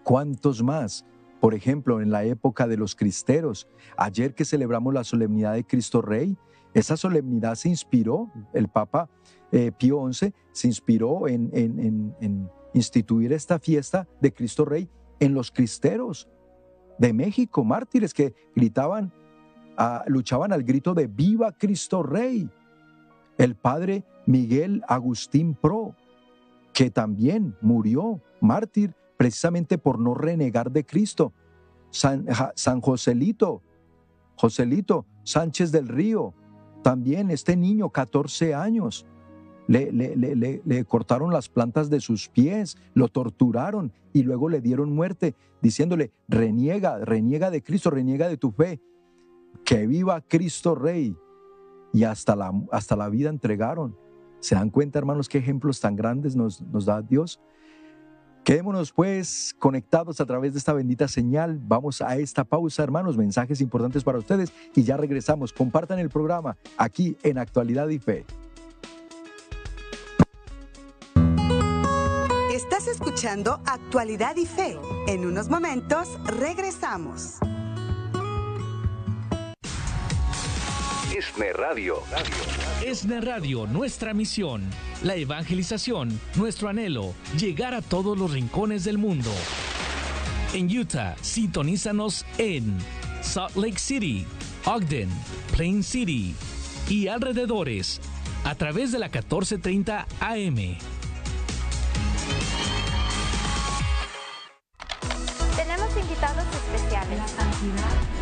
¿cuántos 0.03 0.63
más? 0.63 1.05
Por 1.39 1.53
ejemplo, 1.53 2.01
en 2.01 2.11
la 2.11 2.23
época 2.23 2.67
de 2.67 2.77
los 2.77 2.95
cristeros, 2.95 3.67
ayer 3.95 4.33
que 4.33 4.45
celebramos 4.45 4.93
la 4.93 5.03
solemnidad 5.03 5.53
de 5.53 5.65
Cristo 5.65 6.01
Rey, 6.01 6.37
esa 6.73 6.97
solemnidad 6.97 7.55
se 7.55 7.69
inspiró, 7.69 8.31
el 8.53 8.67
Papa 8.67 9.09
eh, 9.51 9.71
Pío 9.77 10.11
XI 10.11 10.33
se 10.51 10.67
inspiró 10.67 11.27
en, 11.27 11.49
en 11.53 12.49
instituir 12.73 13.33
esta 13.33 13.59
fiesta 13.59 14.07
de 14.21 14.33
Cristo 14.33 14.65
Rey 14.65 14.89
en 15.19 15.33
los 15.33 15.51
cristeros 15.51 16.27
de 16.99 17.13
México, 17.13 17.63
mártires 17.63 18.13
que 18.13 18.33
gritaban 18.55 19.11
luchaban 20.07 20.51
al 20.53 20.63
grito 20.63 20.93
de 20.93 21.07
Viva 21.07 21.51
Cristo 21.51 22.03
Rey. 22.03 22.49
El 23.37 23.55
padre 23.55 24.03
Miguel 24.25 24.83
Agustín 24.87 25.53
Pro, 25.53 25.95
que 26.77 26.91
también 26.91 27.57
murió 27.59 28.21
mártir 28.39 28.93
precisamente 29.17 29.79
por 29.79 29.97
no 29.97 30.13
renegar 30.13 30.71
de 30.71 30.85
Cristo. 30.85 31.33
San, 31.89 32.27
San 32.53 32.81
Joselito, 32.81 33.63
Joselito 34.35 35.07
Sánchez 35.23 35.71
del 35.71 35.87
Río, 35.87 36.35
también 36.83 37.31
este 37.31 37.57
niño, 37.57 37.89
14 37.89 38.53
años, 38.53 39.07
le, 39.67 39.91
le, 39.91 40.15
le, 40.15 40.61
le, 40.63 40.85
cortaron 40.85 41.33
las 41.33 41.49
plantas 41.49 41.89
de 41.89 41.99
sus 41.99 42.29
pies, 42.29 42.77
lo 42.93 43.07
torturaron 43.07 43.91
y 44.13 44.21
luego 44.21 44.47
le 44.47 44.61
dieron 44.61 44.93
muerte, 44.93 45.33
diciéndole, 45.63 46.11
reniega, 46.27 46.99
reniega 46.99 47.49
de 47.49 47.63
Cristo, 47.63 47.89
reniega 47.89 48.29
de 48.29 48.37
tu 48.37 48.51
fe 48.51 48.79
que 49.65 49.87
viva 49.87 50.21
Cristo 50.21 50.75
Rey. 50.75 51.17
Y 51.91 52.03
hasta 52.03 52.35
la, 52.35 52.53
hasta 52.71 52.95
la 52.95 53.09
vida 53.09 53.31
entregaron. 53.31 53.97
¿Se 54.39 54.55
dan 54.55 54.69
cuenta, 54.69 54.99
hermanos, 54.99 55.29
qué 55.29 55.37
ejemplos 55.37 55.79
tan 55.79 55.95
grandes 55.95 56.35
nos, 56.35 56.61
nos 56.61 56.85
da 56.85 57.01
Dios? 57.01 57.39
Quedémonos 58.47 58.93
pues 58.93 59.53
conectados 59.59 60.21
a 60.21 60.25
través 60.25 60.53
de 60.53 60.59
esta 60.59 60.71
bendita 60.71 61.09
señal. 61.09 61.59
Vamos 61.61 62.01
a 62.01 62.15
esta 62.15 62.45
pausa, 62.45 62.81
hermanos, 62.81 63.17
mensajes 63.17 63.59
importantes 63.59 64.05
para 64.05 64.19
ustedes 64.19 64.53
y 64.73 64.83
ya 64.83 64.95
regresamos. 64.95 65.51
Compartan 65.51 65.99
el 65.99 66.07
programa 66.07 66.55
aquí 66.77 67.17
en 67.23 67.39
Actualidad 67.39 67.89
y 67.89 67.99
Fe. 67.99 68.25
Estás 72.53 72.87
escuchando 72.87 73.59
Actualidad 73.65 74.37
y 74.37 74.45
Fe. 74.45 74.77
En 75.07 75.25
unos 75.25 75.49
momentos 75.49 76.17
regresamos. 76.25 77.39
ESNE 81.17 81.51
Radio. 81.53 82.03
ESNE 82.85 83.21
Radio, 83.21 83.65
nuestra 83.65 84.13
misión, 84.13 84.61
la 85.01 85.15
evangelización, 85.15 86.21
nuestro 86.35 86.69
anhelo, 86.69 87.15
llegar 87.39 87.73
a 87.73 87.81
todos 87.81 88.15
los 88.15 88.31
rincones 88.31 88.83
del 88.83 88.99
mundo. 88.99 89.31
En 90.53 90.69
Utah, 90.69 91.15
sintonízanos 91.21 92.23
en 92.37 92.77
Salt 93.23 93.55
Lake 93.55 93.79
City, 93.79 94.27
Ogden, 94.65 95.09
Plain 95.55 95.81
City 95.81 96.35
y 96.87 97.07
alrededores 97.07 97.99
a 98.43 98.53
través 98.53 98.91
de 98.91 98.99
la 98.99 99.07
1430 99.07 100.05
AM. 100.19 100.77
Tenemos 105.55 105.97
invitados 105.97 106.45
especiales. 106.53 108.16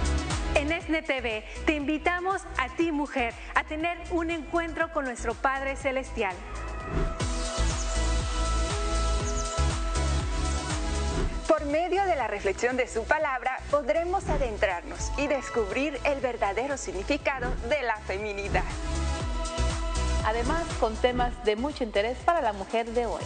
ESNE 0.85 1.01
TV 1.01 1.43
te 1.65 1.73
invitamos 1.73 2.43
a 2.59 2.69
ti 2.75 2.91
mujer 2.91 3.33
a 3.55 3.63
tener 3.63 3.97
un 4.11 4.29
encuentro 4.29 4.91
con 4.91 5.05
nuestro 5.05 5.33
Padre 5.33 5.75
Celestial. 5.75 6.35
Por 11.47 11.65
medio 11.65 12.05
de 12.05 12.15
la 12.15 12.27
reflexión 12.27 12.77
de 12.77 12.87
su 12.87 13.03
palabra 13.05 13.57
podremos 13.71 14.29
adentrarnos 14.29 15.11
y 15.17 15.25
descubrir 15.25 15.99
el 16.03 16.19
verdadero 16.19 16.77
significado 16.77 17.49
de 17.67 17.81
la 17.81 17.95
feminidad. 18.01 18.63
Además, 20.23 20.65
con 20.79 20.95
temas 20.97 21.33
de 21.45 21.55
mucho 21.55 21.83
interés 21.83 22.17
para 22.19 22.41
la 22.41 22.53
mujer 22.53 22.87
de 22.91 23.07
hoy 23.07 23.21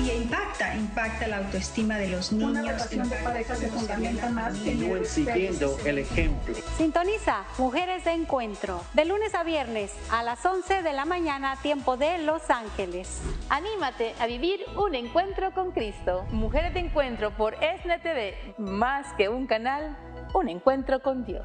y 0.00 0.10
impacta, 0.10 0.74
impacta 0.74 1.26
la 1.28 1.38
autoestima 1.38 1.96
de 1.98 2.08
los 2.08 2.32
niños. 2.32 2.50
Una 2.50 2.62
relación 2.62 3.08
de 3.08 3.16
pareja 3.16 3.54
se 3.54 3.68
fundamenta 3.68 4.30
más 4.30 4.54
en 4.66 5.04
siguiendo 5.06 5.78
el 5.84 5.98
ejemplo. 5.98 6.54
Sintoniza 6.76 7.44
Mujeres 7.58 8.04
de 8.04 8.12
Encuentro, 8.12 8.82
de 8.94 9.04
lunes 9.04 9.34
a 9.34 9.44
viernes 9.44 9.92
a 10.10 10.22
las 10.22 10.44
11 10.44 10.82
de 10.82 10.92
la 10.92 11.04
mañana, 11.04 11.56
tiempo 11.62 11.96
de 11.96 12.18
Los 12.18 12.50
Ángeles. 12.50 13.20
Anímate 13.48 14.14
a 14.20 14.26
vivir 14.26 14.60
un 14.76 14.94
encuentro 14.94 15.52
con 15.52 15.72
Cristo. 15.72 16.26
Mujeres 16.30 16.74
de 16.74 16.80
Encuentro 16.80 17.30
por 17.36 17.54
SNTV, 17.54 18.58
más 18.58 19.12
que 19.14 19.28
un 19.28 19.46
canal, 19.46 19.96
un 20.34 20.48
encuentro 20.48 21.00
con 21.00 21.24
Dios. 21.24 21.44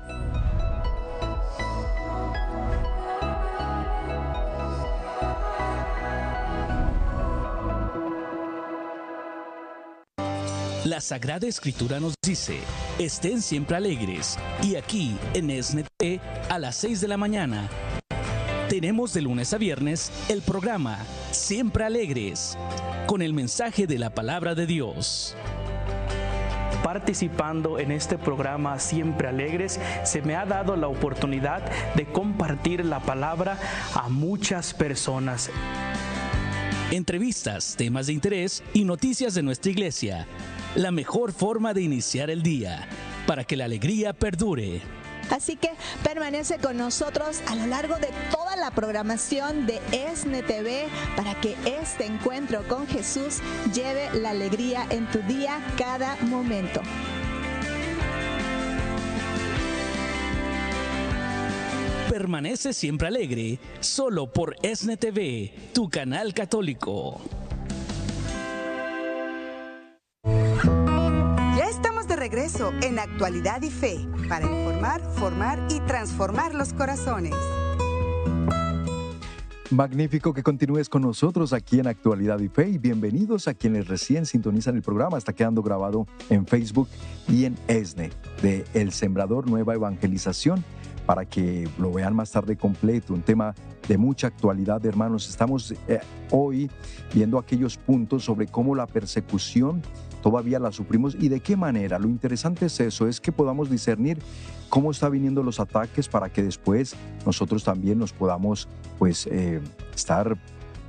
La 10.86 11.02
Sagrada 11.02 11.46
Escritura 11.46 12.00
nos 12.00 12.14
dice, 12.26 12.58
estén 13.00 13.42
siempre 13.42 13.76
alegres. 13.76 14.40
Y 14.64 14.76
aquí, 14.76 15.18
en 15.34 15.52
SNT, 15.52 16.22
a 16.50 16.58
las 16.58 16.78
6 16.78 17.02
de 17.02 17.08
la 17.10 17.18
mañana, 17.18 17.68
tenemos 18.70 19.14
de 19.14 19.22
lunes 19.22 19.54
a 19.54 19.58
viernes 19.58 20.10
el 20.30 20.42
programa 20.42 21.00
Siempre 21.32 21.84
Alegres, 21.84 22.58
con 23.08 23.22
el 23.22 23.34
mensaje 23.34 23.88
de 23.88 24.00
la 24.00 24.12
palabra 24.12 24.56
de 24.56 24.66
Dios 24.68 25.36
participando 26.82 27.78
en 27.78 27.92
este 27.92 28.18
programa 28.18 28.80
Siempre 28.80 29.28
Alegres, 29.28 29.80
se 30.04 30.22
me 30.22 30.36
ha 30.36 30.46
dado 30.46 30.76
la 30.76 30.88
oportunidad 30.88 31.62
de 31.94 32.06
compartir 32.06 32.86
la 32.86 33.02
palabra 33.02 33.60
a 33.94 34.10
muchas 34.10 34.74
personas. 34.74 35.52
Entrevistas, 36.92 37.76
temas 37.78 38.08
de 38.08 38.14
interés 38.14 38.64
y 38.74 38.84
noticias 38.84 39.36
de 39.36 39.44
nuestra 39.44 39.70
iglesia. 39.70 40.26
La 40.76 40.90
mejor 40.90 41.34
forma 41.34 41.76
de 41.76 41.84
iniciar 41.84 42.32
el 42.32 42.42
día 42.42 42.88
para 43.28 43.44
que 43.44 43.56
la 43.56 43.66
alegría 43.66 44.12
perdure. 44.12 44.82
Así 45.30 45.56
que 45.56 45.70
permanece 46.04 46.58
con 46.58 46.78
nosotros 46.78 47.42
a 47.46 47.56
lo 47.56 47.68
largo 47.68 47.98
de 47.98 48.10
toda 48.32 48.56
la 48.56 48.72
programación 48.72 49.68
de 49.68 49.80
ESNE 49.92 50.42
TV 50.42 50.88
para 51.16 51.40
que 51.40 51.56
este 51.66 52.08
encuentro 52.08 52.68
con 52.68 52.88
Jesús 52.88 53.38
lleve 53.72 54.10
la 54.20 54.32
alegría 54.32 54.88
en 54.90 55.06
tu 55.12 55.20
día 55.20 55.62
cada 55.78 56.16
momento. 56.24 56.82
Permanece 62.10 62.74
siempre 62.74 63.08
alegre, 63.08 63.60
solo 63.82 64.34
por 64.34 64.56
ESNE 64.64 64.98
TV, 64.98 65.54
tu 65.74 65.90
canal 65.90 66.34
católico. 66.34 67.22
regreso 72.16 72.74
en 72.84 73.00
Actualidad 73.00 73.62
y 73.62 73.70
Fe 73.70 74.06
para 74.28 74.46
informar, 74.46 75.02
formar 75.16 75.66
y 75.70 75.80
transformar 75.80 76.54
los 76.54 76.74
corazones. 76.74 77.34
Magnífico 79.72 80.34
que 80.34 80.44
continúes 80.44 80.90
con 80.90 81.04
nosotros 81.04 81.54
aquí 81.54 81.80
en 81.80 81.88
Actualidad 81.88 82.40
y 82.40 82.50
Fe 82.50 82.70
y 82.70 82.78
bienvenidos 82.78 83.48
a 83.48 83.54
quienes 83.54 83.88
recién 83.88 84.26
sintonizan 84.26 84.76
el 84.76 84.82
programa. 84.82 85.18
Está 85.18 85.32
quedando 85.32 85.64
grabado 85.64 86.08
en 86.30 86.46
Facebook 86.46 86.90
y 87.30 87.46
en 87.46 87.56
ESNE 87.68 88.10
de 88.42 88.66
El 88.74 88.92
Sembrador 88.92 89.50
Nueva 89.50 89.76
Evangelización 89.76 90.66
para 91.10 91.26
que 91.26 91.68
lo 91.80 91.92
vean 91.92 92.16
más 92.16 92.30
tarde 92.30 92.56
completo. 92.56 93.16
Un 93.16 93.24
tema 93.24 93.56
de 93.88 93.98
mucha 93.98 94.28
actualidad, 94.28 94.86
hermanos. 94.86 95.28
Estamos 95.28 95.74
eh, 95.88 96.02
hoy 96.30 96.70
viendo 97.12 97.40
aquellos 97.40 97.78
puntos 97.78 98.24
sobre 98.24 98.46
cómo 98.46 98.76
la 98.76 98.86
persecución 98.86 99.82
todavía 100.22 100.60
la 100.60 100.72
suprimos 100.72 101.16
y 101.20 101.30
de 101.30 101.40
qué 101.40 101.58
manera. 101.58 101.98
Lo 101.98 102.08
interesante 102.08 102.68
es 102.68 102.80
eso, 102.80 103.08
es 103.08 103.20
que 103.20 103.32
podamos 103.32 103.72
discernir 103.72 104.20
cómo 104.70 104.92
están 104.92 105.14
viniendo 105.14 105.42
los 105.42 105.60
ataques 105.60 106.08
para 106.08 106.30
que 106.30 106.44
después 106.44 106.96
nosotros 107.26 107.64
también 107.64 107.98
nos 107.98 108.14
podamos 108.14 108.68
pues 109.00 109.26
eh, 109.32 109.62
estar 109.96 110.38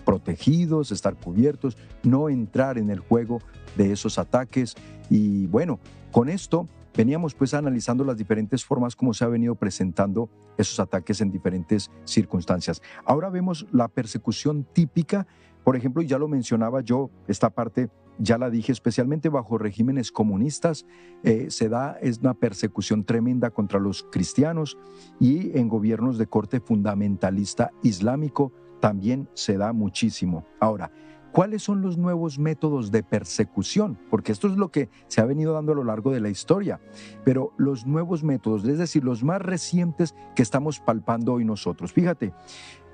protegidos, 0.05 0.93
estar 0.93 1.15
cubiertos, 1.15 1.79
no 2.03 2.29
entrar 2.29 2.77
en 2.77 2.91
el 2.91 2.99
juego 2.99 3.41
de 3.75 3.91
esos 3.93 4.19
ataques. 4.19 4.75
Y 5.09 5.47
bueno, 5.47 5.81
con 6.13 6.29
esto 6.29 6.69
veníamos 6.97 7.35
pues 7.35 7.55
analizando 7.55 8.05
las 8.05 8.17
diferentes 8.17 8.65
formas 8.65 8.97
como 8.97 9.15
se 9.15 9.25
ha 9.25 9.29
venido 9.29 9.55
presentando 9.55 10.29
esos 10.57 10.81
ataques 10.81 11.21
en 11.21 11.31
diferentes 11.31 11.91
circunstancias. 12.05 12.83
Ahora 13.05 13.31
vemos 13.31 13.67
la 13.73 13.89
persecución 13.89 14.67
típica, 14.73 15.27
por 15.65 15.77
ejemplo, 15.77 16.03
ya 16.03 16.19
lo 16.19 16.29
mencionaba 16.29 16.81
yo, 16.81 17.11
esta 17.29 17.51
parte 17.51 17.91
ya 18.19 18.37
la 18.39 18.51
dije, 18.51 18.73
especialmente 18.73 19.29
bajo 19.29 19.57
regímenes 19.57 20.13
comunistas, 20.13 20.87
eh, 21.23 21.47
se 21.51 21.69
da 21.69 21.97
es 22.03 22.19
una 22.19 22.35
persecución 22.35 23.05
tremenda 23.05 23.51
contra 23.51 23.81
los 23.81 24.03
cristianos 24.11 24.77
y 25.19 25.57
en 25.59 25.69
gobiernos 25.69 26.19
de 26.19 26.27
corte 26.27 26.61
fundamentalista 26.61 27.71
islámico 27.83 28.53
también 28.81 29.29
se 29.35 29.57
da 29.57 29.73
muchísimo. 29.73 30.45
Ahora, 30.59 30.91
¿cuáles 31.33 31.63
son 31.63 31.83
los 31.83 31.97
nuevos 31.97 32.39
métodos 32.39 32.91
de 32.91 33.03
persecución? 33.03 33.99
Porque 34.11 34.33
esto 34.33 34.49
es 34.49 34.57
lo 34.57 34.71
que 34.71 34.89
se 35.09 35.21
ha 35.21 35.25
venido 35.25 35.53
dando 35.53 35.73
a 35.73 35.75
lo 35.75 35.85
largo 35.85 36.11
de 36.11 36.21
la 36.21 36.29
historia, 36.29 36.81
pero 37.25 37.53
los 37.57 37.87
nuevos 37.87 38.23
métodos, 38.23 38.65
es 38.65 38.79
decir, 38.79 39.05
los 39.05 39.23
más 39.25 39.41
recientes 39.41 40.15
que 40.35 40.43
estamos 40.43 40.81
palpando 40.81 41.35
hoy 41.35 41.45
nosotros. 41.45 41.93
Fíjate, 41.93 42.33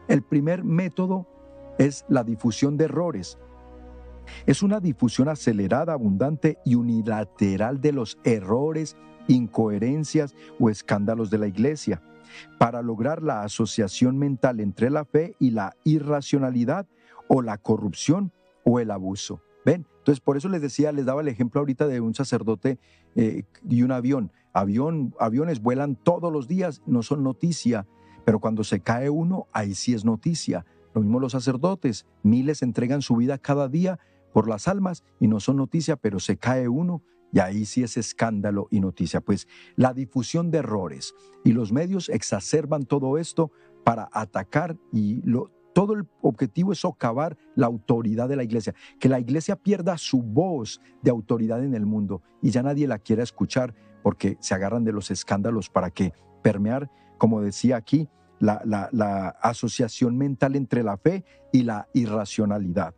el 0.08 0.22
primer 0.22 0.64
método 0.64 1.26
es 1.78 2.04
la 2.08 2.24
difusión 2.24 2.76
de 2.76 2.84
errores. 2.84 3.38
Es 4.44 4.62
una 4.62 4.80
difusión 4.80 5.28
acelerada, 5.28 5.92
abundante 5.92 6.58
y 6.64 6.74
unilateral 6.74 7.80
de 7.80 7.92
los 7.92 8.18
errores, 8.24 8.96
incoherencias 9.28 10.34
o 10.58 10.70
escándalos 10.70 11.30
de 11.30 11.38
la 11.38 11.46
iglesia 11.46 12.02
para 12.58 12.82
lograr 12.82 13.22
la 13.22 13.42
asociación 13.42 14.18
mental 14.18 14.60
entre 14.60 14.90
la 14.90 15.04
fe 15.04 15.36
y 15.38 15.50
la 15.50 15.76
irracionalidad 15.84 16.86
o 17.28 17.42
la 17.42 17.58
corrupción 17.58 18.32
o 18.64 18.80
el 18.80 18.90
abuso. 18.90 19.40
¿Ven? 19.64 19.86
Entonces, 19.98 20.20
por 20.20 20.36
eso 20.36 20.48
les 20.48 20.62
decía, 20.62 20.92
les 20.92 21.04
daba 21.04 21.20
el 21.20 21.28
ejemplo 21.28 21.60
ahorita 21.60 21.88
de 21.88 22.00
un 22.00 22.14
sacerdote 22.14 22.78
eh, 23.16 23.42
y 23.68 23.82
un 23.82 23.90
avión. 23.90 24.30
avión. 24.52 25.14
Aviones 25.18 25.60
vuelan 25.60 25.96
todos 25.96 26.32
los 26.32 26.46
días, 26.46 26.82
no 26.86 27.02
son 27.02 27.24
noticia, 27.24 27.86
pero 28.24 28.38
cuando 28.38 28.62
se 28.62 28.80
cae 28.80 29.10
uno, 29.10 29.48
ahí 29.52 29.74
sí 29.74 29.94
es 29.94 30.04
noticia. 30.04 30.64
Lo 30.94 31.00
mismo 31.00 31.20
los 31.20 31.32
sacerdotes, 31.32 32.06
miles 32.22 32.62
entregan 32.62 33.02
su 33.02 33.16
vida 33.16 33.38
cada 33.38 33.68
día 33.68 33.98
por 34.32 34.48
las 34.48 34.68
almas 34.68 35.02
y 35.18 35.28
no 35.28 35.40
son 35.40 35.56
noticia, 35.56 35.96
pero 35.96 36.20
se 36.20 36.36
cae 36.36 36.68
uno 36.68 37.02
y 37.32 37.40
ahí 37.40 37.66
sí 37.66 37.82
es 37.82 37.96
escándalo 37.96 38.68
y 38.70 38.80
noticia. 38.80 39.20
Pues 39.20 39.48
la 39.74 39.92
difusión 39.92 40.50
de 40.50 40.58
errores 40.58 41.14
y 41.44 41.52
los 41.52 41.72
medios 41.72 42.08
exacerban 42.08 42.84
todo 42.84 43.18
esto 43.18 43.50
para 43.84 44.08
atacar 44.12 44.76
y 44.92 45.20
lo, 45.22 45.50
todo 45.76 45.92
el 45.92 46.06
objetivo 46.22 46.72
es 46.72 46.78
socavar 46.78 47.36
la 47.54 47.66
autoridad 47.66 48.30
de 48.30 48.36
la 48.36 48.44
iglesia, 48.44 48.74
que 48.98 49.10
la 49.10 49.20
iglesia 49.20 49.56
pierda 49.56 49.98
su 49.98 50.22
voz 50.22 50.80
de 51.02 51.10
autoridad 51.10 51.62
en 51.62 51.74
el 51.74 51.84
mundo 51.84 52.22
y 52.40 52.48
ya 52.48 52.62
nadie 52.62 52.88
la 52.88 52.98
quiera 52.98 53.22
escuchar 53.22 53.74
porque 54.02 54.38
se 54.40 54.54
agarran 54.54 54.84
de 54.84 54.92
los 54.92 55.10
escándalos 55.10 55.68
para 55.68 55.90
que 55.90 56.14
permear, 56.42 56.90
como 57.18 57.42
decía 57.42 57.76
aquí, 57.76 58.08
la, 58.38 59.36
asociación 59.42 60.16
mental 60.16 60.56
entre 60.56 60.82
la 60.82 60.96
fe 60.96 61.26
y 61.52 61.64
la 61.64 61.88
irracionalidad. 61.92 62.94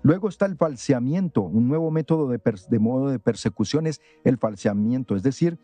Luego 0.00 0.30
está 0.30 0.46
el 0.46 0.56
falseamiento, 0.56 1.42
un 1.42 1.68
nuevo 1.68 1.90
método 1.90 2.26
de, 2.28 2.78
modo 2.78 3.10
de 3.10 3.18
persecución 3.18 3.86
es 3.86 4.00
el 4.24 4.38
falseamiento, 4.38 5.14
es 5.14 5.22
decir, 5.22 5.58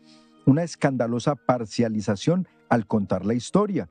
una 0.45 0.61
escandalosa 0.61 1.33
parcialización 1.33 2.47
al 2.69 2.85
contar 2.85 3.25
la 3.25 3.33
historia. 3.33 3.89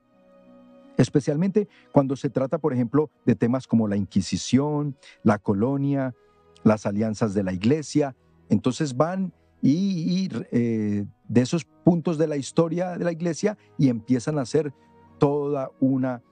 Especialmente 1.01 1.67
cuando 1.93 2.15
se 2.15 2.29
trata, 2.29 2.59
por 2.59 2.75
ejemplo, 2.75 3.11
de 3.25 3.35
temas 3.35 3.67
como 3.67 3.89
la 3.89 3.97
Inquisición, 3.97 4.97
la 5.23 5.39
colonia, 5.39 6.15
las 6.63 6.85
alianzas 6.85 7.33
de 7.33 7.43
la 7.43 7.55
iglesia. 7.55 8.17
Entonces 8.51 8.95
van 8.97 9.33
y, 9.63 10.29
eh, 10.53 11.07
de 11.27 11.41
esos 11.41 11.65
puntos 11.65 12.19
de 12.19 12.27
la 12.27 12.37
historia 12.37 12.99
de 12.99 13.05
la 13.05 13.13
iglesia 13.13 13.57
y 13.79 13.89
empiezan 13.89 14.39
a 14.39 14.43
hacer 14.43 14.75
toda 15.19 15.71
una 15.81 16.23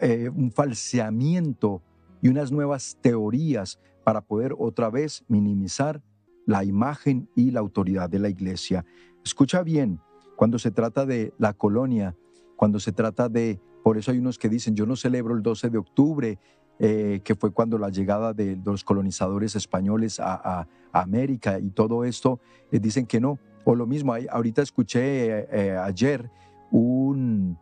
eh, 0.00 0.30
un 0.34 0.50
falseamiento 0.50 1.82
y 2.22 2.28
unas 2.28 2.50
nuevas 2.50 2.96
teorías 3.02 3.78
para 4.04 4.22
poder 4.22 4.54
otra 4.58 4.88
vez 4.88 5.24
minimizar 5.28 6.02
la 6.46 6.64
imagen 6.64 7.28
y 7.36 7.50
la 7.50 7.60
autoridad 7.60 8.08
de 8.08 8.18
la 8.18 8.30
iglesia. 8.30 8.86
Escucha 9.22 9.62
bien, 9.62 10.00
cuando 10.34 10.58
se 10.58 10.70
trata 10.70 11.04
de 11.04 11.34
la 11.36 11.52
colonia, 11.52 12.16
cuando 12.56 12.80
se 12.80 12.92
trata 12.92 13.28
de, 13.28 13.60
por 13.86 13.98
eso 13.98 14.10
hay 14.10 14.18
unos 14.18 14.36
que 14.36 14.48
dicen, 14.48 14.74
yo 14.74 14.84
no 14.84 14.96
celebro 14.96 15.36
el 15.36 15.44
12 15.44 15.70
de 15.70 15.78
octubre, 15.78 16.40
eh, 16.80 17.20
que 17.22 17.36
fue 17.36 17.52
cuando 17.52 17.78
la 17.78 17.88
llegada 17.88 18.32
de, 18.32 18.58
los 18.64 18.82
colonizadores 18.82 19.54
españoles 19.54 20.18
a, 20.18 20.66
América 20.90 21.60
y 21.60 21.70
todo 21.70 22.02
esto, 22.02 22.40
eh, 22.72 22.80
dicen 22.80 23.06
que 23.06 23.20
no. 23.20 23.38
O 23.64 23.76
lo 23.76 23.86
mismo, 23.86 24.12
ahorita 24.28 24.60
escuché 24.60 25.46
eh, 25.52 25.76
ayer 25.78 26.28
un, 26.72 27.56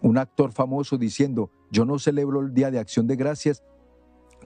un 0.00 0.16
actor 0.16 0.52
famoso 0.52 0.96
diciendo, 0.96 1.50
yo 1.70 1.84
no 1.84 1.98
celebro 1.98 2.40
el 2.40 2.54
Día 2.54 2.70
de 2.70 2.78
Acción 2.78 3.06
de 3.06 3.16
Gracias 3.16 3.62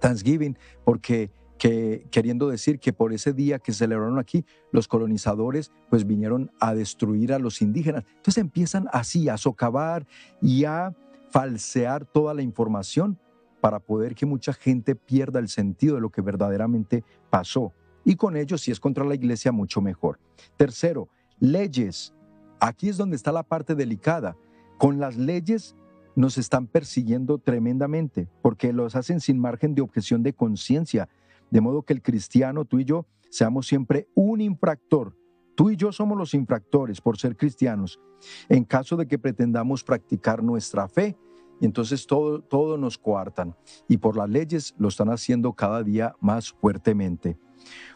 Thanksgiving, 0.01 0.59
porque 0.83 1.31
que, 1.57 2.09
queriendo 2.11 2.49
decir 2.49 2.81
que 2.81 2.93
por 2.93 3.13
ese 3.13 3.33
día 3.33 3.61
que 3.61 3.73
celebraron 3.73 4.19
aquí, 4.19 4.45
los 4.73 4.89
colonizadores 4.89 5.71
pues 5.89 6.05
vinieron 6.05 6.51
a 6.59 6.75
destruir 6.75 7.33
a 7.33 7.39
los 7.39 7.63
indígenas. 7.63 8.03
Entonces 8.17 8.39
empiezan 8.39 8.89
así 8.93 9.29
a 9.29 9.37
socavar 9.37 10.05
y 10.41 10.65
a 10.65 10.93
falsear 11.33 12.05
toda 12.05 12.35
la 12.35 12.43
información 12.43 13.19
para 13.61 13.81
poder 13.81 14.15
que 14.15 14.27
mucha 14.27 14.53
gente 14.53 14.95
pierda 14.95 15.39
el 15.39 15.49
sentido 15.49 15.95
de 15.95 16.01
lo 16.03 16.11
que 16.11 16.21
verdaderamente 16.21 17.05
pasó. 17.31 17.73
Y 18.05 18.17
con 18.17 18.37
ello, 18.37 18.59
si 18.59 18.71
es 18.71 18.81
contra 18.81 19.05
la 19.05 19.15
iglesia, 19.15 19.51
mucho 19.51 19.81
mejor. 19.81 20.19
Tercero, 20.57 21.09
leyes. 21.39 22.13
Aquí 22.61 22.89
es 22.89 22.97
donde 22.97 23.17
está 23.17 23.33
la 23.33 23.45
parte 23.45 23.75
delicada. 23.75 24.37
Con 24.79 25.01
las 25.01 25.17
leyes 25.17 25.75
nos 26.15 26.37
están 26.39 26.67
persiguiendo 26.67 27.39
tremendamente 27.39 28.29
porque 28.43 28.73
los 28.73 28.95
hacen 28.97 29.21
sin 29.21 29.39
margen 29.39 29.75
de 29.75 29.83
objeción 29.83 30.23
de 30.23 30.35
conciencia. 30.35 31.09
De 31.51 31.61
modo 31.61 31.83
que 31.83 31.93
el 31.93 32.03
cristiano, 32.03 32.65
tú 32.65 32.81
y 32.81 32.85
yo, 32.85 33.07
seamos 33.31 33.67
siempre 33.67 34.09
un 34.15 34.41
infractor. 34.41 35.17
Tú 35.55 35.71
y 35.71 35.77
yo 35.77 35.93
somos 35.93 36.17
los 36.17 36.35
infractores 36.35 37.01
por 37.01 37.19
ser 37.19 37.37
cristianos. 37.37 38.01
En 38.49 38.65
caso 38.65 38.97
de 38.97 39.07
que 39.07 39.19
pretendamos 39.19 39.85
practicar 39.85 40.43
nuestra 40.43 40.89
fe, 40.89 41.17
entonces 41.61 42.07
todo, 42.07 42.41
todo 42.41 42.77
nos 42.77 42.99
coartan 42.99 43.55
y 43.89 43.99
por 43.99 44.17
las 44.17 44.29
leyes 44.29 44.75
lo 44.79 44.89
están 44.89 45.11
haciendo 45.11 45.53
cada 45.53 45.83
día 45.83 46.15
más 46.21 46.53
fuertemente. 46.53 47.39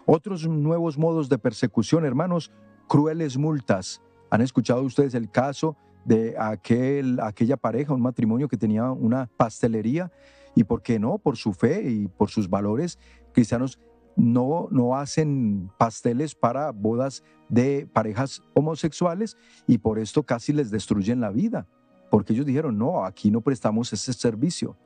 Otros 0.05 0.47
nuevos 0.47 0.99
modos 0.99 1.29
de 1.29 1.39
persecución, 1.39 2.05
hermanos, 2.05 2.53
crueles 2.87 3.37
multas. 3.37 4.03
¿Han 4.31 4.41
escuchado 4.41 4.83
ustedes 4.83 5.15
el 5.15 5.31
caso 5.31 5.77
de 6.05 6.37
aquel, 6.39 7.19
aquella 7.21 7.57
pareja, 7.57 7.93
un 7.93 8.03
matrimonio 8.03 8.49
que 8.49 8.57
tenía 8.57 8.91
una 8.91 9.29
pastelería? 9.37 10.13
¿Y 10.55 10.65
por 10.65 10.83
qué 10.83 10.99
no? 10.99 11.19
Por 11.19 11.37
su 11.37 11.53
fe 11.53 11.91
y 11.91 12.09
por 12.09 12.31
sus 12.31 12.49
valores 12.49 12.99
cristianos 13.33 13.79
no, 14.17 14.69
no 14.71 14.97
hacen 14.97 15.71
pasteles 15.79 16.35
para 16.35 16.73
bodas 16.73 17.23
de 17.49 17.87
parejas 17.93 18.43
homosexuales 18.55 19.37
y 19.67 19.79
por 19.79 19.99
esto 19.99 20.25
casi 20.25 20.53
les 20.53 20.71
destruyen 20.71 21.21
la 21.21 21.31
vida, 21.31 21.67
porque 22.11 22.33
ellos 22.33 22.47
dijeron, 22.47 22.79
no, 22.79 23.05
aquí 23.05 23.31
no 23.31 23.43
prestamos 23.43 23.93
ese 23.93 24.12
servicio. 24.12 24.77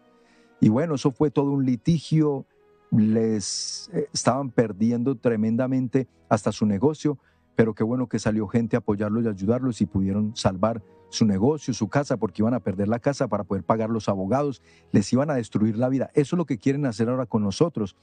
Y 0.61 0.69
bueno, 0.69 0.97
eso 0.97 1.11
fue 1.11 1.31
todo 1.31 1.53
un 1.53 1.65
litigio, 1.65 2.45
les 2.91 3.89
eh, 3.93 4.09
estaban 4.13 4.51
perdiendo 4.51 5.17
tremendamente 5.17 6.09
hasta 6.29 6.53
su 6.53 6.67
negocio, 6.67 7.19
pero 7.57 7.75
qué 7.75 7.85
bueno 7.85 8.09
que 8.09 8.19
salió 8.19 8.47
gente 8.49 8.77
a 8.77 8.81
apoyarlos 8.81 9.25
y 9.25 9.29
ayudarlos 9.29 9.81
y 9.81 9.87
pudieron 9.87 10.37
salvar 10.37 10.83
su 11.11 11.27
negocio, 11.27 11.75
su 11.75 11.89
casa, 11.89 12.17
porque 12.17 12.43
iban 12.43 12.55
a 12.55 12.61
perder 12.61 12.89
la 12.89 13.01
casa 13.01 13.29
para 13.29 13.45
poder 13.45 13.65
pagar 13.65 13.91
los 13.91 14.09
abogados, 14.09 14.63
les 14.93 15.13
iban 15.13 15.31
a 15.31 15.35
destruir 15.35 15.77
la 15.77 15.89
vida. 15.89 16.11
Eso 16.15 16.37
es 16.37 16.39
lo 16.39 16.47
que 16.47 16.59
quieren 16.59 16.87
hacer 16.87 17.09
ahora 17.09 17.27
con 17.27 17.43
nosotros. 17.43 17.97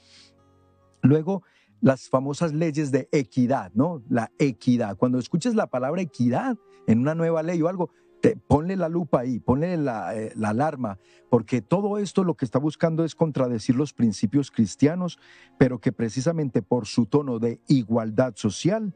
Luego, 1.07 1.43
las 1.81 2.09
famosas 2.09 2.53
leyes 2.53 2.91
de 2.91 3.07
equidad, 3.11 3.71
¿no? 3.73 4.03
La 4.09 4.31
equidad. 4.39 4.97
Cuando 4.97 5.19
escuches 5.19 5.55
la 5.55 5.67
palabra 5.67 6.01
equidad 6.01 6.57
en 6.87 6.99
una 6.99 7.15
nueva 7.15 7.43
ley 7.43 7.61
o 7.61 7.67
algo, 7.67 7.91
te, 8.21 8.35
ponle 8.35 8.75
la 8.75 8.89
lupa 8.89 9.19
ahí, 9.19 9.39
ponle 9.39 9.75
eh, 9.75 9.77
la, 9.77 10.49
alarma, 10.49 10.97
porque 11.29 11.61
todo 11.61 11.97
esto 11.99 12.23
lo 12.23 12.35
que 12.35 12.45
está 12.45 12.59
buscando 12.59 13.05
es 13.05 13.15
contradecir 13.15 13.75
los 13.75 13.93
principios 13.93 14.49
cristianos, 14.49 15.19
pero 15.57 15.79
que 15.79 15.91
precisamente 15.91 16.61
por 16.61 16.87
su 16.87 17.05
tono 17.05 17.39
de 17.39 17.61
igualdad 17.67 18.33
social 18.35 18.95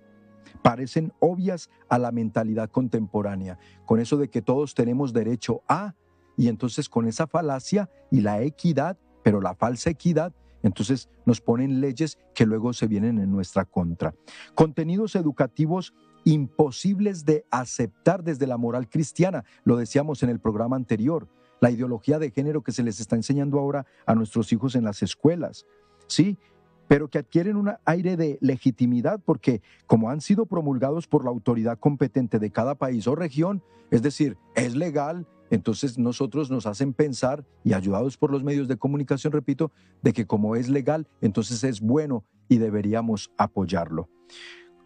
parecen 0.64 1.14
obvias 1.20 1.70
a 1.88 2.00
la 2.00 2.12
mentalidad 2.12 2.70
contemporánea, 2.70 3.60
con 3.86 4.00
eso 4.00 4.18
de 4.18 4.30
que 4.30 4.42
todos 4.42 4.74
tenemos 4.74 5.14
derecho 5.14 5.62
a, 5.68 5.94
y 6.36 6.48
entonces 6.48 6.90
con 6.90 7.08
esa 7.08 7.28
falacia 7.28 7.90
y 8.10 8.22
la 8.22 8.42
equidad, 8.42 8.98
pero 9.24 9.40
la 9.40 9.54
falsa 9.54 9.92
equidad, 9.92 10.34
entonces 10.64 11.10
nos 11.26 11.42
ponen 11.42 11.82
leyes 11.82 12.18
que 12.34 12.46
luego 12.46 12.74
se 12.74 12.88
vienen 12.88 13.20
en 13.20 13.32
nuestra 13.32 13.66
contra. 13.66 14.14
Contenidos 14.56 15.16
educativos 15.16 15.94
imposibles 16.24 17.26
de 17.26 17.46
aceptar 17.50 18.24
desde 18.24 18.48
la 18.48 18.58
moral 18.58 18.90
cristiana, 18.90 19.44
lo 19.64 19.78
decíamos 19.78 20.24
en 20.24 20.30
el 20.30 20.40
programa 20.40 20.76
anterior, 20.76 21.28
la 21.60 21.72
ideología 21.72 22.20
de 22.20 22.32
género 22.32 22.64
que 22.64 22.72
se 22.72 22.84
les 22.84 23.00
está 23.00 23.16
enseñando 23.16 23.60
ahora 23.60 23.86
a 24.06 24.16
nuestros 24.16 24.52
hijos 24.52 24.76
en 24.76 24.84
las 24.84 25.04
escuelas. 25.04 25.66
Sí, 26.08 26.38
pero 26.88 27.08
que 27.08 27.20
adquieren 27.20 27.56
un 27.56 27.72
aire 27.86 28.18
de 28.18 28.38
legitimidad 28.42 29.22
porque 29.24 29.62
como 29.88 30.10
han 30.10 30.20
sido 30.20 30.46
promulgados 30.46 31.08
por 31.08 31.24
la 31.24 31.30
autoridad 31.30 31.80
competente 31.80 32.38
de 32.38 32.52
cada 32.52 32.76
país 32.76 33.08
o 33.08 33.16
región, 33.16 33.64
es 33.92 34.02
decir, 34.02 34.38
es 34.56 34.76
legal, 34.76 35.26
entonces 35.52 36.00
nosotros 36.00 36.50
nos 36.50 36.66
hacen 36.66 36.94
pensar, 36.94 37.46
y 37.64 37.74
ayudados 37.74 38.18
por 38.18 38.32
los 38.32 38.44
medios 38.44 38.68
de 38.68 38.78
comunicación, 38.78 39.32
repito, 39.32 39.72
de 40.02 40.14
que 40.14 40.26
como 40.26 40.56
es 40.56 40.70
legal, 40.70 41.08
entonces 41.22 41.64
es 41.64 41.82
bueno 41.82 42.24
y 42.48 42.58
deberíamos 42.58 43.32
apoyarlo. 43.38 44.10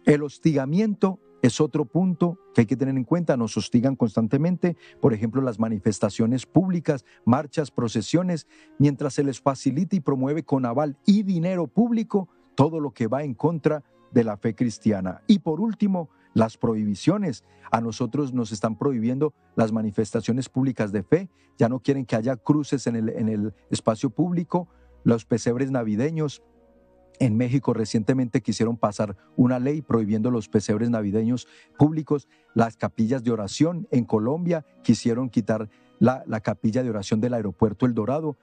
El 0.04 0.22
hostigamiento 0.22 1.20
es 1.42 1.60
otro 1.60 1.84
punto 1.84 2.38
que 2.54 2.62
hay 2.62 2.66
que 2.66 2.76
tener 2.76 2.96
en 2.96 3.04
cuenta. 3.04 3.36
Nos 3.36 3.56
hostigan 3.56 3.96
constantemente, 3.96 4.76
por 5.00 5.14
ejemplo, 5.14 5.40
las 5.42 5.58
manifestaciones 5.58 6.46
públicas, 6.46 7.04
marchas, 7.24 7.70
procesiones, 7.70 8.46
mientras 8.78 9.14
se 9.14 9.24
les 9.24 9.40
facilita 9.40 9.96
y 9.96 10.00
promueve 10.00 10.42
con 10.42 10.66
aval 10.66 10.96
y 11.06 11.22
dinero 11.22 11.66
público 11.66 12.28
todo 12.54 12.80
lo 12.80 12.92
que 12.92 13.06
va 13.06 13.22
en 13.22 13.34
contra 13.34 13.84
de 14.12 14.24
la 14.24 14.36
fe 14.36 14.54
cristiana. 14.54 15.22
Y 15.26 15.40
por 15.40 15.60
último, 15.60 16.08
las 16.36 16.58
prohibiciones. 16.58 17.44
A 17.70 17.80
nosotros 17.80 18.34
nos 18.34 18.52
están 18.52 18.76
prohibiendo 18.76 19.32
las 19.56 19.72
manifestaciones 19.72 20.50
públicas 20.50 20.92
de 20.92 21.02
fe, 21.02 21.30
ya 21.56 21.70
no 21.70 21.80
quieren 21.80 22.04
que 22.04 22.14
haya 22.14 22.36
cruces 22.36 22.86
en 22.86 22.96
el, 22.96 23.54
espacio 23.70 24.10
público, 24.10 24.68
los 25.02 25.24
pesebres 25.24 25.70
navideños. 25.70 26.42
En 27.18 27.38
México 27.38 27.72
recientemente 27.72 28.42
quisieron 28.42 28.76
pasar 28.76 29.16
una 29.34 29.58
ley 29.58 29.80
prohibiendo 29.80 30.30
los 30.30 30.50
pesebres 30.50 30.90
navideños 30.90 31.48
públicos, 31.78 32.28
las 32.52 32.76
capillas 32.76 33.24
de 33.24 33.30
oración. 33.30 33.88
En 33.90 34.04
Colombia 34.04 34.66
quisieron 34.82 35.30
quitar 35.30 35.70
la 35.98 36.40
capilla 36.40 36.82
de 36.82 36.90
oración 36.90 37.22
del 37.22 37.32
aeropuerto 37.32 37.86
El 37.86 37.94
Dorado 37.94 38.36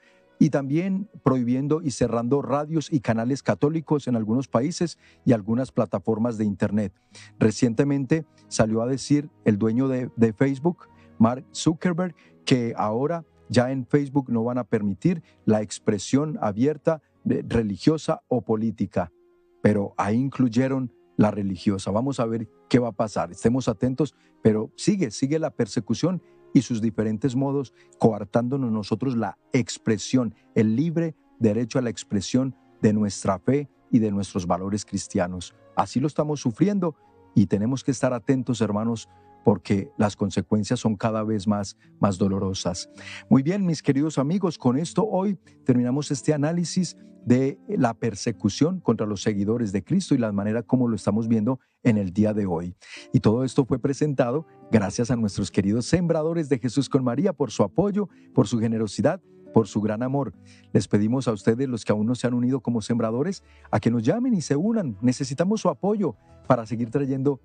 y 0.44 0.50
también 0.50 1.10
prohibiendo 1.24 1.82
y 1.82 1.92
cerrando 1.92 2.42
radios 2.42 2.92
y 2.92 3.00
canales 3.00 3.42
católicos 3.42 4.10
en 4.10 4.18
algunos 4.18 4.50
países 4.50 5.00
y 5.24 5.32
algunas 5.32 5.72
plataformas 5.72 6.38
de 6.38 6.44
Internet. 6.44 6.92
Recientemente 7.40 8.26
salió 8.50 8.82
a 8.82 8.86
decir 8.86 9.30
el 9.46 9.58
dueño 9.58 9.88
de, 9.88 10.34
Facebook, 10.38 10.90
Mark 11.18 11.46
Zuckerberg, 11.56 12.14
que 12.44 12.74
ahora 12.76 13.24
ya 13.48 13.72
en 13.72 13.86
Facebook 13.86 14.30
no 14.30 14.44
van 14.44 14.58
a 14.58 14.66
permitir 14.66 15.24
la 15.46 15.62
expresión 15.62 16.38
abierta 16.42 17.02
religiosa 17.24 18.22
o 18.28 18.42
política, 18.42 19.14
pero 19.62 19.94
ahí 19.96 20.18
incluyeron 20.18 20.92
la 21.16 21.32
religiosa. 21.32 21.90
Vamos 21.90 22.20
a 22.20 22.26
ver 22.26 22.50
qué 22.68 22.80
va 22.80 22.90
a 22.90 22.92
pasar. 22.92 23.32
Estemos 23.32 23.70
atentos, 23.70 24.14
pero 24.42 24.74
sigue, 24.76 25.10
sigue 25.10 25.40
la 25.40 25.52
persecución 25.52 26.22
y 26.54 26.62
sus 26.62 26.82
diferentes 26.82 27.36
modos, 27.36 27.74
coartándonos 28.00 28.72
nosotros 28.72 29.18
la 29.18 29.38
expresión, 29.52 30.36
el 30.56 30.76
libre 30.76 31.16
derecho 31.40 31.80
a 31.80 31.82
la 31.82 31.90
expresión 31.90 32.56
de 32.82 32.94
nuestra 32.94 33.40
fe 33.40 33.70
y 33.92 34.00
de 34.00 34.12
nuestros 34.12 34.48
valores 34.48 34.86
cristianos. 34.86 35.56
Así 35.76 36.00
lo 36.00 36.08
estamos 36.08 36.40
sufriendo 36.40 36.96
y 37.36 37.48
tenemos 37.48 37.84
que 37.84 37.92
estar 37.92 38.14
atentos, 38.14 38.62
hermanos, 38.62 39.10
porque 39.44 39.90
las 39.98 40.16
consecuencias 40.16 40.80
son 40.80 40.96
cada 40.96 41.24
vez 41.24 41.48
más, 41.48 41.78
más 42.00 42.18
dolorosas. 42.18 42.90
Muy 43.30 43.44
bien, 43.44 43.66
mis 43.66 43.82
queridos 43.82 44.18
amigos, 44.18 44.58
con 44.58 44.78
esto 44.78 45.06
hoy 45.06 45.38
terminamos 45.66 46.12
este 46.12 46.34
análisis 46.34 46.98
de 47.26 47.58
la 47.70 47.94
persecución 47.94 48.80
contra 48.80 49.08
los 49.08 49.22
seguidores 49.22 49.72
de 49.72 49.84
Cristo 49.84 50.14
y 50.14 50.18
la 50.18 50.32
manera 50.32 50.64
como 50.64 50.88
lo 50.88 50.96
estamos 50.96 51.28
viendo 51.28 51.60
en 51.82 51.98
el 51.98 52.12
día 52.12 52.34
de 52.34 52.46
hoy. 52.46 52.76
Y 53.14 53.22
todo 53.22 53.44
esto 53.44 53.66
fue 53.66 53.80
presentado 53.80 54.46
gracias 54.72 55.10
a 55.10 55.16
nuestros 55.16 55.50
queridos 55.50 55.86
sembradores 55.86 56.50
de 56.50 56.60
Jesús 56.60 56.90
con 56.90 57.04
María 57.04 57.32
por 57.32 57.52
su 57.52 57.64
apoyo, 57.64 58.10
por 58.34 58.48
su 58.48 58.60
generosidad 58.60 59.22
por 59.54 59.68
su 59.68 59.80
gran 59.80 60.04
amor. 60.04 60.34
Les 60.74 60.90
pedimos 60.90 61.30
a 61.30 61.32
ustedes, 61.32 61.70
los 61.70 61.86
que 61.86 61.94
aún 61.94 62.08
no 62.08 62.16
se 62.16 62.28
han 62.28 62.34
unido 62.34 62.60
como 62.60 62.82
sembradores, 62.82 63.44
a 63.72 63.80
que 63.80 63.92
nos 63.92 64.04
llamen 64.04 64.34
y 64.34 64.42
se 64.42 64.56
unan. 64.56 64.98
Necesitamos 65.00 65.62
su 65.62 65.70
apoyo 65.70 66.16
para 66.48 66.66
seguir 66.66 66.90
trayendo 66.90 67.40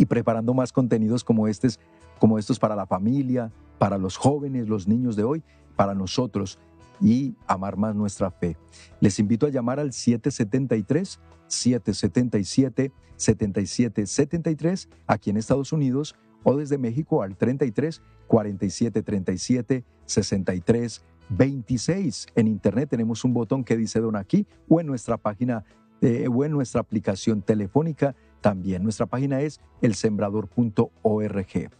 y 0.00 0.06
preparando 0.06 0.54
más 0.54 0.72
contenidos 0.72 1.22
como 1.22 1.46
estos, 1.46 1.78
como 2.18 2.38
estos 2.38 2.58
para 2.58 2.74
la 2.74 2.86
familia, 2.86 3.52
para 3.78 3.98
los 3.98 4.16
jóvenes, 4.16 4.66
los 4.66 4.88
niños 4.88 5.14
de 5.14 5.24
hoy, 5.24 5.42
para 5.76 5.94
nosotros 5.94 6.58
y 7.02 7.34
amar 7.46 7.76
más 7.76 7.94
nuestra 7.94 8.30
fe. 8.30 8.56
Les 9.00 9.18
invito 9.18 9.44
a 9.44 9.50
llamar 9.50 9.78
al 9.78 9.92
773 9.92 11.20
777 11.48 12.92
7773 13.16 14.88
aquí 15.06 15.28
en 15.28 15.36
Estados 15.36 15.70
Unidos 15.70 16.16
o 16.44 16.56
desde 16.56 16.78
México 16.78 17.22
al 17.22 17.36
33 17.36 18.00
47 18.26 19.02
37 19.02 19.84
63 20.06 21.04
26. 21.28 22.26
En 22.36 22.48
internet 22.48 22.88
tenemos 22.88 23.22
un 23.26 23.34
botón 23.34 23.64
que 23.64 23.76
dice 23.76 24.00
Don 24.00 24.16
aquí 24.16 24.46
o 24.66 24.80
en 24.80 24.86
nuestra 24.86 25.18
página 25.18 25.62
eh, 26.00 26.26
o 26.32 26.42
en 26.46 26.52
nuestra 26.52 26.80
aplicación 26.80 27.42
telefónica 27.42 28.16
también. 28.40 28.82
Nuestra 28.82 29.06
página 29.06 29.40
es 29.40 29.60
elsembrador.org. 29.82 31.70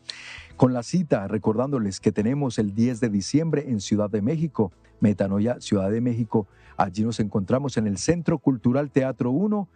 Con 0.57 0.73
la 0.75 0.83
cita, 0.83 1.27
recordándoles 1.27 2.01
que 2.01 2.13
tenemos 2.13 2.59
el 2.59 2.75
10 2.75 3.01
de 3.01 3.09
diciembre 3.09 3.65
en 3.69 3.81
Ciudad 3.81 4.11
de 4.11 4.23
México, 4.23 4.73
Metanoia, 5.01 5.61
Ciudad 5.61 5.91
de 5.91 6.01
México. 6.01 6.47
Allí 6.77 7.03
nos 7.03 7.19
encontramos 7.21 7.77
en 7.77 7.87
el 7.87 7.97
Centro 7.97 8.39
Cultural 8.39 8.91
Teatro 8.91 9.31
1, 9.31 9.69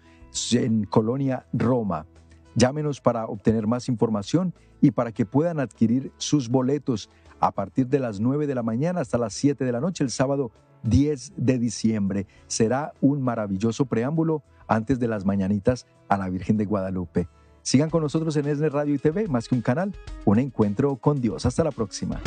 en 0.52 0.84
Colonia, 0.84 1.46
Roma. 1.52 2.06
Llámenos 2.54 3.00
para 3.00 3.26
obtener 3.26 3.66
más 3.66 3.88
información 3.88 4.54
y 4.80 4.90
para 4.90 5.12
que 5.12 5.24
puedan 5.26 5.58
adquirir 5.58 6.12
sus 6.18 6.48
boletos 6.48 7.10
a 7.40 7.50
partir 7.50 7.88
de 7.88 7.98
las 7.98 8.20
9 8.20 8.46
de 8.46 8.54
la 8.54 8.62
mañana 8.62 9.00
hasta 9.00 9.18
las 9.18 9.34
7 9.34 9.64
de 9.64 9.72
la 9.72 9.80
noche 9.80 10.04
el 10.04 10.10
sábado 10.10 10.52
10 10.82 11.32
de 11.36 11.58
diciembre. 11.58 12.26
Será 12.46 12.92
un 13.00 13.22
maravilloso 13.22 13.86
preámbulo 13.86 14.42
antes 14.68 14.98
de 14.98 15.08
las 15.08 15.24
mañanitas 15.24 15.86
a 16.08 16.16
la 16.16 16.28
Virgen 16.28 16.56
de 16.56 16.64
Guadalupe. 16.64 17.28
Sigan 17.62 17.90
con 17.90 18.02
nosotros 18.02 18.36
en 18.36 18.46
ESNE 18.46 18.68
Radio 18.68 18.94
y 18.94 18.98
TV, 18.98 19.26
más 19.26 19.48
que 19.48 19.54
un 19.54 19.62
canal, 19.62 19.94
un 20.24 20.38
encuentro 20.38 20.96
con 20.96 21.20
Dios. 21.20 21.46
Hasta 21.46 21.64
la 21.64 21.70
próxima. 21.70 22.20